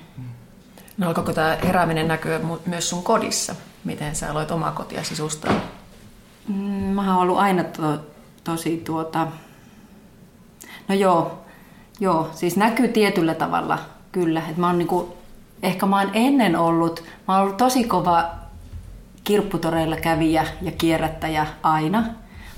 No 0.97 1.07
alkoiko 1.07 1.33
tämä 1.33 1.57
herääminen 1.63 2.07
näkyä 2.07 2.39
myös 2.65 2.89
sun 2.89 3.03
kodissa? 3.03 3.55
Miten 3.83 4.15
sä 4.15 4.31
aloit 4.31 4.51
omaa 4.51 4.71
kotia 4.71 5.03
sisustaa? 5.03 5.53
Mm, 6.47 6.55
mä 6.55 7.13
oon 7.13 7.21
ollut 7.21 7.37
aina 7.37 7.63
to, 7.63 7.99
tosi 8.43 8.77
tuota... 8.77 9.27
No 10.87 10.95
joo, 10.95 11.42
Joo, 11.99 12.29
siis 12.31 12.57
näkyy 12.57 12.87
tietyllä 12.87 13.33
tavalla 13.33 13.79
kyllä. 14.11 14.41
Et 14.49 14.57
mä 14.57 14.67
oon 14.67 14.77
niinku, 14.77 15.17
ehkä 15.63 15.85
mä 15.85 15.99
oon 15.99 16.09
ennen 16.13 16.55
ollut, 16.55 17.03
mä 17.27 17.33
oon 17.33 17.43
ollut 17.43 17.57
tosi 17.57 17.83
kova 17.83 18.25
kirpputoreilla 19.23 19.95
kävijä 19.95 20.47
ja 20.61 20.71
kierrättäjä 20.71 21.47
aina, 21.63 22.03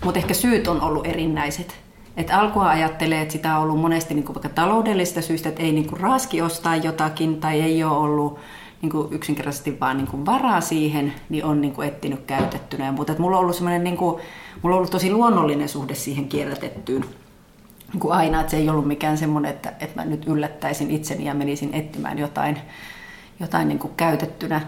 mutta 0.04 0.20
ehkä 0.20 0.34
syyt 0.34 0.68
on 0.68 0.82
ollut 0.82 1.08
erinäiset. 1.08 1.76
Et 2.18 2.32
alkua 2.32 2.70
ajattelee, 2.70 3.22
että 3.22 3.32
sitä 3.32 3.58
on 3.58 3.64
ollut 3.64 3.82
monesti 3.82 4.14
niin 4.14 4.26
kuin 4.26 4.36
vaikka 4.36 4.50
taloudellista 4.50 5.22
syystä, 5.22 5.50
että 5.50 5.64
ei 5.64 5.72
niin 5.72 5.88
kuin 5.88 6.00
raaski 6.00 6.42
ostaa 6.42 6.76
jotakin 6.76 7.40
tai 7.40 7.62
ei 7.62 7.84
ole 7.84 7.98
ollut 7.98 8.40
niin 8.82 8.92
kuin 8.92 9.14
yksinkertaisesti 9.14 9.80
vaan 9.80 9.98
niin 9.98 10.08
kuin 10.08 10.26
varaa 10.26 10.62
siihen, 10.62 11.14
niin 11.30 11.46
on 11.46 11.62
niin 11.62 11.74
kuin 11.74 11.88
etsinyt 11.88 12.26
käytettynä. 12.26 12.92
Mutta 12.92 13.16
mulla 13.18 13.38
on 13.38 13.44
ollut 13.44 13.62
niin 13.84 13.98
kuin, 13.98 14.22
mulla 14.62 14.76
on 14.76 14.78
ollut 14.78 14.92
tosi 14.92 15.12
luonnollinen 15.12 15.70
suhde 15.70 15.96
siihen 15.96 16.30
kierrätettyyn 16.30 17.06
kuin 18.00 18.14
aina, 18.14 18.40
että 18.40 18.52
se 18.52 18.58
ei 18.58 18.70
ollut 18.70 18.88
mikään 18.88 19.18
semmoinen, 19.18 19.52
että, 19.52 19.74
että 19.80 20.02
mä 20.02 20.06
nyt 20.06 20.28
yllättäisin 20.28 20.92
itseni 20.92 21.26
ja 21.26 21.34
menisin 21.34 21.74
etsimään 21.74 22.20
jotain, 22.20 22.58
jotain 23.40 23.68
niin 23.68 23.80
kuin 23.80 23.94
käytettynä. 23.98 24.62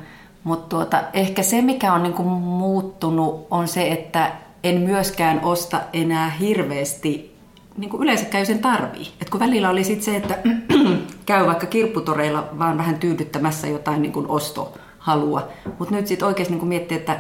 Mutta 0.44 0.70
tuota, 0.70 1.04
ehkä 1.14 1.44
se, 1.44 1.62
mikä 1.62 1.94
on 1.94 2.04
niin 2.04 2.14
kuin 2.14 2.28
muuttunut, 2.28 3.48
on 3.52 3.68
se, 3.68 3.88
että 3.88 4.32
en 4.64 4.82
myöskään 4.82 5.40
osta 5.44 5.82
enää 5.94 6.30
hirveästi 6.30 7.38
niin 7.78 7.90
kuin 7.90 8.04
yleensä 8.04 8.26
käy 8.26 8.46
sen 8.46 8.60
tarvii. 8.60 9.08
Et 9.22 9.30
kun 9.30 9.40
välillä 9.40 9.70
oli 9.70 9.84
sit 9.84 10.02
se, 10.02 10.16
että 10.16 10.38
käy 11.26 11.46
vaikka 11.46 11.66
kirpputoreilla 11.66 12.50
vaan 12.60 12.78
vähän 12.78 13.00
tyydyttämässä 13.00 13.68
jotain 13.68 14.02
niin 14.02 14.12
kuin 14.12 14.28
ostohalua. 14.28 15.48
Mutta 15.80 15.96
nyt 15.96 16.08
sitten 16.08 16.28
oikeasti 16.28 16.56
niin 16.56 16.68
miettii, 16.68 16.98
että, 16.98 17.20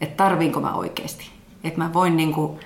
että 0.00 0.16
tarviinko 0.16 0.60
mä 0.60 0.74
oikeasti. 0.74 1.30
Että 1.64 1.78
mä 1.78 1.92
voin 1.92 2.16
niin 2.16 2.32
kuin, 2.32 2.60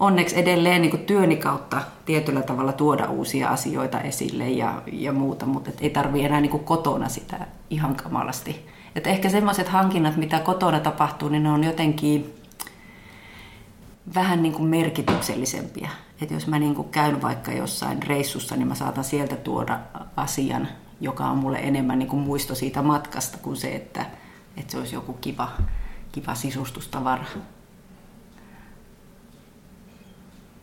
onneksi 0.00 0.38
edelleen 0.38 0.82
niin 0.82 0.90
kuin 0.90 1.04
työni 1.04 1.36
kautta 1.36 1.80
tietyllä 2.04 2.42
tavalla 2.42 2.72
tuoda 2.72 3.06
uusia 3.06 3.48
asioita 3.48 4.00
esille 4.00 4.50
ja, 4.50 4.82
ja 4.92 5.12
muuta, 5.12 5.46
mutta 5.46 5.70
ei 5.80 5.90
tarvi 5.90 6.24
enää 6.24 6.40
niin 6.40 6.50
kuin 6.50 6.64
kotona 6.64 7.08
sitä 7.08 7.46
ihan 7.70 7.94
kamalasti. 7.94 8.66
Et 8.96 9.06
ehkä 9.06 9.28
semmoiset 9.28 9.68
hankinnat, 9.68 10.16
mitä 10.16 10.38
kotona 10.38 10.80
tapahtuu, 10.80 11.28
niin 11.28 11.42
ne 11.42 11.50
on 11.50 11.64
jotenkin 11.64 12.34
vähän 14.14 14.42
niin 14.42 14.52
kuin 14.52 14.68
merkityksellisempiä. 14.68 15.90
Että 16.22 16.34
jos 16.34 16.46
mä 16.46 16.58
niin 16.58 16.74
kuin 16.74 16.88
käyn 16.88 17.22
vaikka 17.22 17.52
jossain 17.52 18.02
reissussa, 18.02 18.56
niin 18.56 18.68
mä 18.68 18.74
saatan 18.74 19.04
sieltä 19.04 19.36
tuoda 19.36 19.80
asian, 20.16 20.68
joka 21.00 21.24
on 21.24 21.36
mulle 21.36 21.58
enemmän 21.58 21.98
niin 21.98 22.08
kuin 22.08 22.22
muisto 22.22 22.54
siitä 22.54 22.82
matkasta 22.82 23.38
kuin 23.38 23.56
se, 23.56 23.74
että, 23.74 24.06
että 24.56 24.72
se 24.72 24.78
olisi 24.78 24.94
joku 24.94 25.12
kiva, 25.12 25.48
kiva 26.12 26.34
sisustustavara. 26.34 27.24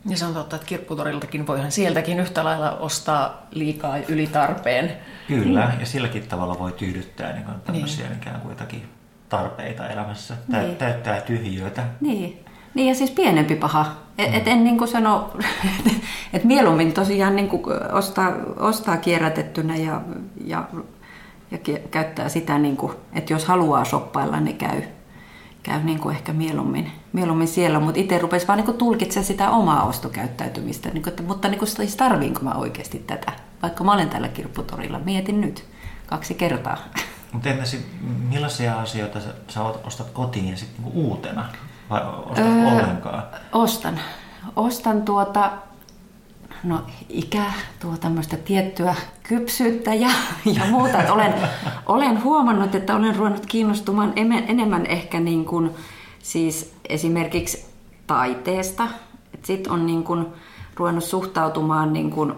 Ja 0.10 0.18
se 0.18 0.26
on 0.26 0.34
totta, 0.34 0.56
että 0.56 0.68
kirpputoriltakin 0.68 1.47
voihan 1.47 1.72
sieltäkin 1.72 2.20
yhtä 2.20 2.43
lailla 2.43 2.72
ostaa 2.72 3.47
liikaa 3.52 3.97
yli 3.97 4.28
tarpeen. 4.28 4.91
Kyllä, 5.28 5.74
ja 5.80 5.86
silläkin 5.86 6.28
tavalla 6.28 6.60
voi 6.60 6.72
tyydyttää 6.72 7.34
niin 7.34 7.45
tämmöisiä 7.66 8.08
niin. 8.08 8.18
ikään 8.18 8.41
kuin 8.41 8.49
jotakin 8.49 8.84
tarpeita 9.30 9.89
elämässä, 9.89 10.34
niin. 10.47 10.76
täyttää 10.76 11.22
tyhjiöitä. 11.22 11.84
Niin. 12.02 12.45
Niin 12.74 12.88
ja 12.88 12.95
siis 12.95 13.12
pienempi 13.12 13.56
paha. 13.56 13.95
Et, 14.18 14.30
mm. 14.30 14.38
et 14.38 14.47
en 14.47 14.64
niin 14.64 14.78
kuin 14.78 14.88
sano, 14.88 15.34
että 15.80 15.89
et 16.34 16.43
mieluummin 16.43 16.93
tosiaan 16.93 17.36
niin 17.36 17.49
kuin 17.49 17.64
ostaa, 17.91 18.34
ostaa 18.60 18.97
kierrätettynä 18.97 19.76
ja, 19.76 20.02
ja, 20.45 20.64
ja 21.52 21.58
käyttää 21.91 22.30
sitä, 22.30 22.58
niin 22.58 22.78
kuin, 22.78 22.93
että 23.14 23.34
jos 23.34 23.45
haluaa 23.45 23.86
shoppailla, 23.86 24.39
niin 24.39 24.58
käy, 24.58 24.82
käy 25.64 25.84
niin 25.84 25.99
kuin 25.99 26.16
ehkä 26.16 26.34
mieluummin, 26.34 26.91
mieluummin 27.14 27.47
siellä. 27.47 27.80
Mutta 27.80 27.99
itse 27.99 28.20
rupesi 28.20 28.47
vaan 28.47 28.59
niin 28.59 28.78
tulkitsemaan 28.78 29.28
sitä 29.28 29.49
omaa 29.49 29.84
ostokäyttäytymistä. 29.84 30.89
Niin 30.89 31.03
kuin, 31.03 31.12
että, 31.12 31.24
mutta 31.24 31.47
niin 31.47 31.59
kuin, 31.59 31.70
siis 31.70 31.95
tarviinko 31.95 32.39
mä 32.41 32.53
oikeasti 32.53 32.99
tätä? 33.07 33.32
Vaikka 33.62 33.84
mä 33.84 33.93
olen 33.93 34.09
tällä 34.09 34.28
kirpputorilla, 34.28 34.99
mietin 34.99 35.41
nyt 35.41 35.66
kaksi 36.05 36.34
kertaa. 36.34 36.78
Mutta 37.32 37.49
entäs 37.49 37.78
millaisia 38.30 38.80
asioita 38.80 39.20
sä, 39.20 39.30
sä 39.47 39.62
ostat 39.64 40.09
kotiin 40.09 40.49
ja 40.49 40.57
sitten 40.57 40.84
niinku 40.84 41.01
uutena? 41.01 41.45
Vai 41.89 42.01
ostat 42.26 42.45
öö, 42.45 42.68
ollenkaan? 42.68 43.24
Ostan. 43.51 43.99
Ostan 44.55 45.01
tuota, 45.01 45.51
no 46.64 46.84
ikä, 47.09 47.43
tuo 47.80 47.97
tämmöistä 47.97 48.38
tiettyä 48.38 48.95
kypsyyttä 49.24 49.93
ja, 49.93 50.09
ja 50.45 50.66
muuta. 50.66 51.14
Olen, 51.14 51.34
olen 51.86 52.24
huomannut, 52.24 52.76
että 52.76 52.95
olen 52.95 53.16
ruvennut 53.16 53.45
kiinnostumaan 53.45 54.14
enemmän 54.47 54.86
ehkä 54.86 55.20
niin 55.20 55.45
kuin, 55.45 55.72
siis 56.24 56.74
esimerkiksi 56.89 57.65
taiteesta. 58.07 58.88
Sitten 59.43 59.72
on 59.72 59.86
niin 59.86 60.03
kuin 60.03 60.26
ruvennut 60.76 61.03
suhtautumaan 61.03 61.93
niin 61.93 62.11
kuin, 62.11 62.34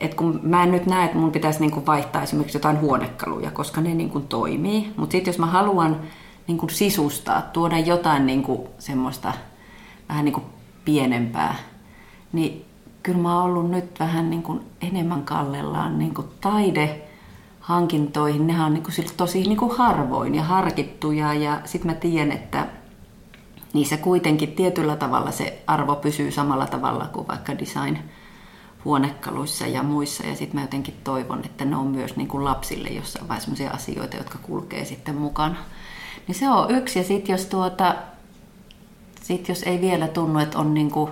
että 0.00 0.16
kun 0.16 0.40
mä 0.42 0.62
en 0.62 0.70
nyt 0.70 0.86
näe, 0.86 1.04
että 1.04 1.18
mun 1.18 1.32
pitäisi 1.32 1.60
niin 1.60 1.70
kuin 1.70 1.86
vaihtaa 1.86 2.22
esimerkiksi 2.22 2.56
jotain 2.56 2.80
huonekaluja, 2.80 3.50
koska 3.50 3.80
ne 3.80 3.94
niin 3.94 4.10
kuin 4.10 4.28
toimii. 4.28 4.92
Mutta 4.96 5.12
sitten 5.12 5.32
jos 5.32 5.38
mä 5.38 5.46
haluan 5.46 6.00
niin 6.46 6.58
kuin 6.58 6.70
sisustaa, 6.70 7.42
tuoda 7.42 7.78
jotain 7.78 8.26
niin 8.26 8.42
kuin 8.42 8.68
semmoista 8.78 9.32
vähän 10.08 10.24
niin 10.24 10.32
kuin 10.32 10.44
pienempää, 10.84 11.54
niin 12.32 12.64
kyllä 13.02 13.18
mä 13.18 13.40
oon 13.40 13.44
ollut 13.44 13.70
nyt 13.70 14.00
vähän 14.00 14.30
niin 14.30 14.42
kuin 14.42 14.60
enemmän 14.80 15.22
kallellaan 15.22 15.98
niin 15.98 16.14
kuin 16.14 16.26
taidehankintoihin. 17.62 18.46
Nehän 18.46 18.66
on 18.66 18.74
niin 18.74 18.82
kuin 18.82 19.16
tosi 19.16 19.42
niin 19.42 19.56
kuin 19.56 19.76
harvoin 19.76 20.34
ja 20.34 20.42
harkittuja 20.42 21.34
ja 21.34 21.60
sitten 21.64 21.90
mä 21.90 21.94
tiedän, 21.94 22.32
että 22.32 22.66
niissä 23.72 23.96
kuitenkin 23.96 24.52
tietyllä 24.52 24.96
tavalla 24.96 25.30
se 25.30 25.62
arvo 25.66 25.96
pysyy 25.96 26.30
samalla 26.30 26.66
tavalla 26.66 27.06
kuin 27.12 27.28
vaikka 27.28 27.58
design 27.58 27.98
huonekaluissa 28.84 29.66
ja 29.66 29.82
muissa. 29.82 30.26
Ja 30.26 30.36
sitten 30.36 30.56
mä 30.56 30.64
jotenkin 30.64 30.94
toivon, 31.04 31.42
että 31.44 31.64
ne 31.64 31.76
on 31.76 31.86
myös 31.86 32.16
niin 32.16 32.28
kuin 32.28 32.44
lapsille 32.44 32.88
jossain 32.88 33.28
vaiheessa 33.28 33.70
asioita, 33.70 34.16
jotka 34.16 34.38
kulkee 34.38 34.84
sitten 34.84 35.14
mukana. 35.14 35.56
Niin 36.26 36.34
se 36.34 36.50
on 36.50 36.70
yksi. 36.70 36.98
Ja 36.98 37.04
sitten 37.04 37.32
jos, 37.32 37.46
tuota, 37.46 37.94
sit 39.22 39.48
jos 39.48 39.62
ei 39.62 39.80
vielä 39.80 40.08
tunnu, 40.08 40.38
että 40.38 40.58
on 40.58 40.74
niinku 40.74 41.10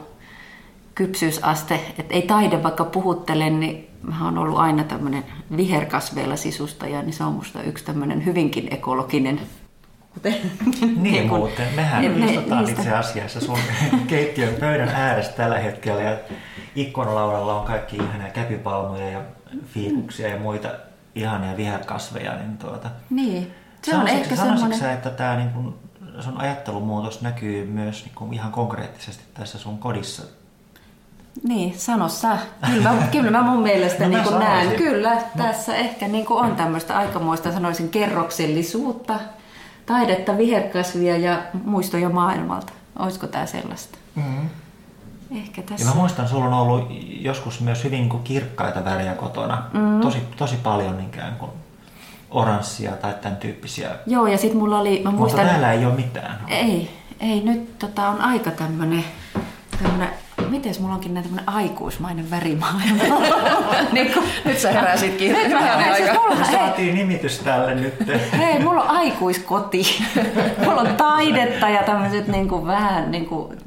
kypsyysaste, 0.94 1.80
että 1.98 2.14
ei 2.14 2.22
taide 2.22 2.62
vaikka 2.62 2.84
puhuttele, 2.84 3.50
niin 3.50 3.89
mä 4.02 4.24
oon 4.24 4.38
ollut 4.38 4.58
aina 4.58 4.84
tämmöinen 4.84 5.24
viherkasveilla 5.56 6.36
sisustaja, 6.36 7.02
niin 7.02 7.12
se 7.12 7.24
on 7.24 7.32
musta 7.32 7.62
yksi 7.62 7.84
tämmöinen 7.84 8.24
hyvinkin 8.24 8.68
ekologinen 8.74 9.40
niin, 10.24 11.02
niin 11.02 11.26
muuten. 11.26 11.68
Mehän 11.74 12.20
ne, 12.20 12.26
istutaan 12.26 12.64
niistä. 12.64 12.82
itse 12.82 12.94
asiassa 12.94 13.40
sun 13.40 13.58
keittiön 14.06 14.54
pöydän 14.54 14.88
ääressä 14.88 15.32
tällä 15.32 15.58
hetkellä 15.58 16.02
ja 16.02 16.18
ikkunalaudalla 16.74 17.60
on 17.60 17.66
kaikki 17.66 17.96
ihania 17.96 18.28
käpypalmuja 18.28 19.10
ja 19.10 19.20
fiikuksia 19.66 20.28
ja 20.28 20.40
muita 20.40 20.68
ihania 21.14 21.56
viherkasveja. 21.56 22.36
Niin, 22.36 22.58
tuota, 22.58 22.90
niin. 23.10 23.54
Se 23.82 23.96
on 23.96 24.08
ehkä 24.08 24.36
semmoinen... 24.36 24.78
Sä, 24.78 24.92
että 24.92 25.10
tämä 25.10 25.36
niin 25.36 25.50
kuin, 25.50 25.74
sun 26.20 26.40
ajattelumuutos 26.40 27.22
näkyy 27.22 27.66
myös 27.66 28.04
niin 28.04 28.14
kuin 28.14 28.34
ihan 28.34 28.52
konkreettisesti 28.52 29.24
tässä 29.34 29.58
sun 29.58 29.78
kodissa? 29.78 30.22
Niin, 31.42 31.78
sano 31.78 32.08
sä. 32.08 32.38
Kyllä 32.66 32.92
mä, 32.92 33.06
kyllä 33.12 33.30
mä 33.30 33.42
mun 33.42 33.62
mielestä 33.70 34.04
no, 34.04 34.10
niin 34.10 34.22
kuin 34.22 34.38
näen. 34.38 34.76
Kyllä, 34.76 35.14
no. 35.14 35.44
tässä 35.44 35.76
ehkä 35.76 36.08
niin 36.08 36.26
kuin 36.26 36.44
on 36.44 36.56
tämmöistä 36.56 36.98
aikamoista, 36.98 37.52
sanoisin, 37.52 37.88
kerroksellisuutta, 37.88 39.20
taidetta, 39.86 40.38
viherkasvia 40.38 41.16
ja 41.16 41.42
muistoja 41.64 42.08
maailmalta. 42.08 42.72
Olisiko 42.98 43.26
tämä 43.26 43.46
sellaista? 43.46 43.98
Mm-hmm. 44.14 44.48
Ehkä 45.36 45.62
tässä. 45.62 45.86
Ja 45.86 45.90
mä 45.90 46.00
muistan, 46.00 46.28
sulla 46.28 46.44
on 46.44 46.52
ollut 46.52 46.86
joskus 47.20 47.60
myös 47.60 47.84
hyvin 47.84 48.08
niin 48.08 48.22
kirkkaita 48.24 48.84
värejä 48.84 49.14
kotona. 49.14 49.62
Mm-hmm. 49.72 50.00
Tosi, 50.00 50.18
tosi 50.36 50.56
paljon 50.56 51.00
ikään 51.00 51.36
kuin 51.36 51.50
oranssia 52.30 52.92
tai 52.92 53.14
tämän 53.22 53.36
tyyppisiä. 53.36 53.90
Joo, 54.06 54.26
ja 54.26 54.38
sitten 54.38 54.58
mulla 54.58 54.78
oli... 54.78 55.00
Mä 55.04 55.10
muistan, 55.10 55.40
Mutta 55.40 55.52
täällä 55.52 55.72
ei 55.72 55.86
ole 55.86 55.94
mitään. 55.94 56.38
Ei, 56.48 56.90
ei 57.20 57.40
nyt 57.40 57.78
tota, 57.78 58.08
on 58.08 58.20
aika 58.20 58.50
tämmönen 58.50 59.04
miten 60.50 60.74
mulla 60.80 60.94
onkin 60.94 61.14
näin 61.14 61.24
tämmönen 61.24 61.48
aikuismainen 61.48 62.30
värimaailma. 62.30 63.02
niin 63.92 64.12
kun, 64.12 64.22
nyt 64.44 64.58
sä 64.58 64.72
heräsitkin. 64.72 65.32
Nyt 65.32 65.52
mä 65.52 65.76
aika. 65.92 66.14
Mulla, 66.14 66.44
saatiin 66.50 66.94
nimitys 66.94 67.38
tälle 67.38 67.74
nyt. 67.74 67.94
hei, 68.38 68.58
mulla 68.58 68.82
on 68.82 68.90
aikuiskoti. 68.90 70.04
mulla 70.64 70.80
on 70.80 70.96
taidetta 70.96 71.68
ja 71.68 71.82
tämmöiset 71.82 72.28
niin 72.28 72.48
kuin, 72.48 72.66
vähän 72.66 73.10
niin 73.10 73.26
kuin, 73.26 73.58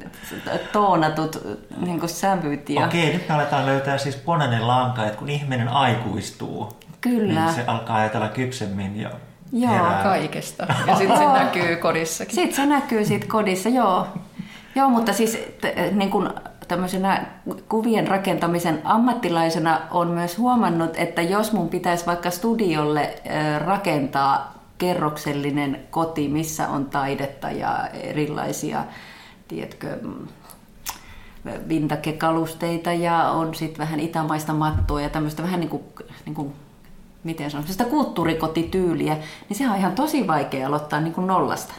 toonatut 0.71 1.47
niin 1.85 1.99
kuin 1.99 2.09
sävyt. 2.09 2.69
Ja... 2.69 2.85
Okei, 2.85 3.13
nyt 3.13 3.29
me 3.29 3.35
aletaan 3.35 3.65
löytää 3.65 3.97
siis 3.97 4.15
punainen 4.15 4.67
lanka, 4.67 5.05
että 5.05 5.17
kun 5.19 5.29
ihminen 5.29 5.67
aikuistuu, 5.67 6.73
Kyllä. 7.03 7.45
Niin 7.45 7.53
se 7.53 7.63
alkaa 7.67 7.95
ajatella 7.95 8.27
kypsemmin 8.27 9.01
ja 9.01 9.09
Joo, 9.51 9.73
herää. 9.73 10.03
kaikesta. 10.03 10.67
Ja 10.87 10.95
sitten 10.95 11.17
se 11.17 11.25
näkyy 11.25 11.75
kodissakin. 11.75 12.35
Sitten 12.35 12.55
se 12.55 12.65
näkyy 12.65 13.05
sit 13.05 13.25
kodissa, 13.25 13.69
joo. 13.69 14.07
Joo, 14.75 14.89
mutta 14.89 15.13
siis 15.13 15.37
t- 15.61 15.91
niin 15.91 16.09
kun 16.09 16.33
tämmöisenä 16.67 17.25
kuvien 17.69 18.07
rakentamisen 18.07 18.81
ammattilaisena 18.83 19.81
on 19.91 20.07
myös 20.07 20.37
huomannut, 20.37 20.91
että 20.95 21.21
jos 21.21 21.53
mun 21.53 21.69
pitäisi 21.69 22.05
vaikka 22.05 22.31
studiolle 22.31 23.21
rakentaa 23.65 24.53
kerroksellinen 24.77 25.79
koti, 25.91 26.27
missä 26.27 26.69
on 26.69 26.85
taidetta 26.85 27.51
ja 27.51 27.87
erilaisia, 27.87 28.83
tiedätkö, 29.47 29.99
vintage-kalusteita 31.69 32.93
ja 32.93 33.23
on 33.23 33.55
sitten 33.55 33.79
vähän 33.79 33.99
itämaista 33.99 34.53
mattoa 34.53 35.01
ja 35.01 35.09
tämmöistä 35.09 35.43
vähän 35.43 35.59
niin 35.59 35.69
kuin, 35.69 35.83
niin 36.25 36.35
kuin 36.35 36.53
miten 37.23 37.51
sanon, 37.51 37.67
sitä 37.67 37.85
kulttuurikotityyliä, 37.85 39.17
niin 39.49 39.57
se 39.57 39.69
on 39.69 39.75
ihan 39.75 39.95
tosi 39.95 40.27
vaikea 40.27 40.67
aloittaa 40.67 41.01
niin 41.01 41.13
kuin 41.13 41.27
nollasta. 41.27 41.73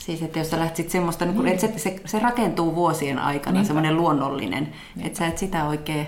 Siis, 0.00 0.22
että 0.22 0.38
jos 0.38 0.50
sä 0.50 0.58
lähtisit 0.58 0.90
semmoista, 0.90 1.24
niin 1.24 1.36
kun, 1.36 1.48
että 1.48 1.66
se, 1.66 1.78
se, 1.78 2.00
se 2.04 2.18
rakentuu 2.18 2.74
vuosien 2.74 3.18
aikana, 3.18 3.52
Niinpä. 3.54 3.66
semmoinen 3.66 3.96
luonnollinen. 3.96 4.64
Niinpä. 4.64 5.06
Että 5.06 5.18
sä 5.18 5.26
et 5.26 5.38
sitä 5.38 5.64
oikein, 5.64 6.06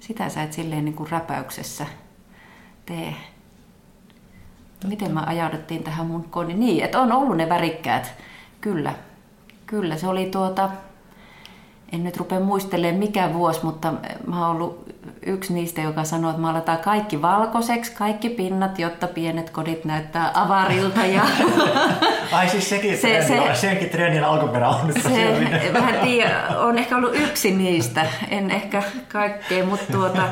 sitä 0.00 0.28
sä 0.28 0.42
et 0.42 0.52
silleen 0.52 0.84
niin 0.84 0.94
kuin 0.94 1.10
räpäyksessä 1.10 1.86
tee. 2.86 3.14
Totta. 4.72 4.88
Miten 4.88 5.14
mä 5.14 5.24
ajauduttiin 5.26 5.82
tähän 5.82 6.06
mun 6.06 6.24
kodiin? 6.24 6.60
Niin, 6.60 6.84
että 6.84 7.00
on 7.00 7.12
ollut 7.12 7.36
ne 7.36 7.48
värikkäät. 7.48 8.14
Kyllä. 8.60 8.92
Kyllä, 9.66 9.96
se 9.96 10.08
oli 10.08 10.26
tuota, 10.26 10.70
en 11.92 12.04
nyt 12.04 12.16
rupea 12.16 12.40
muistelemaan 12.40 12.98
mikä 12.98 13.34
vuosi, 13.34 13.60
mutta 13.62 13.92
mä 14.26 14.46
oon 14.46 14.56
ollut 14.56 14.86
yksi 15.26 15.52
niistä, 15.54 15.80
joka 15.80 16.04
sanoo, 16.04 16.30
että 16.30 16.42
maalataan 16.42 16.78
kaikki 16.78 17.22
valkoiseksi, 17.22 17.92
kaikki 17.92 18.28
pinnat, 18.28 18.78
jotta 18.78 19.08
pienet 19.08 19.50
kodit 19.50 19.84
näyttää 19.84 20.30
avarilta. 20.34 21.06
Ja... 21.06 21.22
Ai 22.32 22.48
siis 22.48 22.68
sekin, 22.68 22.98
se, 22.98 23.00
treeni, 23.26 23.54
se, 23.54 23.60
senkin 23.60 23.90
treenin 23.90 24.24
alkuperä 24.24 24.68
on 24.68 24.86
nyt 24.86 25.02
se, 25.02 25.70
Mä 25.80 25.90
en 25.90 26.00
tiedä, 26.00 26.48
on 26.58 26.78
ehkä 26.78 26.96
ollut 26.96 27.16
yksi 27.16 27.50
niistä, 27.50 28.06
en 28.30 28.50
ehkä 28.50 28.82
kaikkea, 29.12 29.66
mutta 29.66 29.92
tuota, 29.92 30.22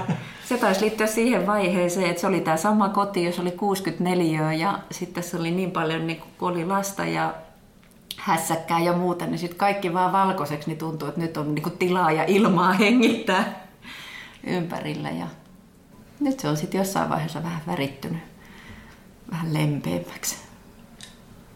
se 0.44 0.58
taisi 0.58 0.80
liittyä 0.80 1.06
siihen 1.06 1.46
vaiheeseen, 1.46 2.10
että 2.10 2.20
se 2.20 2.26
oli 2.26 2.40
tämä 2.40 2.56
sama 2.56 2.88
koti, 2.88 3.24
jos 3.24 3.38
oli 3.38 3.50
64 3.50 4.52
ja 4.52 4.78
sitten 4.90 5.22
se 5.22 5.36
oli 5.36 5.50
niin 5.50 5.70
paljon, 5.70 6.06
niin 6.06 6.22
kun 6.38 6.48
oli 6.48 6.64
lasta 6.64 7.04
ja 7.04 7.34
hässäkkää 8.24 8.80
ja 8.80 8.92
muuta, 8.92 9.26
niin 9.26 9.38
sitten 9.38 9.58
kaikki 9.58 9.94
vaan 9.94 10.12
valkoiseksi, 10.12 10.68
niin 10.68 10.78
tuntuu, 10.78 11.08
että 11.08 11.20
nyt 11.20 11.36
on 11.36 11.54
niin 11.54 11.78
tilaa 11.78 12.12
ja 12.12 12.24
ilmaa 12.24 12.72
hengittää 12.72 13.66
ympärillä. 14.46 15.10
Ja 15.10 15.26
nyt 16.20 16.40
se 16.40 16.48
on 16.48 16.56
sitten 16.56 16.78
jossain 16.78 17.10
vaiheessa 17.10 17.42
vähän 17.42 17.62
värittynyt, 17.66 18.22
vähän 19.30 19.54
lempeämmäksi. 19.54 20.36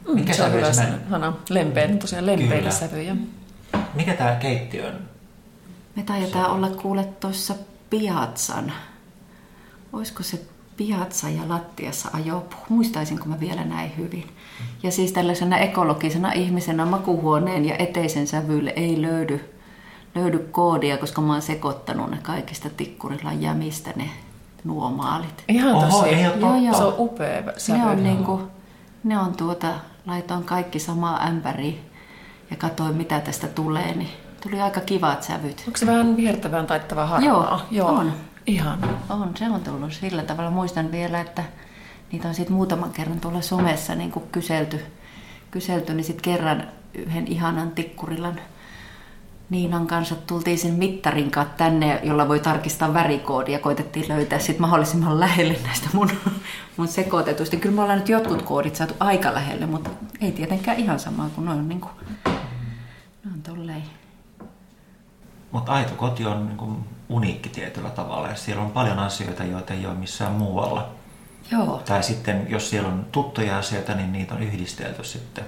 Mm, 0.08 0.14
Mikä 0.14 0.32
se 0.34 0.42
on 0.42 0.52
hyvä 0.52 0.72
sana. 0.72 1.32
Lempeä, 1.50 1.88
tosiaan 1.88 2.26
lempeillä 2.26 2.56
Kyllä. 2.56 2.70
sävyjä. 2.70 3.16
Mikä 3.94 4.14
tämä 4.14 4.34
keittiö 4.34 4.88
on? 4.88 4.94
Me 5.96 6.02
taidetaan 6.02 6.50
olla 6.50 6.70
kuule 6.70 7.04
tuossa 7.04 7.54
piatsan. 7.90 8.72
Olisiko 9.92 10.22
se 10.22 10.40
piatsa 10.78 11.28
ja 11.28 11.42
lattiassa 11.48 12.08
ajopuu? 12.12 12.60
Muistaisinko 12.68 13.24
mä 13.24 13.40
vielä 13.40 13.64
näin 13.64 13.92
hyvin? 13.96 14.26
Ja 14.82 14.90
siis 14.90 15.12
tällaisena 15.12 15.58
ekologisena 15.58 16.32
ihmisenä 16.32 16.86
makuhuoneen 16.86 17.64
ja 17.64 17.76
eteisen 17.78 18.26
sävylle 18.26 18.72
ei 18.76 19.02
löydy, 19.02 19.54
löydy 20.14 20.38
koodia, 20.38 20.98
koska 20.98 21.20
mä 21.20 21.32
oon 21.32 21.42
sekoittanut 21.42 22.10
ne 22.10 22.18
kaikista 22.22 22.70
tikkurilla 22.70 23.32
jämistä 23.32 23.90
ne 23.96 24.10
nuomaalit. 24.64 25.44
Ihan 25.48 25.74
Oho, 25.74 25.86
tosi. 25.86 26.08
Ei 26.08 26.22
joo, 26.22 26.56
joo. 26.56 26.74
Se 26.74 26.84
on 26.84 26.94
upea 26.98 27.42
sävy. 27.56 27.78
Ne 27.78 27.86
on, 27.86 28.02
niinku, 28.02 28.40
ne 29.04 29.18
on 29.18 29.36
tuota, 29.36 29.74
laitoin 30.06 30.44
kaikki 30.44 30.78
samaa 30.78 31.22
ämpäriin 31.26 31.80
ja 32.50 32.56
katsoin 32.56 32.96
mitä 32.96 33.20
tästä 33.20 33.46
tulee, 33.46 33.94
niin 33.94 34.10
tuli 34.42 34.60
aika 34.60 34.80
kivat 34.80 35.22
sävyt. 35.22 35.64
Onko 35.66 35.78
se 35.78 35.86
vähän 35.86 36.16
vihertävään 36.16 36.66
taittavaa 36.66 37.06
harmaa? 37.06 37.28
Joo, 37.28 37.60
joo, 37.70 37.88
on. 37.88 38.12
Ihan. 38.48 38.78
On, 39.08 39.36
se 39.36 39.50
on 39.50 39.60
tullut 39.60 39.92
sillä 39.92 40.22
tavalla. 40.22 40.50
Muistan 40.50 40.92
vielä, 40.92 41.20
että 41.20 41.44
niitä 42.12 42.28
on 42.28 42.34
sitten 42.34 42.56
muutaman 42.56 42.90
kerran 42.92 43.20
tuolla 43.20 43.40
somessa 43.40 43.94
niin 43.94 44.12
kuin 44.12 44.24
kyselty, 44.32 44.80
kyselty, 45.50 45.94
niin 45.94 46.04
sitten 46.04 46.22
kerran 46.22 46.68
yhden 46.94 47.26
ihanan 47.26 47.70
tikkurilan 47.70 48.40
Niinan 49.50 49.86
kanssa 49.86 50.14
tultiin 50.14 50.58
sen 50.58 50.74
mittarin 50.74 51.30
kanssa 51.30 51.54
tänne, 51.56 52.00
jolla 52.02 52.28
voi 52.28 52.40
tarkistaa 52.40 52.94
värikoodia. 52.94 53.58
Koitettiin 53.58 54.08
löytää 54.08 54.38
sitten 54.38 54.60
mahdollisimman 54.60 55.20
lähelle 55.20 55.56
näistä 55.64 55.88
mun, 55.92 56.10
mun 56.76 56.88
sekoitetuista. 56.88 57.56
Kyllä 57.56 57.74
me 57.74 57.82
ollaan 57.82 57.98
nyt 57.98 58.08
jotkut 58.08 58.42
koodit 58.42 58.76
saatu 58.76 58.94
aika 59.00 59.34
lähelle, 59.34 59.66
mutta 59.66 59.90
ei 60.20 60.32
tietenkään 60.32 60.78
ihan 60.78 61.00
samaa 61.00 61.30
kuin 61.34 61.44
noin 61.44 61.68
niin 61.68 61.80
kuin, 61.80 61.92
ne 63.24 63.30
on 63.34 63.42
tolleen. 63.42 63.97
Mutta 65.52 65.72
aito 65.72 65.94
koti 65.94 66.26
on 66.26 66.46
niin 66.46 66.56
kuin 66.56 66.76
uniikki 67.08 67.48
tietyllä 67.48 67.90
tavalla 67.90 68.28
ja 68.28 68.36
siellä 68.36 68.62
on 68.62 68.70
paljon 68.70 68.98
asioita, 68.98 69.44
joita 69.44 69.74
ei 69.74 69.86
ole 69.86 69.94
missään 69.94 70.32
muualla. 70.32 70.88
Joo. 71.50 71.82
Tai 71.86 72.02
sitten, 72.02 72.46
jos 72.48 72.70
siellä 72.70 72.88
on 72.88 73.06
tuttuja 73.12 73.58
asioita, 73.58 73.94
niin 73.94 74.12
niitä 74.12 74.34
on 74.34 74.42
yhdistelty 74.42 75.04
sitten 75.04 75.44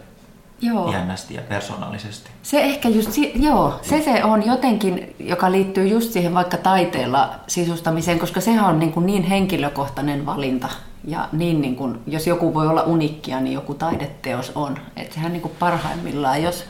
joo. 0.60 0.92
jännästi 0.92 1.34
ja 1.34 1.42
persoonallisesti. 1.42 2.30
Se 2.42 2.62
ehkä 2.62 2.88
just, 2.88 3.10
joo, 3.34 3.78
se 3.82 4.02
se 4.02 4.24
on 4.24 4.46
jotenkin, 4.46 5.16
joka 5.18 5.52
liittyy 5.52 5.88
just 5.88 6.12
siihen 6.12 6.34
vaikka 6.34 6.56
taiteella 6.56 7.34
sisustamiseen, 7.46 8.18
koska 8.18 8.40
sehän 8.40 8.64
on 8.64 8.78
niin, 8.78 8.92
kuin 8.92 9.06
niin 9.06 9.22
henkilökohtainen 9.22 10.26
valinta. 10.26 10.68
Ja 11.04 11.28
niin, 11.32 11.60
niin 11.60 11.76
kuin, 11.76 11.98
jos 12.06 12.26
joku 12.26 12.54
voi 12.54 12.68
olla 12.68 12.82
unikkia, 12.82 13.40
niin 13.40 13.54
joku 13.54 13.74
taideteos 13.74 14.52
on. 14.54 14.78
Että 14.96 15.14
sehän 15.14 15.32
niin 15.32 15.42
kuin 15.42 15.54
parhaimmillaan, 15.58 16.42
jos, 16.42 16.64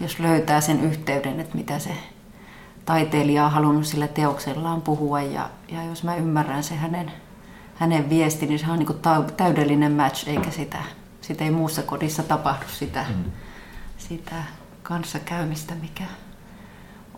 jos 0.00 0.18
löytää 0.18 0.60
sen 0.60 0.84
yhteyden, 0.84 1.40
että 1.40 1.56
mitä 1.56 1.78
se 1.78 1.90
taiteilija 2.86 3.44
on 3.44 3.52
halunnut 3.52 3.86
sillä 3.86 4.08
teoksellaan 4.08 4.82
puhua. 4.82 5.22
Ja, 5.22 5.50
ja 5.68 5.84
jos 5.84 6.02
mä 6.04 6.16
ymmärrän 6.16 6.62
se 6.62 6.74
hänen 6.74 7.12
hänen 7.76 8.10
viesti, 8.10 8.46
niin 8.46 8.58
se 8.58 8.70
on 8.70 8.78
niin 8.78 9.32
täydellinen 9.36 9.92
match, 9.92 10.28
eikä 10.28 10.50
sitä, 10.50 10.78
sitä 11.20 11.44
ei 11.44 11.50
muussa 11.50 11.82
kodissa 11.82 12.22
tapahdu 12.22 12.64
sitä, 12.68 13.04
mm. 13.08 13.24
sitä 13.98 14.36
kanssakäymistä, 14.82 15.74
mikä 15.74 16.04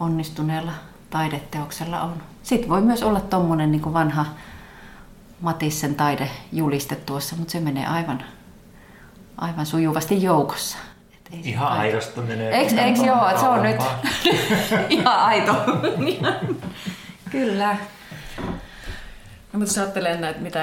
onnistuneella 0.00 0.72
taideteoksella 1.10 2.00
on. 2.00 2.22
Sitten 2.42 2.68
voi 2.70 2.80
myös 2.80 3.02
olla 3.02 3.20
tuommoinen 3.20 3.72
niin 3.72 3.92
vanha 3.92 4.26
Matissen 5.40 5.94
taidejuliste 5.94 6.96
tuossa, 6.96 7.36
mutta 7.36 7.52
se 7.52 7.60
menee 7.60 7.86
aivan, 7.86 8.24
aivan 9.36 9.66
sujuvasti 9.66 10.22
joukossa. 10.22 10.78
Ei 11.32 11.40
Ihan 11.44 11.68
aidosta 11.68 12.20
menee. 12.20 12.50
Eikö, 12.58 12.80
eikö 12.80 13.00
joo, 13.00 13.28
että 13.28 13.40
se 13.40 13.48
on 13.48 13.62
nyt 13.62 13.80
ihan 14.88 15.18
aito. 15.18 15.54
Kyllä. 17.30 17.76
No, 19.52 19.58
mutta 19.58 19.70
jos 19.70 19.78
ajattelee 19.78 20.16
näitä, 20.16 20.40
mitä, 20.40 20.62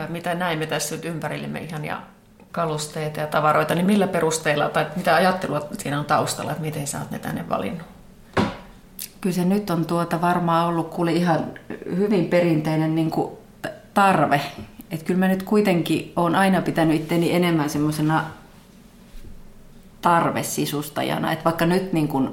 äh, 0.00 0.08
mitä 0.08 0.34
näimme 0.34 0.66
tässä 0.66 0.94
nyt 0.96 1.04
ympärillemme 1.04 1.60
ihan 1.60 1.84
ja 1.84 2.02
kalusteita 2.52 3.20
ja 3.20 3.26
tavaroita, 3.26 3.74
niin 3.74 3.86
millä 3.86 4.06
perusteilla 4.06 4.68
tai 4.68 4.86
mitä 4.96 5.14
ajattelua 5.14 5.68
siinä 5.78 5.98
on 5.98 6.04
taustalla, 6.04 6.50
että 6.50 6.62
miten 6.62 6.86
sä 6.86 6.98
oot 6.98 7.10
ne 7.10 7.18
tänne 7.18 7.48
valinnut? 7.48 7.86
Kyllä 9.20 9.36
se 9.36 9.44
nyt 9.44 9.70
on 9.70 9.86
tuota 9.86 10.20
varmaan 10.20 10.66
ollut 10.66 10.90
kuule 10.90 11.12
ihan 11.12 11.44
hyvin 11.96 12.26
perinteinen 12.26 12.94
niin 12.94 13.10
kuin 13.10 13.36
tarve. 13.94 14.40
Että 14.90 15.06
kyllä 15.06 15.20
mä 15.20 15.28
nyt 15.28 15.42
kuitenkin 15.42 16.12
olen 16.16 16.34
aina 16.34 16.62
pitänyt 16.62 16.96
itteni 16.96 17.34
enemmän 17.34 17.70
semmoisena 17.70 18.24
tarvesisustajana. 20.04 21.32
Että 21.32 21.44
vaikka 21.44 21.66
nyt 21.66 21.92
niin 21.92 22.08
kuin 22.08 22.30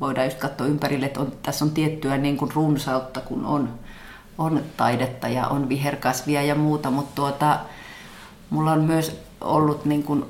voidaan 0.00 0.26
just 0.26 0.38
katsoa 0.38 0.66
ympärille, 0.66 1.06
että 1.06 1.20
on, 1.20 1.32
tässä 1.42 1.64
on 1.64 1.70
tiettyä 1.70 2.16
niin 2.16 2.36
kuin 2.36 2.50
runsautta, 2.54 3.20
kun 3.20 3.46
on 3.46 3.78
on 4.38 4.62
taidetta 4.76 5.28
ja 5.28 5.46
on 5.46 5.68
viherkasvia 5.68 6.42
ja 6.42 6.54
muuta, 6.54 6.90
mutta 6.90 7.14
tuota, 7.14 7.58
mulla 8.50 8.72
on 8.72 8.84
myös 8.84 9.20
ollut 9.40 9.84
niin 9.84 10.02
kuin 10.02 10.24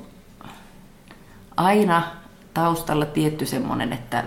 aina 1.57 2.03
taustalla 2.53 3.05
tietty 3.05 3.45
semmoinen, 3.45 3.93
että, 3.93 4.23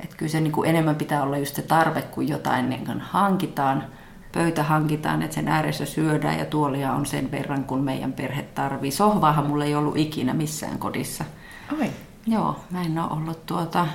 että 0.00 0.16
kyllä 0.16 0.32
se 0.32 0.40
niin 0.40 0.52
kuin 0.52 0.70
enemmän 0.70 0.96
pitää 0.96 1.22
olla 1.22 1.38
just 1.38 1.56
se 1.56 1.62
tarve, 1.62 2.02
kun 2.02 2.28
jotain 2.28 2.70
niin 2.70 2.86
kuin 2.86 3.00
hankitaan, 3.00 3.84
pöytä 4.32 4.62
hankitaan, 4.62 5.22
että 5.22 5.34
sen 5.34 5.48
ääressä 5.48 5.86
syödään 5.86 6.38
ja 6.38 6.44
tuolia 6.44 6.92
on 6.92 7.06
sen 7.06 7.30
verran, 7.30 7.64
kun 7.64 7.80
meidän 7.80 8.12
perhe 8.12 8.42
tarvii. 8.42 8.90
Sohvaahan 8.90 9.46
mulla 9.46 9.64
ei 9.64 9.74
ollut 9.74 9.96
ikinä 9.96 10.34
missään 10.34 10.78
kodissa. 10.78 11.24
Oi. 11.80 11.90
Joo, 12.26 12.56
mä 12.70 12.82
en 12.82 12.98
ole 12.98 13.10
ollut 13.10 13.46
tuota, 13.46 13.86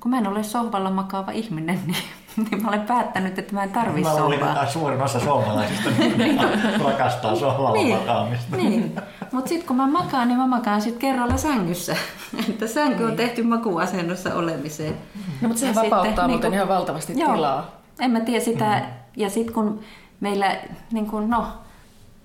kun 0.00 0.10
mä 0.10 0.18
en 0.18 0.26
ole 0.26 0.42
sohvalla 0.42 0.90
makaava 0.90 1.32
ihminen, 1.32 1.80
niin 1.86 2.04
niin 2.36 2.62
mä 2.62 2.68
olen 2.68 2.80
päättänyt, 2.80 3.38
että 3.38 3.54
mä 3.54 3.62
en 3.62 3.70
tarvi 3.70 4.04
sohvaa. 4.04 4.18
Mä 4.18 4.24
luulin, 4.24 4.44
että 4.44 4.66
suurin 4.66 5.02
osa 5.02 5.20
suomalaisista 5.20 5.90
rakastaa 6.84 7.36
sohvalla 7.36 7.72
niin, 7.72 7.96
makaamista. 7.96 8.56
Niin, 8.56 8.96
mutta 9.32 9.48
sitten 9.48 9.66
kun 9.66 9.76
mä 9.76 9.86
makaan, 9.86 10.28
niin 10.28 10.38
mä 10.38 10.46
makaan 10.46 10.80
sitten 10.80 11.00
kerralla 11.00 11.36
sängyssä. 11.36 11.96
että 12.48 12.66
sänky 12.66 12.98
niin. 12.98 13.10
on 13.10 13.16
tehty 13.16 13.42
makuasennossa 13.42 14.34
olemiseen. 14.34 14.96
No 15.40 15.48
mutta 15.48 15.60
se 15.60 15.74
vapauttaa 15.74 16.04
sitten, 16.04 16.30
muuten 16.30 16.50
niin 16.50 16.56
ihan 16.56 16.68
valtavasti 16.68 17.20
joo, 17.20 17.34
tilaa. 17.34 17.70
En 18.00 18.10
mä 18.10 18.20
tiedä 18.20 18.44
sitä. 18.44 18.78
Mm. 18.78 19.03
Ja 19.16 19.30
sitten 19.30 19.54
kun 19.54 19.80
meillä, 20.20 20.56
niin 20.92 21.06
kun, 21.06 21.30
no, 21.30 21.46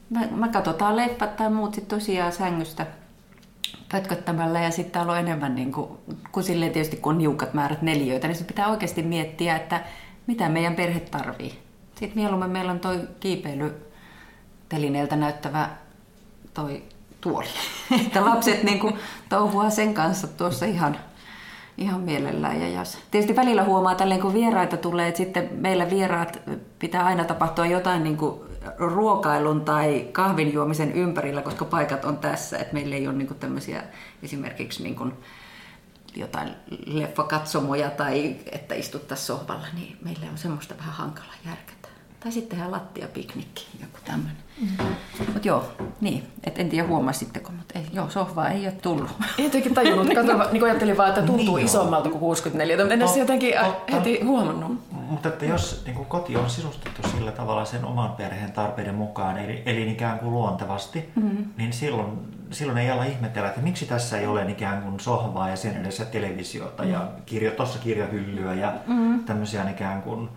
mä, 0.09 0.19
mä 0.31 0.47
katsotaan 0.47 0.95
leffat 0.95 1.35
tai 1.35 1.49
muut 1.49 1.73
sitten 1.73 1.99
tosiaan 1.99 2.31
sängystä 2.31 2.87
pötköttämällä 3.91 4.61
ja 4.61 4.71
sitten 4.71 4.91
täällä 4.91 5.11
on 5.11 5.19
enemmän, 5.19 5.55
niin 5.55 5.71
kuin, 5.71 5.89
kun 6.31 6.43
silleen 6.43 6.71
tietysti 6.71 6.97
kun 6.97 7.13
on 7.13 7.17
niukat 7.17 7.53
määrät 7.53 7.81
neljöitä, 7.81 8.27
niin 8.27 8.45
pitää 8.45 8.67
oikeasti 8.67 9.01
miettiä, 9.01 9.55
että 9.55 9.83
mitä 10.27 10.49
meidän 10.49 10.75
perhe 10.75 10.99
tarvii. 10.99 11.59
Sitten 11.95 12.21
mieluummin 12.21 12.49
meillä 12.49 12.71
on 12.71 12.79
toi 12.79 13.07
kiipeilytelineeltä 13.19 15.15
näyttävä 15.15 15.69
toi 16.53 16.83
tuoli. 17.21 17.47
että 18.05 18.25
lapset 18.25 18.63
niin 18.63 18.79
kuin, 18.79 18.93
touhua 19.29 19.69
sen 19.69 19.93
kanssa 19.93 20.27
tuossa 20.27 20.65
ihan, 20.65 20.97
ihan 21.79 22.01
mielellään. 22.01 22.61
Ja 22.61 22.69
jos. 22.69 22.97
Tietysti 23.11 23.35
välillä 23.35 23.63
huomaa 23.63 23.95
tälleen, 23.95 24.21
kun 24.21 24.33
vieraita 24.33 24.77
tulee, 24.77 25.07
että 25.07 25.17
sitten 25.17 25.49
meillä 25.51 25.89
vieraat 25.89 26.41
pitää 26.79 27.05
aina 27.05 27.23
tapahtua 27.23 27.65
jotain 27.65 28.03
niin 28.03 28.17
kuin 28.17 28.41
ruokailun 28.77 29.61
tai 29.61 30.07
kahvin 30.11 30.53
juomisen 30.53 30.91
ympärillä, 30.91 31.41
koska 31.41 31.65
paikat 31.65 32.05
on 32.05 32.17
tässä, 32.17 32.57
että 32.57 32.73
meillä 32.73 32.95
ei 32.95 33.07
ole 33.07 33.15
niin 33.15 33.35
tämmöisiä 33.39 33.83
esimerkiksi 34.23 34.83
niin 34.83 34.95
kuin 34.95 35.13
jotain 36.15 36.49
leffakatsomoja 36.85 37.89
tai 37.89 38.35
että 38.51 38.75
istuttaisiin 38.75 39.27
sohvalla, 39.27 39.67
niin 39.73 39.97
meillä 40.01 40.25
on 40.31 40.37
semmoista 40.37 40.77
vähän 40.77 40.93
hankala 40.93 41.33
järkätä. 41.45 41.78
Tai 42.19 42.31
sitten 42.31 42.49
tehdään 42.49 42.71
lattiapiknikki, 42.71 43.67
joku 43.81 43.97
tämmöinen. 44.05 44.37
Mm. 44.61 44.85
Mutta 45.19 45.47
joo, 45.47 45.71
niin. 46.01 46.27
Et 46.43 46.59
en 46.59 46.69
tiedä 46.69 46.87
huomasitteko, 46.87 47.51
mutta 47.51 47.79
ei, 47.79 47.85
joo, 47.93 48.09
sohvaa 48.09 48.49
ei 48.49 48.65
ole 48.65 48.75
tullut. 48.81 49.09
Ei 49.37 49.45
jotenkin 49.45 49.73
tajunnut. 49.73 50.07
Kato, 50.15 50.37
niin 50.37 50.49
kuin 50.49 50.63
ajattelin 50.63 50.97
vaan, 50.97 51.09
että 51.09 51.21
tuntuu 51.21 51.55
niin 51.55 51.65
isommalta 51.65 52.09
kuin 52.09 52.19
64. 52.19 52.75
En 52.75 52.91
edes 52.91 53.17
jotenkin 53.17 53.53
totta. 53.65 53.95
heti 53.95 54.23
huomannut. 54.23 54.91
Mutta 54.91 55.29
että 55.29 55.45
jos 55.45 55.83
niin 55.85 55.95
kuin 55.95 56.05
koti 56.05 56.37
on 56.37 56.49
sisustettu 56.49 57.09
sillä 57.09 57.31
tavalla 57.31 57.65
sen 57.65 57.85
oman 57.85 58.11
perheen 58.11 58.51
tarpeiden 58.51 58.95
mukaan, 58.95 59.37
eli, 59.37 59.63
eli 59.65 59.91
ikään 59.91 60.19
kuin 60.19 60.31
luontevasti, 60.31 61.09
mm-hmm. 61.15 61.45
niin 61.57 61.73
silloin, 61.73 62.19
silloin 62.51 62.77
ei 62.77 62.91
olla 62.91 63.03
ihmetellä, 63.03 63.49
että 63.49 63.61
miksi 63.61 63.85
tässä 63.85 64.19
ei 64.19 64.27
ole 64.27 64.51
ikään 64.51 64.81
kuin 64.81 64.99
sohvaa 64.99 65.49
ja 65.49 65.55
sen 65.55 65.77
edessä 65.77 66.05
televisiota 66.05 66.83
mm-hmm. 66.83 66.93
ja 66.93 67.07
kirjo, 67.25 67.51
tuossa 67.51 67.79
kirjahyllyä 67.79 68.53
ja 68.53 68.73
mm-hmm. 68.87 69.23
tämmöisiä 69.23 69.69
ikään 69.69 70.01
kuin 70.01 70.29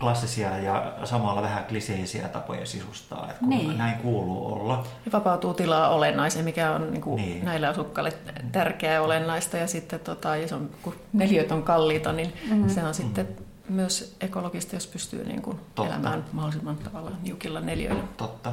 klassisia 0.00 0.58
ja 0.58 0.92
samalla 1.04 1.42
vähän 1.42 1.64
kliseisiä 1.64 2.28
tapoja 2.28 2.66
sisustaa, 2.66 3.26
että 3.26 3.38
kun 3.38 3.48
niin. 3.48 3.78
näin 3.78 3.98
kuuluu 3.98 4.52
olla. 4.52 4.84
Ja 5.06 5.12
vapautuu 5.12 5.54
tilaa 5.54 5.88
olennaisen, 5.88 6.44
mikä 6.44 6.70
on 6.70 6.90
niin 6.90 7.00
kuin 7.00 7.16
niin. 7.16 7.44
näille 7.44 7.66
asukkaille 7.66 8.12
tärkeää 8.52 8.94
ja 8.94 9.02
olennaista. 9.02 9.56
Ja 9.56 9.66
sitten 9.66 10.00
tota, 10.00 10.36
jos 10.36 10.52
on, 10.52 10.70
kun 10.82 10.94
neliöt 11.12 11.52
on 11.52 11.62
kalliita, 11.62 12.12
niin 12.12 12.32
mm-hmm. 12.50 12.68
se 12.68 12.84
on 12.84 12.94
sitten 12.94 13.26
mm-hmm. 13.26 13.74
myös 13.74 14.16
ekologista, 14.20 14.76
jos 14.76 14.86
pystyy 14.86 15.24
niin 15.24 15.42
kuin 15.42 15.60
elämään 15.86 16.24
mahdollisimman 16.32 16.76
tavalla 16.76 17.10
niukilla 17.22 17.60
neliöillä. 17.60 18.04
Totta. 18.16 18.52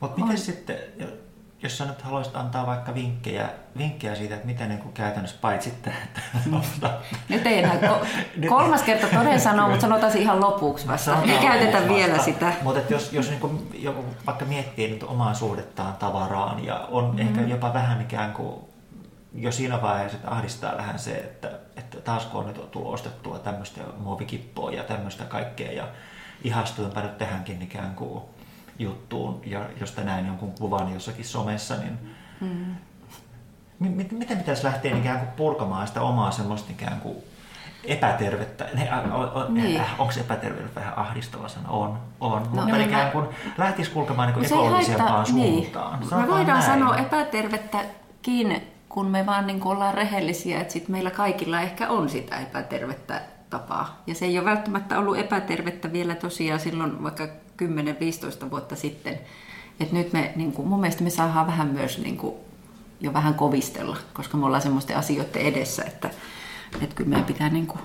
Mutta 0.00 0.20
miten 0.20 0.38
sitten, 0.38 0.76
jos 1.64 1.78
sä 1.78 1.84
nyt 1.84 2.02
haluaisit 2.02 2.36
antaa 2.36 2.66
vaikka 2.66 2.94
vinkkejä, 2.94 3.48
vinkkejä 3.78 4.14
siitä, 4.14 4.34
että 4.34 4.46
miten 4.46 4.68
niin 4.68 4.80
kuin 4.80 4.92
käytännössä 4.92 5.36
paitsit 5.40 5.74
että 5.74 6.20
Nyt 7.28 7.46
ei 7.46 7.58
enää 7.58 7.74
ko- 7.74 8.06
kolmas 8.48 8.82
kerta 8.82 9.06
toden 9.18 9.40
sanoa, 9.40 9.68
mutta 9.68 9.80
sanotaan 9.80 10.16
ihan 10.16 10.40
lopuksi 10.40 10.86
vasta. 10.86 11.16
Me 11.26 11.38
käytetään 11.42 11.88
vielä 11.88 12.18
sitä. 12.18 12.52
Mutta 12.62 12.92
jos, 12.92 13.12
jos 13.12 13.28
niin 13.28 13.40
kuin, 13.40 13.70
joku 13.74 14.04
vaikka 14.26 14.44
miettii 14.44 14.88
nyt 14.88 15.02
omaa 15.02 15.34
suhdettaan 15.34 15.94
tavaraan 15.94 16.64
ja 16.64 16.88
on 16.90 17.04
mm-hmm. 17.04 17.18
ehkä 17.18 17.40
jopa 17.40 17.74
vähän 17.74 18.00
ikään 18.00 18.32
kuin 18.32 18.54
jo 19.34 19.52
siinä 19.52 19.82
vaiheessa, 19.82 20.16
että 20.16 20.30
ahdistaa 20.30 20.76
vähän 20.76 20.98
se, 20.98 21.16
että, 21.16 21.50
että 21.76 22.00
taas 22.00 22.26
kun 22.26 22.40
on 22.40 22.46
nyt 22.46 22.70
tullut 22.70 22.94
ostettua 22.94 23.38
tämmöistä 23.38 23.80
muovikippoa 23.96 24.70
ja 24.70 24.84
tämmöistä 24.84 25.24
kaikkea 25.24 25.72
ja 25.72 25.88
ihastuinpä 26.44 27.00
nyt 27.00 27.18
tähänkin 27.18 27.62
ikään 27.62 27.94
kuin 27.94 28.22
juttuun, 28.78 29.40
ja 29.46 29.60
josta 29.80 30.04
näin 30.04 30.26
jonkun 30.26 30.52
kuvan 30.58 30.94
jossakin 30.94 31.24
somessa, 31.24 31.76
niin 31.76 31.98
mm. 32.40 32.74
miten, 33.78 34.18
miten 34.18 34.38
pitäisi 34.38 34.64
lähteä 34.64 34.96
ikään 34.96 35.18
kuin 35.18 35.30
purkamaan 35.30 35.86
sitä 35.86 36.02
omaa 36.02 36.30
semmoista 36.30 36.72
ikään 36.72 37.00
kuin 37.00 37.16
epätervettä, 37.84 38.68
ne, 38.74 38.88
niin. 39.48 39.80
äh, 39.80 40.00
onko 40.00 40.12
epätervettä 40.20 40.80
vähän 40.80 40.98
ahdistava 40.98 41.48
sana? 41.48 41.68
On, 41.68 41.98
on, 42.20 42.42
no, 42.42 42.48
mutta 42.50 42.76
no, 42.76 42.84
ikään 42.84 43.12
kuin 43.12 43.26
lähtisi 43.58 43.90
kulkemaan 43.90 44.28
niin 44.28 44.34
kuin 44.34 44.46
ekologisempaan 44.46 45.26
niin. 45.34 45.54
suuntaan. 45.54 46.00
Niin. 46.00 46.16
Me 46.16 46.28
voidaan 46.28 46.46
näin. 46.46 46.62
sanoa 46.62 46.96
epätervettäkin, 46.96 48.62
kun 48.88 49.06
me 49.06 49.26
vaan 49.26 49.46
niin 49.46 49.60
kuin 49.60 49.72
ollaan 49.76 49.94
rehellisiä, 49.94 50.60
että 50.60 50.72
sit 50.72 50.88
meillä 50.88 51.10
kaikilla 51.10 51.60
ehkä 51.60 51.88
on 51.88 52.08
sitä 52.08 52.36
epätervettä 52.36 53.22
tapaa. 53.50 54.02
Ja 54.06 54.14
se 54.14 54.24
ei 54.24 54.38
ole 54.38 54.50
välttämättä 54.50 54.98
ollut 54.98 55.18
epätervettä 55.18 55.92
vielä 55.92 56.14
tosiaan 56.14 56.60
silloin 56.60 57.02
vaikka 57.02 57.28
10-15 57.62 58.50
vuotta 58.50 58.76
sitten. 58.76 59.18
Et 59.80 59.92
nyt 59.92 60.12
me, 60.12 60.32
niin 60.36 60.52
kuin, 60.52 60.68
mun 60.68 60.80
mielestä 60.80 61.04
me 61.04 61.10
saadaan 61.10 61.46
vähän 61.46 61.66
myös 61.66 61.98
niin 61.98 62.16
kuin, 62.16 62.34
jo 63.00 63.12
vähän 63.12 63.34
kovistella, 63.34 63.96
koska 64.12 64.36
me 64.36 64.46
ollaan 64.46 64.62
semmoisten 64.62 64.96
asioiden 64.96 65.42
edessä, 65.42 65.84
että, 65.86 66.10
että 66.82 66.94
kyllä 66.94 67.10
meidän 67.10 67.26
pitää, 67.26 67.48
niin 67.48 67.66
kuin, 67.66 67.80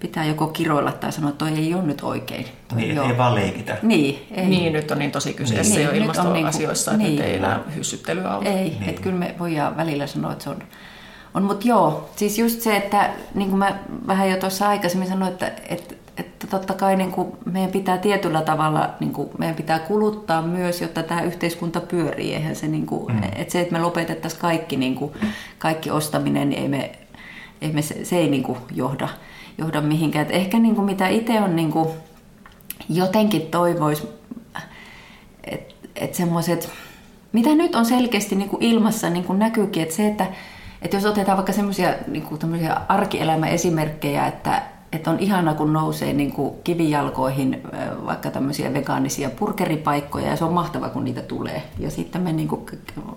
pitää 0.00 0.24
joko 0.24 0.46
kiroilla 0.46 0.92
tai 0.92 1.12
sanoa, 1.12 1.30
että 1.30 1.44
toi 1.44 1.58
ei 1.58 1.74
ole 1.74 1.82
nyt 1.82 2.02
oikein. 2.02 2.46
Toi 2.68 2.78
niin, 2.78 2.98
ei 2.98 3.18
vaan 3.18 3.34
leikitä. 3.34 3.78
Niin, 3.82 4.26
ei. 4.30 4.46
niin, 4.46 4.72
nyt 4.72 4.90
on 4.90 4.98
niin 4.98 5.12
tosi 5.12 5.34
kyseessä 5.34 5.74
niin, 5.74 5.84
jo 5.84 5.92
ilmastoasioissa, 5.92 6.96
niin 6.96 7.10
että 7.10 7.22
niin, 7.22 7.30
ei 7.32 7.36
enää 7.36 7.60
hyssyttelyä 7.74 8.36
ole. 8.36 8.48
Ei, 8.48 8.70
niin. 8.70 8.88
että 8.88 9.02
kyllä 9.02 9.16
me 9.16 9.34
voidaan 9.38 9.76
välillä 9.76 10.06
sanoa, 10.06 10.32
että 10.32 10.44
se 10.44 10.50
on 10.50 10.62
on, 11.36 11.42
mutta 11.42 11.68
joo, 11.68 12.10
siis 12.16 12.38
just 12.38 12.60
se, 12.60 12.76
että 12.76 13.10
niin 13.34 13.48
kuin 13.48 13.58
mä 13.58 13.78
vähän 14.06 14.30
jo 14.30 14.36
tuossa 14.36 14.68
aikaisemmin 14.68 15.08
sanoin, 15.08 15.32
että, 15.32 15.52
että, 15.68 15.94
että 16.16 16.46
totta 16.46 16.74
kai 16.74 16.96
niin 16.96 17.12
kuin 17.12 17.32
meidän 17.44 17.70
pitää 17.70 17.98
tietyllä 17.98 18.42
tavalla, 18.42 18.90
niin 19.00 19.12
kuin 19.12 19.28
meidän 19.38 19.56
pitää 19.56 19.78
kuluttaa 19.78 20.42
myös, 20.42 20.80
jotta 20.80 21.02
tämä 21.02 21.22
yhteiskunta 21.22 21.80
pyörii. 21.80 22.34
Eihän 22.34 22.56
se, 22.56 22.68
niin 22.68 22.86
kuin, 22.86 23.14
mm. 23.14 23.22
että 23.22 23.52
se, 23.52 23.60
että 23.60 23.72
me 23.72 23.80
lopetettaisiin 23.80 24.40
kaikki, 24.40 24.76
niin 24.76 24.94
kuin, 24.94 25.12
kaikki 25.58 25.90
ostaminen, 25.90 26.48
niin 26.48 26.62
ei 26.62 26.68
me, 26.68 26.92
ei 27.60 27.72
me, 27.72 27.82
se, 27.82 28.04
se 28.04 28.16
ei 28.16 28.30
niin 28.30 28.42
kuin 28.42 28.58
johda, 28.74 29.08
johda 29.58 29.80
mihinkään. 29.80 30.26
Et 30.26 30.32
ehkä 30.32 30.58
niin 30.58 30.74
kuin 30.74 30.84
mitä 30.84 31.08
itse 31.08 31.40
on 31.40 31.56
niin 31.56 31.72
kuin, 31.72 31.88
jotenkin 32.88 33.42
toivoisi, 33.42 34.08
että 35.44 35.74
et 35.96 36.14
semmoiset, 36.14 36.70
mitä 37.32 37.54
nyt 37.54 37.74
on 37.74 37.86
selkeästi 37.86 38.34
niin 38.34 38.48
kuin 38.48 38.62
ilmassa 38.62 39.10
niin 39.10 39.24
kuin 39.24 39.38
näkyykin, 39.38 39.82
että 39.82 39.94
se, 39.94 40.06
että 40.06 40.26
että 40.82 40.96
jos 40.96 41.04
otetaan 41.04 41.36
vaikka 41.36 41.52
semmoisia 41.52 41.94
niin 42.06 42.70
arkielämäesimerkkejä, 42.88 44.26
että, 44.26 44.62
että 44.92 45.10
on 45.10 45.18
ihana, 45.18 45.54
kun 45.54 45.72
nousee 45.72 46.12
niin 46.12 46.32
kuin 46.32 46.54
kivijalkoihin 46.64 47.62
vaikka 48.06 48.30
tämmöisiä 48.30 48.72
vegaanisia 48.72 49.30
purkeripaikkoja 49.30 50.28
ja 50.28 50.36
se 50.36 50.44
on 50.44 50.52
mahtava, 50.52 50.88
kun 50.88 51.04
niitä 51.04 51.22
tulee. 51.22 51.62
Ja 51.78 51.90
sitten 51.90 52.22
me 52.22 52.32
niin 52.32 52.48
kuin 52.48 52.66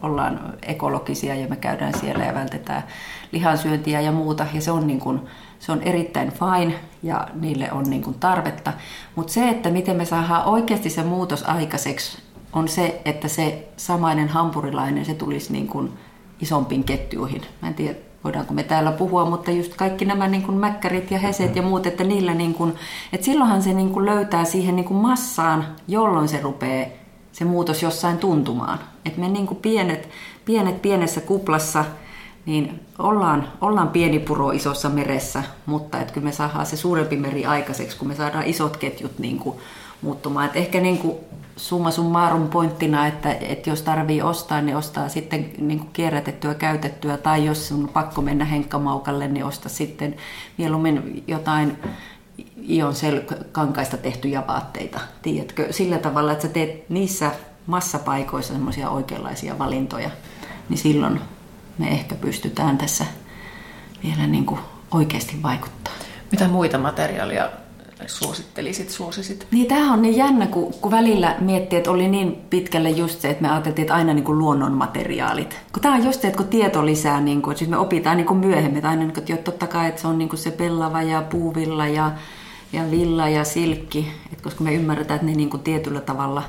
ollaan 0.02 0.54
ekologisia 0.62 1.36
ja 1.36 1.48
me 1.48 1.56
käydään 1.56 2.00
siellä 2.00 2.26
ja 2.26 2.34
vältetään 2.34 2.84
lihansyöntiä 3.32 4.02
ja 4.02 4.12
muuta 4.12 4.48
ja 4.54 4.62
se 4.62 4.72
on, 4.72 4.88
niin 4.88 5.00
kuin, 5.00 5.22
se 5.60 5.72
on 5.72 5.82
erittäin 5.82 6.32
fine 6.32 6.76
ja 7.04 7.28
niille 7.34 7.72
on 7.72 7.84
niin 7.90 8.04
kuin 8.04 8.20
tarvetta. 8.20 8.74
Mutta 9.16 9.34
se, 9.34 9.50
että 9.50 9.70
miten 9.70 9.96
me 9.96 10.06
saadaan 10.06 10.46
oikeasti 10.46 10.90
se 10.90 11.04
muutos 11.04 11.44
aikaiseksi, 11.44 12.18
on 12.54 12.68
se, 12.68 13.02
että 13.06 13.28
se 13.28 13.68
samainen 13.78 14.28
hampurilainen, 14.28 15.06
se 15.06 15.14
tulisi 15.14 15.54
niin 15.54 15.68
kuin 15.68 15.94
isompiin 16.42 16.84
ketjuihin. 16.84 17.42
Mä 17.62 17.68
en 17.68 17.74
tiedä, 17.74 17.96
voidaanko 18.24 18.54
me 18.54 18.64
täällä 18.64 18.92
puhua, 18.92 19.26
mutta 19.26 19.52
just 19.52 19.74
kaikki 19.74 20.06
nämä 20.06 20.28
niin 20.28 20.44
kuin 20.44 20.58
mäkkärit 20.58 21.12
ja 21.12 21.20
heset 21.20 21.56
ja 21.56 21.62
muut, 21.62 21.86
että 21.86 22.04
niillä 22.04 22.34
niin 22.34 22.54
kuin, 22.54 22.76
että 23.14 23.26
silloinhan 23.26 23.62
se 23.62 23.74
niin 23.74 23.90
kuin 23.90 24.06
löytää 24.06 24.46
siihen 24.46 24.76
niin 24.76 24.86
kuin 24.86 24.98
massaan, 24.98 25.66
jolloin 25.88 26.28
se 26.28 26.42
rupeaa 26.42 26.86
se 27.32 27.46
muutos 27.46 27.84
jossain 27.84 28.18
tuntumaan. 28.18 28.80
Että 29.06 29.20
me 29.20 29.30
niin 29.30 29.48
kuin 29.48 29.58
pienet, 29.58 30.10
pienet 30.46 30.82
pienessä 30.82 31.22
kuplassa, 31.22 31.86
niin 32.46 32.80
ollaan, 33.00 33.48
ollaan 33.62 33.90
pieni 33.90 34.20
puro 34.20 34.52
isossa 34.52 34.90
meressä, 34.90 35.44
mutta 35.66 36.02
että 36.02 36.14
kyllä 36.14 36.26
me 36.26 36.32
saadaan 36.32 36.66
se 36.66 36.78
suurempi 36.78 37.16
meri 37.18 37.46
aikaiseksi, 37.46 37.98
kun 37.98 38.08
me 38.08 38.16
saadaan 38.16 38.46
isot 38.46 38.78
ketjut 38.78 39.20
niin 39.20 39.40
kuin 39.40 39.56
muuttumaan. 40.02 40.46
Et 40.46 40.56
ehkä 40.56 40.80
niin 40.80 40.98
kuin 40.98 41.16
summa 41.60 41.92
summarum 41.92 42.50
pointtina, 42.50 43.08
että, 43.08 43.32
että 43.34 43.70
jos 43.70 43.82
tarvii 43.82 44.22
ostaa, 44.22 44.62
niin 44.62 44.78
ostaa 44.78 45.10
sitten 45.10 45.52
niin 45.58 45.80
kuin 45.80 45.90
kierrätettyä, 45.94 46.54
käytettyä, 46.54 47.18
tai 47.18 47.46
jos 47.46 47.72
on 47.72 47.90
pakko 47.94 48.22
mennä 48.22 48.46
henkkamaukalle, 48.46 49.28
niin 49.28 49.46
osta 49.46 49.70
sitten 49.70 50.16
mieluummin 50.58 51.24
jotain 51.28 51.78
ion 52.68 52.94
kankaista 53.52 53.98
tehtyjä 53.98 54.44
vaatteita. 54.48 55.00
Tiedätkö? 55.22 55.74
Sillä 55.74 55.98
tavalla, 55.98 56.32
että 56.32 56.48
sä 56.48 56.54
teet 56.54 56.90
niissä 56.90 57.32
massapaikoissa 57.68 58.54
semmoisia 58.54 58.90
oikeanlaisia 58.90 59.60
valintoja, 59.60 60.10
niin 60.70 60.78
silloin 60.78 61.22
me 61.78 61.88
ehkä 61.88 62.16
pystytään 62.16 62.78
tässä 62.78 63.06
vielä 64.04 64.28
niin 64.28 64.46
kuin 64.46 64.60
oikeasti 64.92 65.44
vaikuttaa. 65.44 65.94
Mitä 66.32 66.48
muita 66.48 66.78
materiaalia 66.78 67.50
suosittelisit, 68.08 68.90
suosisit? 68.90 69.48
Niin 69.52 69.68
tämähän 69.68 69.94
on 69.94 70.02
niin 70.02 70.18
jännä, 70.18 70.48
kun, 70.48 70.74
kun 70.74 70.92
välillä 70.92 71.36
miettii, 71.40 71.78
että 71.78 71.92
oli 71.92 72.08
niin 72.08 72.36
pitkälle 72.50 72.90
just 72.90 73.22
se, 73.22 73.30
että 73.30 73.42
me 73.42 73.50
ajateltiin, 73.50 73.84
että 73.84 73.96
aina 73.96 74.14
niin 74.14 74.24
kuin 74.24 74.40
luonnonmateriaalit. 74.40 75.58
Kun 75.74 75.82
tämä 75.82 75.96
on 75.96 76.06
just 76.06 76.22
se, 76.22 76.28
että 76.28 76.38
kun 76.38 76.48
tieto 76.48 76.86
lisää, 76.86 77.22
niin 77.22 77.42
kuin, 77.42 77.58
siis 77.58 77.70
me 77.70 77.78
opitaan 77.78 78.18
niin 78.18 78.28
kuin 78.28 78.40
myöhemmin, 78.40 78.78
että 78.78 78.90
aina 78.90 79.02
niin 79.02 79.14
kuin, 79.14 79.24
että 79.32 79.52
totta 79.52 79.68
kai, 79.68 79.88
että 79.88 80.02
se 80.02 80.08
on 80.08 80.18
niin 80.18 80.30
kuin 80.30 80.40
se 80.40 80.52
pellava 80.52 81.02
ja 81.02 81.22
puuvilla 81.22 81.88
ja, 81.88 82.12
ja 82.74 82.92
villa 82.92 83.30
ja 83.30 83.44
silkki, 83.44 84.12
että 84.32 84.44
koska 84.44 84.64
me 84.64 84.74
ymmärretään, 84.74 85.16
että 85.16 85.26
ne 85.26 85.38
niin 85.38 85.50
kuin 85.50 85.64
tietyllä 85.64 86.02
tavalla 86.02 86.44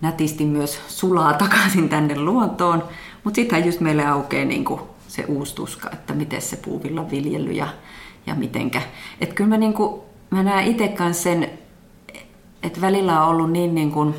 nätisti 0.00 0.44
myös 0.44 0.80
sulaa 0.88 1.32
takaisin 1.34 1.88
tänne 1.88 2.18
luontoon. 2.18 2.84
Mutta 3.24 3.36
sittenhän 3.36 3.66
just 3.66 3.80
meille 3.80 4.06
aukeaa 4.06 4.44
niin 4.44 4.64
kuin 4.64 4.80
se 5.08 5.24
uusi 5.24 5.54
tuska, 5.54 5.90
että 5.92 6.14
miten 6.14 6.42
se 6.42 6.56
puuvillan 6.56 7.10
viljely 7.10 7.52
ja, 7.52 7.68
ja 8.26 8.34
mitenkä. 8.34 8.82
Että 9.20 9.34
kyllä 9.34 9.48
mä 9.48 9.56
niin 9.56 9.74
kuin 9.74 10.00
mä 10.30 10.42
näen 10.42 10.66
itse 10.66 10.88
kanssa 10.88 11.22
sen, 11.22 11.50
että 12.62 12.80
välillä 12.80 13.22
on 13.22 13.28
ollut 13.28 13.50
niin, 13.50 13.74
niin 13.74 13.92
kuin 13.92 14.14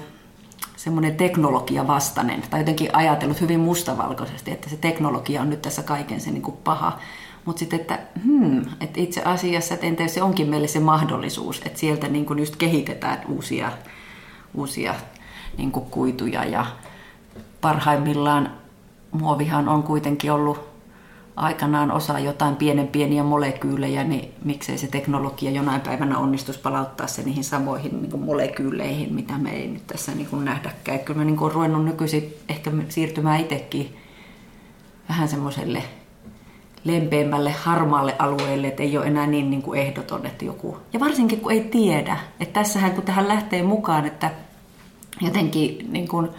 semmoinen 0.76 1.16
teknologia 1.16 1.88
vastainen, 1.88 2.43
tai 2.49 2.60
jotenkin 2.60 2.95
ajatellut 2.95 3.41
hyvin 3.41 3.60
mustavalkoisesti, 3.60 4.51
että 4.51 4.70
se 4.70 4.78
teknologia 4.78 5.41
on 5.41 5.49
nyt 5.49 5.62
tässä 5.62 5.84
kaiken 5.84 6.22
se 6.22 6.32
niin 6.32 6.41
kuin 6.41 6.57
paha. 6.57 6.99
Mutta 7.45 7.60
sitten, 7.60 7.80
että, 7.80 7.99
hmm, 8.24 8.60
että 8.60 8.99
itse 9.01 9.22
asiassa, 9.22 9.74
että 9.74 9.86
entä 9.86 10.03
jos 10.03 10.14
se 10.14 10.24
onkin 10.24 10.47
meille 10.47 10.68
se 10.68 10.80
mahdollisuus, 10.80 11.62
että 11.66 11.80
sieltä 11.80 12.07
niin 12.07 12.26
kuin 12.26 12.39
just 12.39 12.55
kehitetään 12.55 13.22
uusia, 13.28 13.72
uusia 14.53 14.95
niin 15.57 15.72
kuin 15.72 15.86
kuituja 15.86 16.45
ja 16.45 16.66
parhaimmillaan 17.62 18.51
muovihan 19.12 19.70
on 19.70 19.84
kuitenkin 19.84 20.32
ollut 20.32 20.68
aikanaan 21.39 21.91
osa 21.91 22.19
jotain 22.19 22.55
pienen 22.55 22.87
pieniä 22.87 23.23
molekyylejä, 23.23 24.03
niin 24.03 24.33
miksei 24.45 24.77
se 24.77 24.87
teknologia 24.87 25.51
jonain 25.51 25.81
päivänä 25.81 26.17
onnistuisi 26.17 26.59
palauttaa 26.59 27.07
se 27.07 27.23
niihin 27.23 27.43
samoihin 27.43 28.01
niin 28.01 28.11
kuin 28.11 28.23
molekyyleihin, 28.23 29.13
mitä 29.13 29.37
me 29.37 29.51
ei 29.51 29.67
nyt 29.67 29.87
tässä 29.87 30.11
niin 30.11 30.27
kuin 30.27 30.45
nähdäkään. 30.45 30.99
Kyllä 30.99 31.17
mä 31.17 31.25
niin 31.25 31.37
kuin 31.37 31.51
ruvennut 31.51 31.85
nykyisin 31.85 32.33
ehkä 32.49 32.71
siirtymään 32.89 33.39
itsekin 33.39 33.97
vähän 35.09 35.27
semmoiselle 35.27 35.83
lempeämmälle, 36.83 37.51
harmaalle 37.51 38.15
alueelle, 38.19 38.67
että 38.67 38.83
ei 38.83 38.97
ole 38.97 39.05
enää 39.05 39.27
niin, 39.27 39.49
niin 39.49 39.61
kuin 39.61 39.79
ehdoton, 39.79 40.25
että 40.25 40.45
joku... 40.45 40.77
Ja 40.93 40.99
varsinkin 40.99 41.39
kun 41.39 41.51
ei 41.51 41.61
tiedä, 41.61 42.17
että 42.39 42.59
tässähän 42.59 42.91
kun 42.91 43.03
tähän 43.03 43.27
lähtee 43.27 43.63
mukaan, 43.63 44.05
että 44.05 44.31
jotenkin 45.21 45.87
niin 45.91 46.07
kuin, 46.07 46.29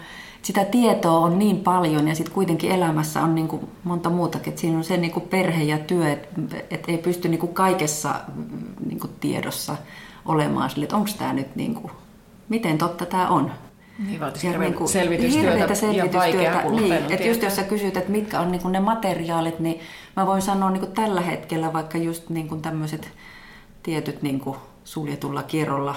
sitä 0.41 0.65
tietoa 0.65 1.19
on 1.19 1.39
niin 1.39 1.57
paljon 1.57 2.07
ja 2.07 2.15
sitten 2.15 2.33
kuitenkin 2.33 2.71
elämässä 2.71 3.23
on 3.23 3.35
niin 3.35 3.47
kuin 3.47 3.67
monta 3.83 4.09
muutakin. 4.09 4.49
Että 4.49 4.61
siinä 4.61 4.77
on 4.77 4.83
se 4.83 4.97
niin 4.97 5.11
kuin 5.11 5.27
perhe 5.27 5.63
ja 5.63 5.77
työ, 5.77 6.11
että 6.11 6.57
et 6.69 6.83
ei 6.87 6.97
pysty 6.97 7.29
niin 7.29 7.39
kuin 7.39 7.53
kaikessa 7.53 8.15
niin 8.85 8.99
kuin 8.99 9.11
tiedossa 9.19 9.75
olemaan 10.25 10.69
sille, 10.69 10.83
että 10.83 10.95
onko 10.95 11.09
tämä 11.17 11.33
nyt, 11.33 11.55
niin 11.55 11.75
kuin, 11.75 11.91
miten 12.49 12.77
totta 12.77 13.05
tämä 13.05 13.29
on. 13.29 13.51
Niin, 14.07 14.19
vaatisi 14.19 14.57
niin 14.57 14.73
kuin, 14.73 14.89
selvitystyötä, 14.89 15.75
selvitystyötä 15.75 16.41
ja 16.41 16.71
Niin, 16.71 16.93
että 16.93 17.27
just 17.27 17.41
jos 17.41 17.55
sä 17.55 17.63
kysyt, 17.63 17.97
että 17.97 18.11
mitkä 18.11 18.39
on 18.39 18.51
niin 18.51 18.61
kuin 18.61 18.71
ne 18.71 18.79
materiaalit, 18.79 19.59
niin 19.59 19.79
mä 20.15 20.25
voin 20.25 20.41
sanoa 20.41 20.69
niin 20.71 20.79
kuin 20.79 20.91
tällä 20.91 21.21
hetkellä 21.21 21.73
vaikka 21.73 21.97
just 21.97 22.29
niin 22.29 22.47
kuin 22.47 22.61
tämmöiset 22.61 23.09
tietyt 23.83 24.21
niin 24.21 24.39
kuin 24.39 24.57
suljetulla 24.83 25.43
kierrolla 25.43 25.95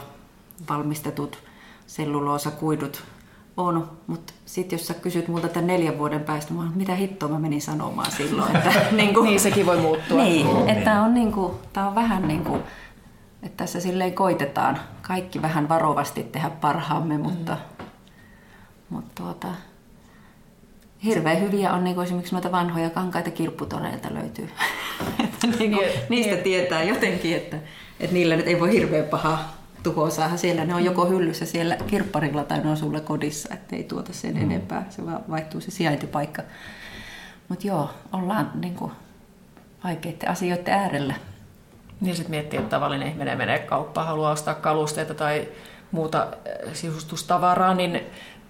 valmistetut 0.68 1.38
selluloosakuidut 1.86 3.04
on, 3.56 3.90
mutta 4.06 4.32
sitten 4.46 4.76
jos 4.76 4.86
sä 4.86 4.94
kysyt 4.94 5.28
multa 5.28 5.48
tämän 5.48 5.66
neljän 5.66 5.98
vuoden 5.98 6.20
päästä, 6.20 6.54
mä 6.54 6.70
mitä 6.74 6.94
hittoa 6.94 7.28
mä 7.28 7.38
menin 7.38 7.62
sanomaan 7.62 8.12
silloin. 8.12 8.56
Että, 8.56 8.72
niin, 8.92 9.14
kuin, 9.14 9.26
niin 9.26 9.40
sekin 9.40 9.66
voi 9.66 9.80
muuttua. 9.80 10.22
Niin, 10.22 10.68
että 10.68 11.02
on, 11.02 11.14
niin 11.14 11.32
kuin, 11.32 11.54
tää 11.72 11.88
on 11.88 11.94
vähän 11.94 12.28
niin 12.28 12.44
kuin, 12.44 12.62
että 13.42 13.56
tässä 13.56 13.80
silleen 13.80 14.14
koitetaan 14.14 14.80
kaikki 15.02 15.42
vähän 15.42 15.68
varovasti 15.68 16.22
tehdä 16.22 16.50
parhaamme, 16.50 17.18
mutta, 17.18 17.52
mm. 17.78 17.84
mutta 18.90 19.22
tuota, 19.22 19.48
hirveän 21.04 21.40
hyviä 21.40 21.72
on 21.72 21.84
niin 21.84 21.94
kuin 21.94 22.04
esimerkiksi 22.04 22.34
noita 22.34 22.52
vanhoja 22.52 22.90
kankaita 22.90 23.30
kirpputoreilta 23.30 24.14
löytyy. 24.14 24.48
että 25.24 25.46
niin 25.46 25.72
kuin, 25.72 25.86
niistä 26.08 26.32
niin. 26.32 26.44
tietää 26.44 26.82
jotenkin, 26.82 27.36
että, 27.36 27.56
että 28.00 28.14
niillä 28.14 28.36
nyt 28.36 28.46
ei 28.46 28.60
voi 28.60 28.72
hirveän 28.72 29.04
pahaa 29.04 29.63
tuhosaahan 29.84 30.38
siellä. 30.38 30.64
Ne 30.64 30.74
on 30.74 30.84
joko 30.84 31.06
hyllyssä 31.06 31.46
siellä 31.46 31.76
kirpparilla 31.86 32.44
tai 32.44 32.60
ne 32.60 32.70
on 32.70 32.76
sulla 32.76 33.00
kodissa, 33.00 33.54
ettei 33.54 33.84
tuota 33.84 34.12
sen 34.12 34.34
mm. 34.34 34.42
enempää. 34.42 34.86
Se 34.90 35.06
vaan 35.06 35.20
vaihtuu 35.30 35.60
se 35.60 35.70
sijaintipaikka. 35.70 36.42
Mutta 37.48 37.66
joo, 37.66 37.90
ollaan 38.12 38.50
niin 38.54 38.74
kuin, 38.74 38.92
vaikeiden 39.84 40.28
asioiden 40.28 40.74
äärellä. 40.74 41.14
Niin 42.00 42.16
sitten 42.16 42.30
miettii, 42.30 42.58
että 42.58 42.70
tavallinen 42.70 43.08
ihminen 43.08 43.38
menee 43.38 43.58
kauppaan, 43.58 44.06
haluaa 44.06 44.32
ostaa 44.32 44.54
kalusteita 44.54 45.14
tai 45.14 45.48
muuta 45.90 46.26
eh, 46.44 46.74
sisustustavaraa, 46.74 47.74
niin 47.74 48.00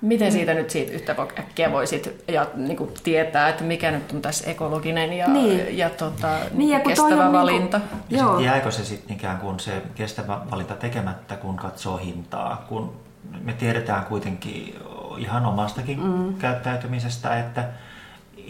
Miten 0.05 0.33
siitä 0.33 0.55
nyt 0.55 0.71
siitä 0.71 0.93
yhtä 0.93 1.17
äkkiä 1.39 1.73
voisit 1.73 2.25
ja, 2.29 2.47
niin 2.55 2.77
kuin 2.77 2.91
tietää, 3.05 3.49
että 3.49 3.65
mikä 3.65 3.91
nyt 3.91 4.13
on 4.13 4.23
tässä 4.23 4.51
ekologinen 4.51 5.13
ja, 5.13 5.29
niin. 5.29 5.79
ja, 5.79 5.91
tota, 5.91 6.39
niin, 6.51 6.71
ja 6.71 6.81
kestävä 6.81 7.33
valinta? 7.33 7.79
Niin 7.79 7.89
kuin, 8.09 8.19
joo. 8.19 8.41
Jääkö 8.41 8.71
se 8.71 8.85
sitten 8.85 9.17
ikään 9.17 9.39
kuin 9.39 9.61
se 9.61 9.83
kestävä 9.95 10.41
valinta 10.51 10.75
tekemättä, 10.75 11.37
kun 11.37 11.57
katsoo 11.57 11.97
hintaa? 11.97 12.65
Kun 12.69 12.93
me 13.41 13.53
tiedetään 13.53 14.05
kuitenkin 14.05 14.79
ihan 15.19 15.47
omastakin 15.47 16.01
mm. 16.01 16.35
käyttäytymisestä, 16.35 17.39
että 17.39 17.69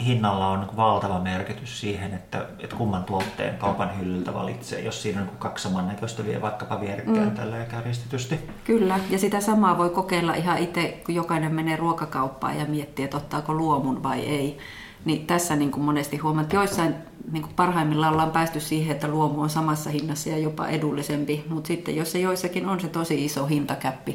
hinnalla 0.06 0.48
on 0.48 0.68
valtava 0.76 1.18
merkitys 1.18 1.80
siihen, 1.80 2.14
että, 2.14 2.46
että 2.58 2.76
kumman 2.76 3.04
tuotteen 3.04 3.58
kaupan 3.58 3.98
hyllyltä 3.98 4.34
valitsee, 4.34 4.80
jos 4.80 5.02
siinä 5.02 5.20
on 5.20 5.30
kaksi 5.38 5.62
samannäköistä 5.62 6.24
vie 6.24 6.42
vaikkapa 6.42 6.80
vierekkäin 6.80 7.28
mm. 7.28 7.34
tällä 7.34 7.56
ja 7.56 7.64
kärjistetysti. 7.64 8.40
Kyllä, 8.64 9.00
ja 9.10 9.18
sitä 9.18 9.40
samaa 9.40 9.78
voi 9.78 9.90
kokeilla 9.90 10.34
ihan 10.34 10.58
itse, 10.58 11.02
kun 11.06 11.14
jokainen 11.14 11.54
menee 11.54 11.76
ruokakauppaan 11.76 12.58
ja 12.58 12.64
miettii, 12.64 13.04
että 13.04 13.16
ottaako 13.16 13.54
luomun 13.54 14.02
vai 14.02 14.20
ei. 14.20 14.58
Niin 15.04 15.26
tässä 15.26 15.56
niin 15.56 15.70
kuin 15.70 15.84
monesti 15.84 16.16
huomaat, 16.16 16.44
että 16.44 16.56
joissain 16.56 16.94
niin 17.32 17.42
kuin 17.42 17.54
parhaimmillaan 17.54 18.12
ollaan 18.12 18.30
päästy 18.30 18.60
siihen, 18.60 18.94
että 18.94 19.08
luomu 19.08 19.40
on 19.40 19.50
samassa 19.50 19.90
hinnassa 19.90 20.28
ja 20.28 20.38
jopa 20.38 20.68
edullisempi, 20.68 21.44
mutta 21.48 21.68
sitten 21.68 21.96
jos 21.96 22.12
se 22.12 22.18
joissakin 22.18 22.66
on 22.66 22.80
se 22.80 22.88
tosi 22.88 23.24
iso 23.24 23.46
hintakäppi, 23.46 24.12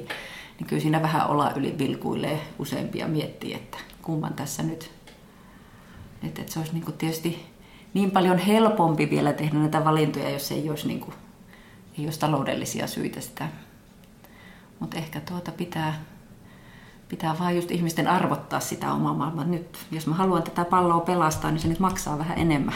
niin 0.60 0.68
kyllä 0.68 0.82
siinä 0.82 1.02
vähän 1.02 1.28
olla 1.28 1.52
yli 1.56 1.76
vilkuilee 1.78 2.42
useampia 2.60 3.08
miettii, 3.08 3.54
että 3.54 3.78
kumman 4.02 4.34
tässä 4.34 4.64
nyt 4.64 4.92
että, 6.24 6.42
että 6.42 6.54
se 6.54 6.60
olisi 6.60 6.74
niin 6.74 6.86
kuin 6.86 6.98
tietysti 6.98 7.46
niin 7.94 8.12
paljon 8.12 8.38
helpompi 8.38 9.10
vielä 9.10 9.34
tehdä 9.34 9.60
näitä 9.60 9.86
valintoja, 9.86 10.30
jos 10.30 10.52
ei 10.52 10.70
olisi, 10.70 10.88
niin 10.88 11.00
kuin, 11.00 11.14
ei 12.00 12.06
olisi 12.06 12.20
taloudellisia 12.20 12.88
syitä 12.88 13.22
sitä. 13.22 13.48
Mutta 14.80 14.98
ehkä 14.98 15.20
tuota 15.20 15.52
pitää, 15.52 16.02
pitää 17.10 17.36
vaan 17.40 17.56
just 17.56 17.72
ihmisten 17.72 18.08
arvottaa 18.08 18.60
sitä 18.60 18.94
omaa 18.94 19.14
maailmaa. 19.14 19.46
Nyt, 19.46 19.78
jos 19.92 20.08
mä 20.08 20.16
haluan 20.16 20.44
tätä 20.44 20.66
palloa 20.66 21.00
pelastaa, 21.00 21.52
niin 21.52 21.62
se 21.62 21.68
nyt 21.68 21.80
maksaa 21.80 22.18
vähän 22.18 22.40
enemmän. 22.40 22.76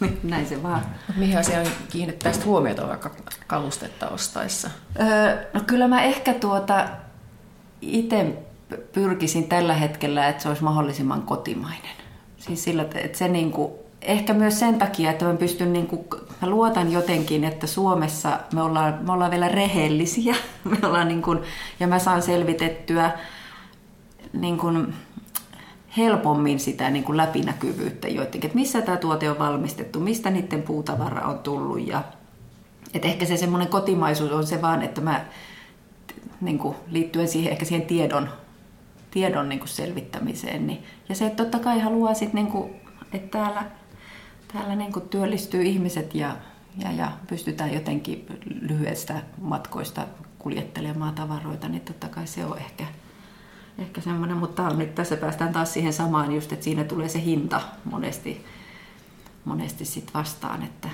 Näin 0.22 0.46
se 0.46 0.62
vaan. 0.62 0.86
Mihin 1.16 1.38
asiaan 1.38 1.66
kiinnittäisit 1.90 2.44
huomiota 2.44 2.88
vaikka 2.88 3.10
kalustetta 3.46 4.08
ostaessa? 4.08 4.70
Öö, 5.00 5.46
no 5.54 5.60
kyllä 5.66 5.88
mä 5.88 6.02
ehkä 6.02 6.34
tuota 6.34 6.88
itse 7.80 8.36
pyrkisin 8.92 9.48
tällä 9.48 9.74
hetkellä, 9.74 10.28
että 10.28 10.42
se 10.42 10.48
olisi 10.48 10.64
mahdollisimman 10.64 11.22
kotimainen. 11.22 12.03
Siis 12.46 12.64
sillä, 12.64 12.82
että 12.82 13.18
se 13.18 13.28
niin 13.28 13.50
kuin, 13.50 13.72
ehkä 14.02 14.34
myös 14.34 14.58
sen 14.58 14.78
takia, 14.78 15.10
että 15.10 15.24
mä 15.24 15.34
pystyn, 15.34 15.72
niin 15.72 15.86
kuin, 15.86 16.04
mä 16.42 16.48
luotan 16.48 16.92
jotenkin, 16.92 17.44
että 17.44 17.66
Suomessa 17.66 18.40
me 18.52 18.62
ollaan, 18.62 18.98
me 19.02 19.12
ollaan 19.12 19.30
vielä 19.30 19.48
rehellisiä. 19.48 20.34
Me 20.64 20.86
ollaan 20.86 21.08
niin 21.08 21.22
kuin, 21.22 21.38
ja 21.80 21.86
mä 21.86 21.98
saan 21.98 22.22
selvitettyä 22.22 23.10
niin 24.32 24.58
kuin, 24.58 24.94
helpommin 25.96 26.60
sitä 26.60 26.90
niin 26.90 27.04
kuin 27.04 27.16
läpinäkyvyyttä 27.16 28.08
joidenkin, 28.08 28.44
että 28.44 28.58
missä 28.58 28.82
tämä 28.82 28.96
tuote 28.96 29.30
on 29.30 29.38
valmistettu, 29.38 30.00
mistä 30.00 30.30
niiden 30.30 30.62
puutavara 30.62 31.28
on 31.28 31.38
tullut. 31.38 31.86
Ja, 31.86 32.02
että 32.94 33.08
ehkä 33.08 33.26
se 33.26 33.36
semmoinen 33.36 33.68
kotimaisuus 33.68 34.32
on 34.32 34.46
se 34.46 34.62
vaan, 34.62 34.82
että 34.82 35.00
mä 35.00 35.24
niin 36.40 36.58
kuin, 36.58 36.76
liittyen 36.90 37.28
siihen, 37.28 37.52
ehkä 37.52 37.64
siihen 37.64 37.86
tiedon 37.86 38.28
tiedon 39.14 39.48
niin 39.48 39.58
kuin 39.58 39.68
selvittämiseen. 39.68 40.66
Niin, 40.66 40.82
ja 41.08 41.14
se, 41.14 41.26
että 41.26 41.42
totta 41.42 41.58
kai 41.58 41.80
haluaa 41.80 42.14
sit, 42.14 42.32
niin 42.32 42.46
kuin, 42.46 42.70
että 43.12 43.38
täällä, 43.38 43.64
täällä 44.52 44.76
niin 44.76 44.92
kuin 44.92 45.08
työllistyy 45.08 45.62
ihmiset 45.62 46.14
ja, 46.14 46.36
ja, 46.78 46.92
ja 46.92 47.12
pystytään 47.26 47.74
jotenkin 47.74 48.26
lyhyestä 48.60 49.22
matkoista 49.40 50.06
kuljettelemaan 50.38 51.14
tavaroita, 51.14 51.68
niin 51.68 51.82
totta 51.82 52.08
kai 52.08 52.26
se 52.26 52.44
on 52.44 52.58
ehkä, 52.58 52.84
ehkä 53.78 54.00
semmoinen, 54.00 54.36
mutta 54.36 54.70
nyt 54.70 54.94
tässä 54.94 55.16
päästään 55.16 55.52
taas 55.52 55.72
siihen 55.72 55.92
samaan 55.92 56.32
just, 56.32 56.52
että 56.52 56.64
siinä 56.64 56.84
tulee 56.84 57.08
se 57.08 57.22
hinta 57.24 57.60
monesti, 57.84 58.44
monesti 59.44 59.84
sit 59.84 60.14
vastaan, 60.14 60.62
että, 60.62 60.88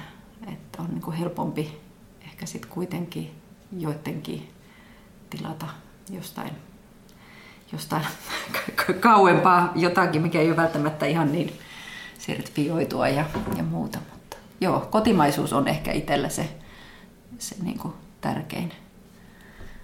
että 0.52 0.82
on 0.82 0.88
niin 0.90 1.02
kuin 1.02 1.16
helpompi 1.16 1.78
ehkä 2.20 2.46
sitten 2.46 2.70
kuitenkin 2.70 3.30
joidenkin 3.78 4.48
tilata 5.30 5.66
jostain 6.10 6.50
jostain 7.72 8.06
kauempaa 9.00 9.72
jotakin, 9.76 10.22
mikä 10.22 10.40
ei 10.40 10.48
ole 10.48 10.56
välttämättä 10.56 11.06
ihan 11.06 11.32
niin 11.32 11.52
sertifioitua 12.18 13.08
ja, 13.08 13.24
ja 13.56 13.62
muuta. 13.62 13.98
Mutta 14.12 14.36
joo, 14.60 14.88
kotimaisuus 14.90 15.52
on 15.52 15.68
ehkä 15.68 15.92
itsellä 15.92 16.28
se, 16.28 16.48
se 17.38 17.56
niin 17.62 17.78
kuin 17.78 17.94
tärkein. 18.20 18.72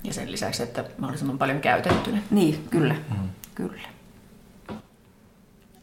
Ja 0.04 0.12
sen 0.12 0.32
lisäksi, 0.32 0.62
että 0.62 0.84
mahdollisimman 0.98 1.38
paljon 1.38 1.60
käytettynä. 1.60 2.22
Niin, 2.30 2.68
kyllä. 2.70 2.94
Mm. 2.94 3.28
kyllä. 3.54 3.88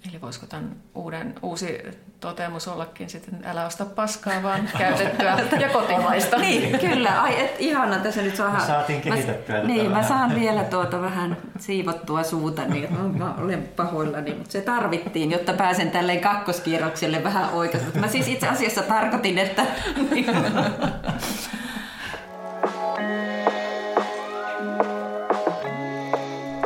Eli 0.10 0.22
voisiko 0.22 0.46
tämän 0.46 0.76
uuden, 0.96 1.36
uusi 1.42 1.78
toteamus 2.24 2.68
ollakin 2.68 3.10
sitten, 3.10 3.40
älä 3.46 3.66
osta 3.66 3.86
paskaa, 3.86 4.44
vaan 4.44 4.70
käytettyä 4.78 5.38
ja 5.60 5.70
kotimaista. 5.70 6.38
niin, 6.38 6.80
kyllä. 6.80 7.22
Ai, 7.22 7.40
et, 7.40 7.56
ihana 7.60 8.00
tässä 8.00 8.22
nyt 8.22 8.36
saa... 8.36 8.54
Me 8.54 8.60
saatiin 8.60 9.02
kehitettyä. 9.02 9.62
Mä, 9.62 9.68
niin, 9.68 9.92
mä 9.92 10.04
saan 10.04 10.36
vielä 10.36 10.64
tuota 10.64 11.02
vähän 11.02 11.38
siivottua 11.60 12.24
suuta, 12.24 12.66
niin 12.66 12.84
että 12.84 13.00
mä 13.00 13.34
olen 13.38 13.70
pahoillani, 13.76 14.34
mutta 14.34 14.52
se 14.52 14.62
tarvittiin, 14.62 15.32
jotta 15.32 15.54
pääsen 15.54 15.92
tälleen 15.92 16.20
kakkoskierrokselle 16.20 17.24
vähän 17.24 17.50
oikeasti. 17.50 17.86
Mutta 17.86 18.00
mä 18.00 18.08
siis 18.08 18.28
itse 18.28 18.48
asiassa 18.48 18.84
tarkoitin, 18.84 19.38
että... 19.38 19.66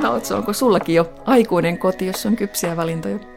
Nautso, 0.02 0.38
onko 0.38 0.54
sullakin 0.54 0.96
jo 0.96 1.14
aikuinen 1.26 1.78
koti, 1.78 2.06
jossa 2.06 2.30
on 2.30 2.36
kypsiä 2.36 2.78
valintoja? 2.78 3.37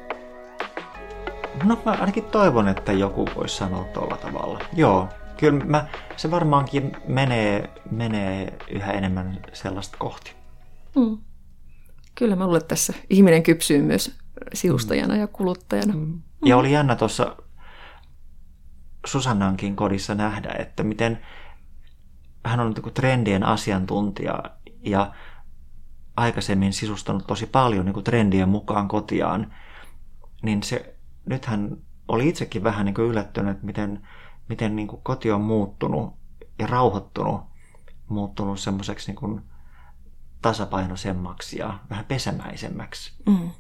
No 1.65 1.79
mä 1.85 1.91
ainakin 1.91 2.25
toivon, 2.25 2.69
että 2.69 2.93
joku 2.93 3.29
voisi 3.37 3.57
sanoa 3.57 3.85
tuolla 3.85 4.17
tavalla. 4.17 4.61
Joo, 4.73 5.09
kyllä 5.37 5.65
mä, 5.65 5.87
se 6.17 6.31
varmaankin 6.31 6.97
menee, 7.09 7.71
menee 7.91 8.59
yhä 8.71 8.93
enemmän 8.93 9.39
sellaista 9.53 9.97
kohti. 9.99 10.33
Mm. 10.97 11.19
Kyllä 12.15 12.37
mä 12.37 12.45
luulen, 12.45 12.61
että 12.61 12.69
tässä 12.69 12.93
ihminen 13.11 13.43
kypsyy 13.43 13.83
myös 13.83 14.19
siustajana 14.55 15.17
ja 15.17 15.27
kuluttajana. 15.27 15.95
Mm. 15.95 16.23
Ja 16.45 16.57
oli 16.57 16.73
jännä 16.73 16.97
tuossa 16.97 17.37
Susannankin 19.07 19.77
kodissa 19.77 20.15
nähdä, 20.15 20.55
että 20.59 20.83
miten 20.83 21.21
hän 22.45 22.61
on 22.61 22.73
niin 22.73 22.95
trendien 22.95 23.43
asiantuntija 23.43 24.43
ja 24.83 25.13
aikaisemmin 26.17 26.73
sisustanut 26.73 27.27
tosi 27.27 27.47
paljon 27.47 27.87
niin 27.87 28.05
trendien 28.05 28.49
mukaan 28.49 28.89
kotiaan, 28.89 29.55
niin 30.43 30.63
se, 30.63 30.97
nyt 31.31 31.45
hän 31.45 31.77
oli 32.09 32.29
itsekin 32.29 32.65
vähän 32.65 32.87
niin 32.87 32.95
yllättynyt, 32.99 33.51
että 33.51 33.67
miten, 33.67 34.07
miten 34.49 34.77
niin 34.77 34.89
koti 34.89 35.33
on 35.33 35.41
muuttunut 35.41 36.15
ja 36.59 36.67
rauhoittunut, 36.67 37.41
muuttunut 38.09 38.61
semmoiseksi 38.61 39.13
niin 39.13 39.43
tasapainoisemmaksi 40.43 41.59
ja 41.59 41.79
vähän 41.91 42.05
pesämäisemmäksi. 42.05 43.13
Mm. 43.27 43.51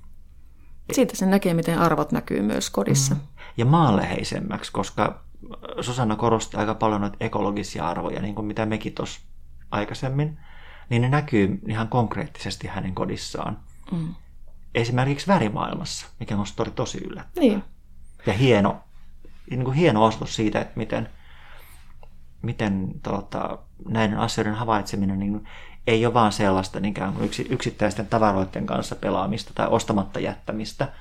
Siitä 0.93 1.17
se 1.17 1.27
näkee, 1.27 1.55
miten 1.55 1.79
arvot 1.79 2.13
näkyy 2.13 2.43
myös 2.43 2.71
kodissa. 2.71 3.15
Mm. 3.15 3.21
Ja 3.57 3.65
maanleheisemmäksi, 3.65 4.73
koska 4.73 5.25
Susanna 5.81 6.17
korosti 6.17 6.57
aika 6.57 6.75
paljon 6.75 7.01
noita 7.01 7.17
ekologisia 7.21 7.89
arvoja, 7.89 8.23
niin 8.23 8.35
kuin 8.35 8.47
mitä 8.47 8.67
mekin 8.67 8.95
tuossa 8.95 9.21
aikaisemmin, 9.71 10.39
niin 10.91 11.03
ne 11.03 11.09
näkyy 11.09 11.61
ihan 11.69 11.89
konkreettisesti 11.89 12.67
hänen 12.67 12.95
kodissaan. 12.95 13.59
Mm. 13.93 14.15
Esimerkiksi 14.75 15.27
värimaailmassa, 15.27 16.07
mikä 16.21 16.37
on 16.37 16.47
oli 16.59 16.71
tosi 16.71 16.99
yllättävää. 16.99 17.49
Niin. 17.49 17.65
Ja 18.27 18.33
hieno, 18.33 18.81
niin 19.51 19.65
kuin 19.65 19.77
hieno 19.77 20.05
osoitus 20.05 20.37
siitä, 20.37 20.61
että 20.61 20.79
miten, 20.79 21.09
miten 22.43 22.91
tota, 23.03 23.59
näiden 23.89 24.19
asioiden 24.19 24.55
havaitseminen 24.55 25.19
niin 25.19 25.49
ei 25.87 26.07
ole 26.07 26.15
vaan 26.15 26.33
sellaista 26.33 26.81
niin 26.81 26.95
kuin 26.95 27.25
yksi, 27.25 27.47
yksittäisten 27.51 28.07
tavaroiden 28.07 28.67
kanssa 28.67 28.97
pelaamista 28.97 29.53
tai 29.55 29.67
ostamatta 29.71 30.21
jättämistä, 30.21 30.93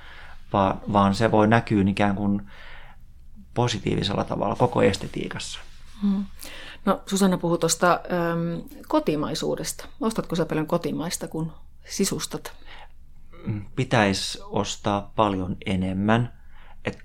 vaan, 0.53 0.81
vaan 0.93 1.15
se 1.15 1.31
voi 1.31 1.47
näkyä 1.47 1.83
ikään 1.87 2.15
kuin 2.15 2.41
positiivisella 3.53 4.23
tavalla 4.23 4.55
koko 4.55 4.81
estetiikassa. 4.81 5.59
Hmm. 6.01 6.25
No 6.85 7.01
Susanna 7.05 7.37
puhui 7.37 7.57
tuosta 7.57 7.99
kotimaisuudesta. 8.87 9.85
Ostatko 10.01 10.35
sä 10.35 10.45
paljon 10.45 10.67
kotimaista, 10.67 11.27
kun 11.27 11.51
sisustat? 11.85 12.53
Pitäisi 13.75 14.39
ostaa 14.43 15.11
paljon 15.15 15.57
enemmän. 15.65 16.33
Et 16.85 16.99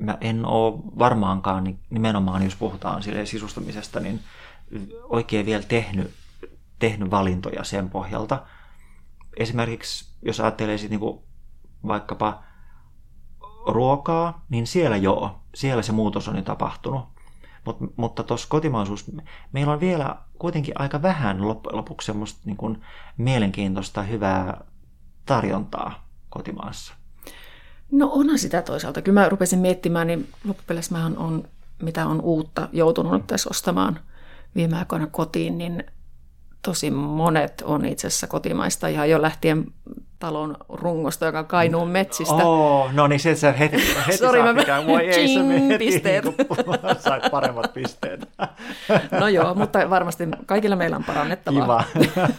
mä 0.00 0.18
en 0.20 0.46
ole 0.46 0.78
varmaankaan 0.98 1.64
niin 1.64 1.78
nimenomaan, 1.90 2.42
jos 2.42 2.56
puhutaan 2.56 3.02
sisustamisesta, 3.24 4.00
niin 4.00 4.20
oikein 5.02 5.46
vielä 5.46 5.62
tehnyt, 5.62 6.10
tehnyt 6.78 7.10
valintoja 7.10 7.64
sen 7.64 7.90
pohjalta. 7.90 8.42
Esimerkiksi 9.36 10.14
jos 10.22 10.40
ajattelee 10.40 10.78
sit 10.78 10.90
niinku 10.90 11.24
vaikkapa 11.86 12.42
ruokaa, 13.66 14.44
niin 14.48 14.66
siellä 14.66 14.96
joo, 14.96 15.40
siellä 15.54 15.82
se 15.82 15.92
muutos 15.92 16.28
on 16.28 16.36
jo 16.36 16.42
tapahtunut. 16.42 17.08
Mut, 17.64 17.76
mutta 17.96 18.22
tuossa 18.22 18.48
kotimaisuus, 18.48 19.10
meillä 19.52 19.72
on 19.72 19.80
vielä 19.80 20.16
kuitenkin 20.38 20.80
aika 20.80 21.02
vähän 21.02 21.48
loppujen 21.48 21.76
lopuksi 21.76 22.06
semmoista 22.06 22.40
niin 22.44 22.82
mielenkiintoista 23.16 24.02
hyvää 24.02 24.64
tarjontaa 25.26 26.08
kotimaassa. 26.30 26.94
No 27.90 28.10
onhan 28.12 28.38
sitä 28.38 28.62
toisaalta. 28.62 29.02
Kyllä 29.02 29.20
mä 29.20 29.28
rupesin 29.28 29.58
miettimään, 29.58 30.06
niin 30.06 30.28
loppupeleissä 30.44 30.98
mä 30.98 31.10
on, 31.16 31.48
mitä 31.82 32.06
on 32.06 32.20
uutta 32.20 32.68
joutunut 32.72 33.26
tässä 33.26 33.50
ostamaan 33.50 34.00
viime 34.54 34.78
aikoina 34.78 35.06
kotiin, 35.06 35.58
niin 35.58 35.84
tosi 36.62 36.90
monet 36.90 37.62
on 37.66 37.84
itse 37.84 38.06
asiassa 38.06 38.26
kotimaista 38.26 38.88
ihan 38.88 39.10
jo 39.10 39.22
lähtien 39.22 39.66
talon 40.24 40.56
rungosta, 40.68 41.26
joka 41.26 41.44
kainuu 41.44 41.84
metsistä. 41.84 42.34
Oh, 42.34 42.92
no 42.92 43.06
niin, 43.06 43.20
se 43.20 43.34
sä 43.34 43.52
heti, 43.52 43.76
heti 44.06 44.18
Sorry, 44.18 44.42
mä... 44.42 44.52
mikään. 44.52 44.86
Voi 44.86 45.08
ei 45.08 45.28
se 45.28 45.48
heti, 45.48 45.78
pisteet. 45.78 46.24
Niin 46.84 46.96
sait 46.98 47.30
paremmat 47.30 47.74
pisteet. 47.74 48.28
no 49.20 49.28
joo, 49.28 49.54
mutta 49.54 49.90
varmasti 49.90 50.28
kaikilla 50.46 50.76
meillä 50.76 50.96
on 50.96 51.04
parannettavaa. 51.04 51.84
Kiva. 51.92 52.34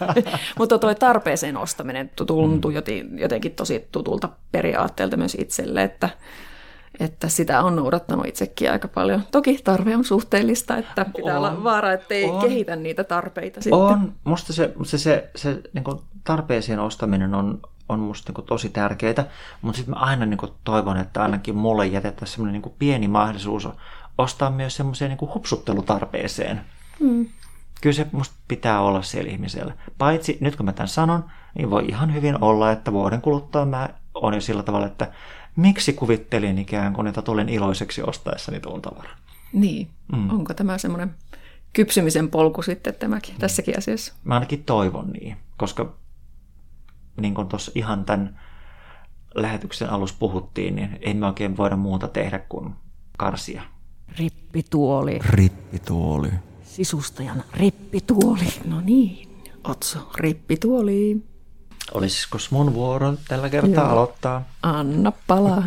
mutta 0.59 0.77
tuo 0.77 0.95
tarpeeseen 0.95 1.57
ostaminen 1.57 2.09
tuntuu 2.15 2.71
mm. 2.71 3.17
jotenkin 3.17 3.51
tosi 3.51 3.87
tutulta 3.91 4.29
periaatteelta 4.51 5.17
myös 5.17 5.35
itselle, 5.39 5.83
että 5.83 6.09
että 6.99 7.29
sitä 7.29 7.61
on 7.61 7.75
noudattanut 7.75 8.25
itsekin 8.25 8.71
aika 8.71 8.87
paljon. 8.87 9.23
Toki 9.31 9.59
tarve 9.63 9.95
on 9.95 10.03
suhteellista, 10.03 10.77
että 10.77 11.05
pitää 11.15 11.39
on, 11.39 11.45
olla 11.45 11.63
vaara, 11.63 11.93
ettei 11.93 12.25
on, 12.25 12.41
kehitä 12.41 12.75
niitä 12.75 13.03
tarpeita 13.03 13.61
sitten. 13.61 13.79
On. 13.79 14.13
Musta 14.23 14.53
se, 14.53 14.73
se, 14.83 14.97
se, 14.97 15.29
se 15.35 15.61
niin 15.73 15.83
tarpeeseen 16.23 16.79
ostaminen 16.79 17.35
on, 17.35 17.61
on 17.89 17.99
musta 17.99 18.33
niin 18.33 18.45
tosi 18.45 18.69
tärkeää, 18.69 19.25
mutta 19.61 19.77
sitten 19.77 19.95
mä 19.95 19.99
aina 19.99 20.25
niin 20.25 20.39
toivon, 20.63 20.97
että 20.97 21.21
ainakin 21.21 21.55
mulle 21.55 21.87
jätettäisiin 21.87 22.35
semmoinen 22.35 22.61
niin 22.61 22.75
pieni 22.79 23.07
mahdollisuus 23.07 23.67
ostaa 24.17 24.49
myös 24.49 24.75
semmoiseen 24.75 25.09
niin 25.09 25.33
hupsuttelutarpeeseen. 25.33 26.61
Hmm. 26.99 27.29
Kyllä 27.81 27.93
se 27.93 28.07
musta 28.11 28.35
pitää 28.47 28.81
olla 28.81 29.01
siellä 29.01 29.31
ihmisellä. 29.31 29.73
Paitsi 29.97 30.37
nyt 30.41 30.55
kun 30.55 30.65
mä 30.65 30.73
tämän 30.73 30.87
sanon, 30.87 31.25
niin 31.55 31.69
voi 31.69 31.85
ihan 31.87 32.13
hyvin 32.13 32.43
olla, 32.43 32.71
että 32.71 32.91
vuoden 32.91 33.21
kuluttua 33.21 33.65
mä 33.65 33.89
on 34.13 34.33
jo 34.33 34.41
sillä 34.41 34.63
tavalla, 34.63 34.87
että 34.87 35.11
miksi 35.55 35.93
kuvittelin 35.93 36.57
ikään 36.59 36.93
kuin, 36.93 37.07
että 37.07 37.21
tulen 37.21 37.49
iloiseksi 37.49 38.01
ostaessani 38.01 38.59
tuon 38.59 38.81
tavaran. 38.81 39.17
Niin, 39.53 39.87
mm. 40.15 40.29
onko 40.29 40.53
tämä 40.53 40.77
semmoinen 40.77 41.15
kypsymisen 41.73 42.29
polku 42.29 42.61
sitten 42.61 42.95
tämäkin 42.95 43.33
mm. 43.35 43.39
tässäkin 43.39 43.77
asiassa? 43.77 44.13
Mä 44.23 44.33
ainakin 44.33 44.63
toivon 44.63 45.11
niin, 45.11 45.37
koska 45.57 45.93
niin 47.17 47.33
kuin 47.33 47.47
tuossa 47.47 47.71
ihan 47.75 48.05
tämän 48.05 48.39
lähetyksen 49.35 49.89
alussa 49.89 50.15
puhuttiin, 50.19 50.75
niin 50.75 50.97
ei 51.01 51.13
me 51.13 51.25
oikein 51.25 51.57
voida 51.57 51.75
muuta 51.75 52.07
tehdä 52.07 52.39
kuin 52.39 52.73
karsia. 53.17 53.61
Rippituoli. 54.19 55.19
Rippituoli. 55.29 56.29
Sisustajan 56.63 57.43
rippituoli. 57.53 58.47
No 58.65 58.81
niin, 58.81 59.35
Otso, 59.63 60.11
rippituoli. 60.15 61.23
Olisiko 61.93 62.37
mun 62.51 62.73
vuoro 62.73 63.13
tällä 63.27 63.49
kertaa 63.49 63.83
Joo. 63.83 63.91
aloittaa? 63.91 64.43
Anna 64.63 65.11
palaa. 65.27 65.63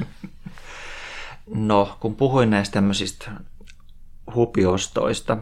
no, 1.55 1.97
kun 2.01 2.17
puhuin 2.17 2.51
näistä 2.51 2.73
tämmöisistä 2.73 3.31
hupiostoista, 4.35 5.37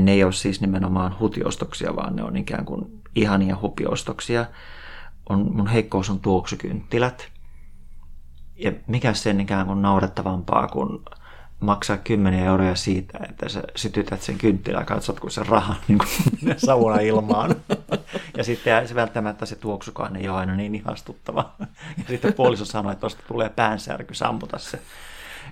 ne 0.00 0.12
ei 0.12 0.24
ole 0.24 0.32
siis 0.32 0.60
nimenomaan 0.60 1.16
hutiostoksia, 1.20 1.96
vaan 1.96 2.16
ne 2.16 2.22
on 2.22 2.36
ikään 2.36 2.64
kuin 2.64 3.02
ihania 3.14 3.56
hupiostoksia. 3.62 4.46
On, 5.28 5.56
mun 5.56 5.66
heikkous 5.66 6.10
on 6.10 6.20
tuoksukynttilät. 6.20 7.28
Ja 8.56 8.72
mikä 8.86 9.14
sen 9.14 9.40
ikään 9.40 9.66
kuin 9.66 9.82
naurettavampaa 9.82 10.68
kuin 10.68 10.98
maksaa 11.60 11.96
10 11.96 12.44
euroa 12.44 12.74
siitä, 12.74 13.18
että 13.30 13.48
sä 13.48 13.62
sytytät 13.76 14.22
sen 14.22 14.38
kynttilän 14.38 14.80
ja 14.80 14.86
katsot, 14.86 15.20
kun 15.20 15.30
se 15.30 15.42
raha 15.42 15.74
niin 15.88 15.98
kuin 15.98 17.00
ilmaan. 17.00 17.54
Ja 18.36 18.44
sitten 18.44 18.88
se 18.88 18.94
välttämättä 18.94 19.46
se 19.46 19.56
tuoksukaan 19.56 20.16
ei 20.16 20.28
ole 20.28 20.38
aina 20.38 20.56
niin 20.56 20.74
ihastuttava. 20.74 21.52
Ja 21.98 22.04
sitten 22.08 22.32
puoliso 22.32 22.64
sanoi, 22.64 22.92
että 22.92 23.00
tuosta 23.00 23.22
tulee 23.28 23.48
päänsärky, 23.48 24.14
sammuta 24.14 24.58
se. 24.58 24.80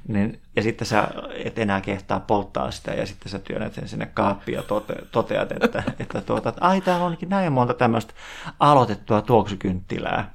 Niin, 0.09 0.41
ja 0.57 0.63
sitten 0.63 0.87
sä 0.87 1.09
et 1.45 1.59
enää 1.59 1.81
kehtaa 1.81 2.21
polttaa 2.21 2.71
sitä 2.71 2.91
ja 2.91 3.07
sitten 3.07 3.33
sä 3.33 3.39
työnnät 3.39 3.75
sen 3.75 3.89
sinne 3.89 4.07
kaappiin 4.07 4.57
ja 4.57 4.63
tote, 4.63 4.95
toteat, 5.13 5.53
että, 5.53 5.83
että, 5.99 6.21
tuota, 6.21 6.49
että 6.49 6.65
ai 6.65 6.81
täällä 6.81 7.07
onkin 7.07 7.29
näin 7.29 7.53
monta 7.53 7.75
tämmöistä 7.75 8.15
aloitettua 8.61 9.23
tuoksukynttilää. 9.23 10.33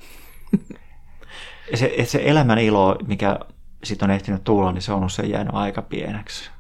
Ja 1.72 1.78
se, 1.78 2.06
se 2.06 2.22
elämän 2.26 2.60
ilo, 2.60 2.98
mikä 3.08 3.40
sitten 3.84 4.10
on 4.10 4.16
ehtinyt 4.16 4.44
tulla, 4.44 4.72
niin 4.72 4.82
se 4.82 4.94
on 4.94 5.04
usein 5.04 5.30
jäänyt 5.30 5.56
aika 5.56 5.82
pieneksi. 5.82 6.52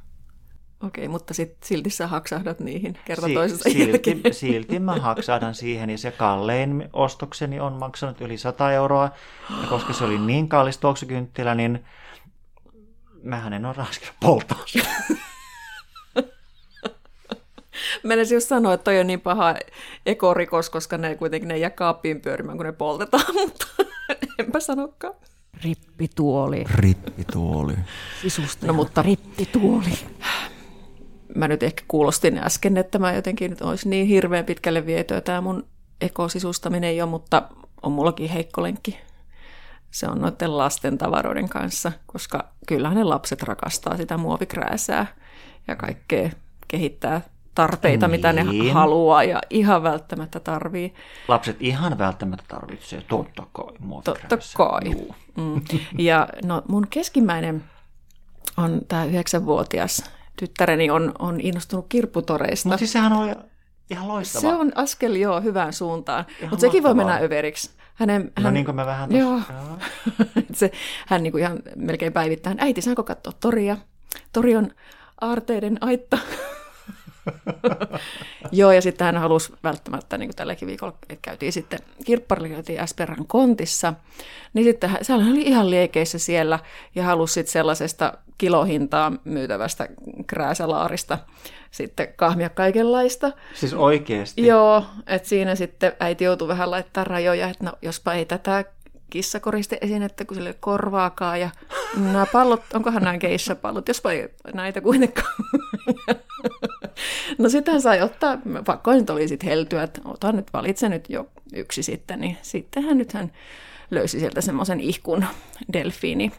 Okei, 0.83 1.07
mutta 1.07 1.33
sit, 1.33 1.57
silti 1.63 1.89
sä 1.89 2.07
haksahdat 2.07 2.59
niihin 2.59 2.97
kerta 3.05 3.27
si- 3.27 3.33
toisessa 3.33 3.69
silti, 3.69 4.21
silti 4.31 4.79
mä 4.79 4.95
haksahdan 4.95 5.55
siihen, 5.55 5.89
ja 5.89 5.97
se 5.97 6.11
kallein 6.11 6.89
ostokseni 6.93 7.59
on 7.59 7.73
maksanut 7.73 8.21
yli 8.21 8.37
100 8.37 8.71
euroa, 8.71 9.09
ja 9.61 9.67
koska 9.67 9.93
se 9.93 10.03
oli 10.03 10.17
niin 10.17 10.49
kallis 10.49 10.77
tuoksukynttilä, 10.77 11.55
niin 11.55 11.85
mähän 13.23 13.53
en 13.53 13.65
ole 13.65 13.73
raskinut 13.73 14.15
polttaa 14.19 14.65
Menisin 18.03 18.35
just 18.35 18.47
sanoa, 18.47 18.73
että 18.73 18.83
toi 18.83 18.99
on 18.99 19.07
niin 19.07 19.21
paha 19.21 19.55
ekorikos, 20.05 20.69
koska 20.69 20.97
ne 20.97 21.15
kuitenkin 21.15 21.47
ne 21.47 21.57
jää 21.57 21.69
kaappiin 21.69 22.21
pyörimään, 22.21 22.57
kun 22.57 22.65
ne 22.65 22.71
poltetaan, 22.71 23.35
mutta 23.41 23.67
enpä 24.39 24.59
sanokaan. 24.59 25.13
Rippituoli. 25.63 26.63
Rippituoli. 26.75 27.73
Sisusta. 28.21 28.67
No 28.67 28.73
mutta 28.73 29.01
rippituoli. 29.01 29.93
Mä 31.35 31.47
nyt 31.47 31.63
ehkä 31.63 31.83
kuulostin 31.87 32.37
äsken, 32.37 32.77
että 32.77 32.99
mä 32.99 33.13
jotenkin 33.13 33.49
nyt 33.49 33.61
olisi 33.61 33.89
niin 33.89 34.07
hirveän 34.07 34.45
pitkälle 34.45 34.85
vietyä 34.85 35.21
tämä 35.21 35.41
mun 35.41 35.67
ekosisustaminen 36.01 36.97
jo, 36.97 37.07
mutta 37.07 37.49
on 37.81 37.91
mullakin 37.91 38.29
heikko 38.29 38.63
lenkki. 38.63 38.99
Se 39.91 40.07
on 40.07 40.21
noiden 40.21 40.57
lasten 40.57 40.97
tavaroiden 40.97 41.49
kanssa, 41.49 41.91
koska 42.05 42.47
kyllähän 42.67 42.97
ne 42.97 43.03
lapset 43.03 43.43
rakastaa 43.43 43.97
sitä 43.97 44.17
muovikrääsää 44.17 45.07
ja 45.67 45.75
kaikkea 45.75 46.29
kehittää 46.67 47.21
tarpeita, 47.55 48.07
niin. 48.07 48.11
mitä 48.17 48.33
ne 48.33 48.43
Niin. 48.43 48.73
haluaa 48.73 49.23
ja 49.23 49.41
ihan 49.49 49.83
välttämättä 49.83 50.39
tarvii. 50.39 50.93
Lapset 51.27 51.57
ihan 51.59 51.97
välttämättä 51.97 52.43
tarvitsee, 52.47 53.01
totta 53.01 53.43
kai. 53.51 53.73
Totta 54.03 54.37
kai. 54.57 54.91
Juu. 54.91 55.15
Mm. 55.37 55.61
Ja 55.97 56.27
no, 56.43 56.61
mun 56.67 56.87
keskimmäinen 56.89 57.63
on 58.57 58.81
tämä 58.87 59.05
yhdeksänvuotias 59.05 60.03
tyttäreni 60.35 60.89
on, 60.89 61.11
on 61.19 61.41
innostunut 61.41 61.85
kirpputoreista. 61.89 62.69
Mutta 62.69 62.77
siis 62.77 62.91
sehän 62.91 63.13
on 63.13 63.35
ihan 63.89 64.07
loistava. 64.07 64.41
Se 64.41 64.53
on 64.53 64.71
askel 64.75 65.15
joo 65.15 65.41
hyvään 65.41 65.73
suuntaan, 65.73 66.25
mutta 66.41 66.57
sekin 66.57 66.83
voi 66.83 66.93
mennä 66.93 67.15
överiksi. 67.15 67.71
Hänen, 68.01 68.31
No 68.39 68.51
niin 68.51 68.65
kuin 68.65 68.75
mä 68.75 68.85
vähän 68.85 69.11
Joo. 69.11 69.31
Joo. 69.49 69.77
se, 70.53 70.71
hän 71.07 71.23
niin 71.23 71.31
kuin 71.31 71.41
ihan 71.41 71.59
melkein 71.75 72.13
päivittäin, 72.13 72.57
äiti 72.59 72.81
saanko 72.81 73.03
katsoa 73.03 73.33
toria? 73.39 73.77
Tori 74.33 74.55
on 74.55 74.71
aarteiden 75.21 75.77
aitta. 75.81 76.17
Joo, 78.51 78.71
ja 78.71 78.81
sitten 78.81 79.05
hän 79.05 79.17
halusi 79.17 79.53
välttämättä, 79.63 80.17
niin 80.17 80.27
kuin 80.29 80.35
tälläkin 80.35 80.67
viikolla, 80.67 80.93
että 81.09 81.21
käytiin 81.21 81.53
sitten 81.53 81.79
kirpparilla, 82.05 82.49
käytiin 82.49 82.79
Esperan 82.79 83.27
kontissa, 83.27 83.93
niin 84.53 84.63
sitten 84.63 84.89
hän, 84.89 84.99
hän 85.09 85.31
oli 85.31 85.41
ihan 85.41 85.69
liekeissä 85.69 86.19
siellä 86.19 86.59
ja 86.95 87.03
halusi 87.03 87.33
sitten 87.33 87.51
sellaisesta 87.51 88.13
kilohintaa 88.37 89.11
myytävästä 89.23 89.87
krääsälaarista 90.27 91.17
sitten 91.71 92.07
kahmia 92.15 92.49
kaikenlaista. 92.49 93.31
Siis 93.53 93.73
oikeasti. 93.73 94.47
Joo, 94.47 94.85
että 95.07 95.27
siinä 95.27 95.55
sitten 95.55 95.93
äiti 95.99 96.23
joutui 96.23 96.47
vähän 96.47 96.71
laittaa 96.71 97.03
rajoja, 97.03 97.49
että 97.49 97.63
no 97.63 97.73
jospa 97.81 98.13
ei 98.13 98.25
tätä 98.25 98.65
kissakoriste 99.11 99.77
esinettä, 99.81 100.25
kun 100.25 100.35
sille 100.35 100.49
ei 100.49 100.53
ole 100.53 100.57
korvaakaan. 100.59 101.39
Ja 101.39 101.49
nämä 101.97 102.25
pallot, 102.31 102.63
onkohan 102.73 103.03
nämä 103.03 103.17
keissapallot, 103.17 103.87
jospa 103.87 104.11
ei 104.11 104.29
näitä 104.53 104.81
kuitenkaan. 104.81 105.33
No 107.37 107.49
sitten 107.49 107.71
hän 107.71 107.81
sai 107.81 108.01
ottaa, 108.01 108.37
pakko 108.65 108.93
nyt 108.93 109.09
oli 109.09 109.27
sitten 109.27 109.49
heltyä, 109.49 109.83
että 109.83 110.01
ota 110.05 110.31
nyt, 110.31 110.53
valitse 110.53 110.89
nyt 110.89 111.09
jo 111.09 111.27
yksi 111.53 111.83
sitten. 111.83 112.19
Niin 112.21 112.37
sitten 112.41 112.83
hän 112.83 112.97
nyt 112.97 113.13
hän 113.13 113.31
löysi 113.91 114.19
sieltä 114.19 114.41
semmoisen 114.41 114.79
ihkun 114.79 115.25
delfiini 115.73 116.31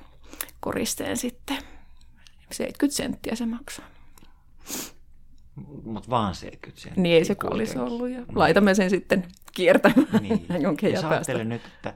koristeen 0.60 1.16
sitten. 1.16 1.56
70 2.50 2.96
senttiä 2.96 3.34
se 3.34 3.46
maksaa. 3.46 3.84
Mutta 5.84 6.10
vaan 6.10 6.34
70 6.34 6.82
senttiä. 6.82 7.02
Niin 7.02 7.16
ei 7.16 7.24
se 7.24 7.34
kuitenkin. 7.34 7.80
ollut. 7.80 8.08
Ja 8.10 8.22
laitamme 8.34 8.74
sen 8.74 8.90
sitten 8.90 9.24
kiertämään 9.52 10.06
Niin. 10.22 10.46
jonkin 10.62 10.92
Ja 10.92 11.02
päästä. 11.02 11.44
nyt, 11.44 11.62
että 11.66 11.94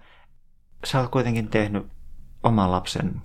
sä 0.84 1.00
oot 1.00 1.10
kuitenkin 1.10 1.48
tehnyt 1.48 1.86
oman 2.42 2.70
lapsen 2.70 3.22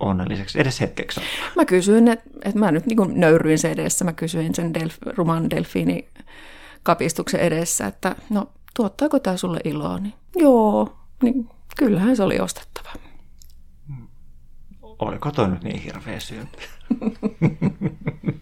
onnelliseksi 0.00 0.60
edes 0.60 0.80
hetkeksi. 0.80 1.20
Mä 1.56 1.64
kysyin, 1.64 2.08
että, 2.08 2.30
että 2.44 2.58
mä 2.58 2.72
nyt 2.72 2.86
niin 2.86 3.20
nöyryin 3.20 3.58
se 3.58 3.70
edessä. 3.70 4.04
Mä 4.04 4.12
kysyin 4.12 4.54
sen 4.54 4.72
delf- 4.78 5.12
ruman 5.16 5.50
delfiini 5.50 6.08
kapistuksen 6.82 7.40
edessä, 7.40 7.86
että 7.86 8.16
no 8.30 8.52
tuottaako 8.76 9.18
tämä 9.18 9.36
sulle 9.36 9.60
iloa? 9.64 9.98
Niin, 9.98 10.14
joo, 10.36 10.96
niin 11.22 11.48
kyllähän 11.78 12.16
se 12.16 12.22
oli 12.22 12.40
ostettava. 12.40 12.92
Oliko 14.98 15.30
toi 15.30 15.48
nyt 15.48 15.62
niin 15.62 15.82
hirveä 15.82 16.20
synti? 16.20 16.58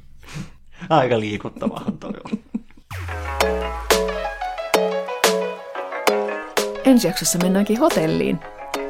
Aika 0.88 1.20
liikuttavahan 1.20 1.98
toi 1.98 2.12
on. 2.24 2.38
Ensi 6.88 7.06
jaksossa 7.06 7.38
mennäänkin 7.42 7.78
hotelliin. 7.78 8.38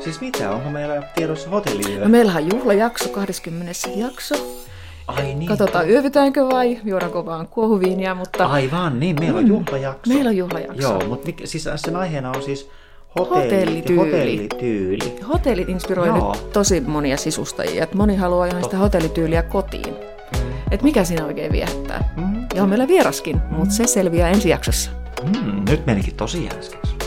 Siis 0.00 0.20
mitä, 0.20 0.50
onko 0.50 0.70
meillä 0.70 1.02
tiedossa 1.14 1.50
hotelliyö? 1.50 2.00
No 2.02 2.08
meillähän 2.08 2.42
on 2.44 2.50
juhlajakso, 2.54 3.08
20. 3.08 3.72
jakso. 3.96 4.34
Ai 5.06 5.22
niin. 5.34 5.46
Katsotaan 5.46 5.90
yövytäänkö 5.90 6.44
vai 6.48 6.78
juodaanko 6.84 7.26
vaan 7.26 7.48
kuohuviinia, 7.48 8.14
mutta 8.14 8.46
Aivan, 8.46 9.00
niin, 9.00 9.16
meillä 9.20 9.38
on 9.38 9.46
juhlajakso. 9.48 10.12
meillä 10.14 10.28
on 10.28 10.36
juhlajakso. 10.36 10.82
Joo, 10.82 11.04
mutta 11.08 11.26
mikä, 11.26 11.46
siis 11.46 11.68
sen 11.76 11.96
aiheena 11.96 12.30
on 12.30 12.42
siis 12.42 12.70
hotellit 13.18 13.50
Hotellityyli. 13.50 14.00
hotellityyli. 14.10 15.16
Hotellit 15.28 15.68
inspiroi 15.68 16.06
Joo. 16.06 16.32
nyt 16.32 16.52
tosi 16.52 16.80
monia 16.80 17.16
sisustajia. 17.16 17.82
Että 17.84 17.96
moni 17.96 18.16
haluaa 18.16 18.46
ihan 18.46 18.64
sitä 18.64 18.76
hotellityyliä 18.78 19.42
kotiin. 19.42 19.94
Että 20.70 20.84
mikä 20.84 21.04
siinä 21.04 21.26
oikein 21.26 21.52
viehättää. 21.52 22.12
Mm. 22.16 22.46
Ja 22.54 22.62
on 22.62 22.68
meillä 22.68 22.88
vieraskin, 22.88 23.40
mutta 23.50 23.74
se 23.74 23.86
selviää 23.86 24.28
ensi 24.28 24.48
jaksossa. 24.48 24.90
Mm, 25.24 25.62
nyt 25.68 25.86
menikin 25.86 26.14
tosi 26.14 26.44
jänskeksi. 26.44 26.97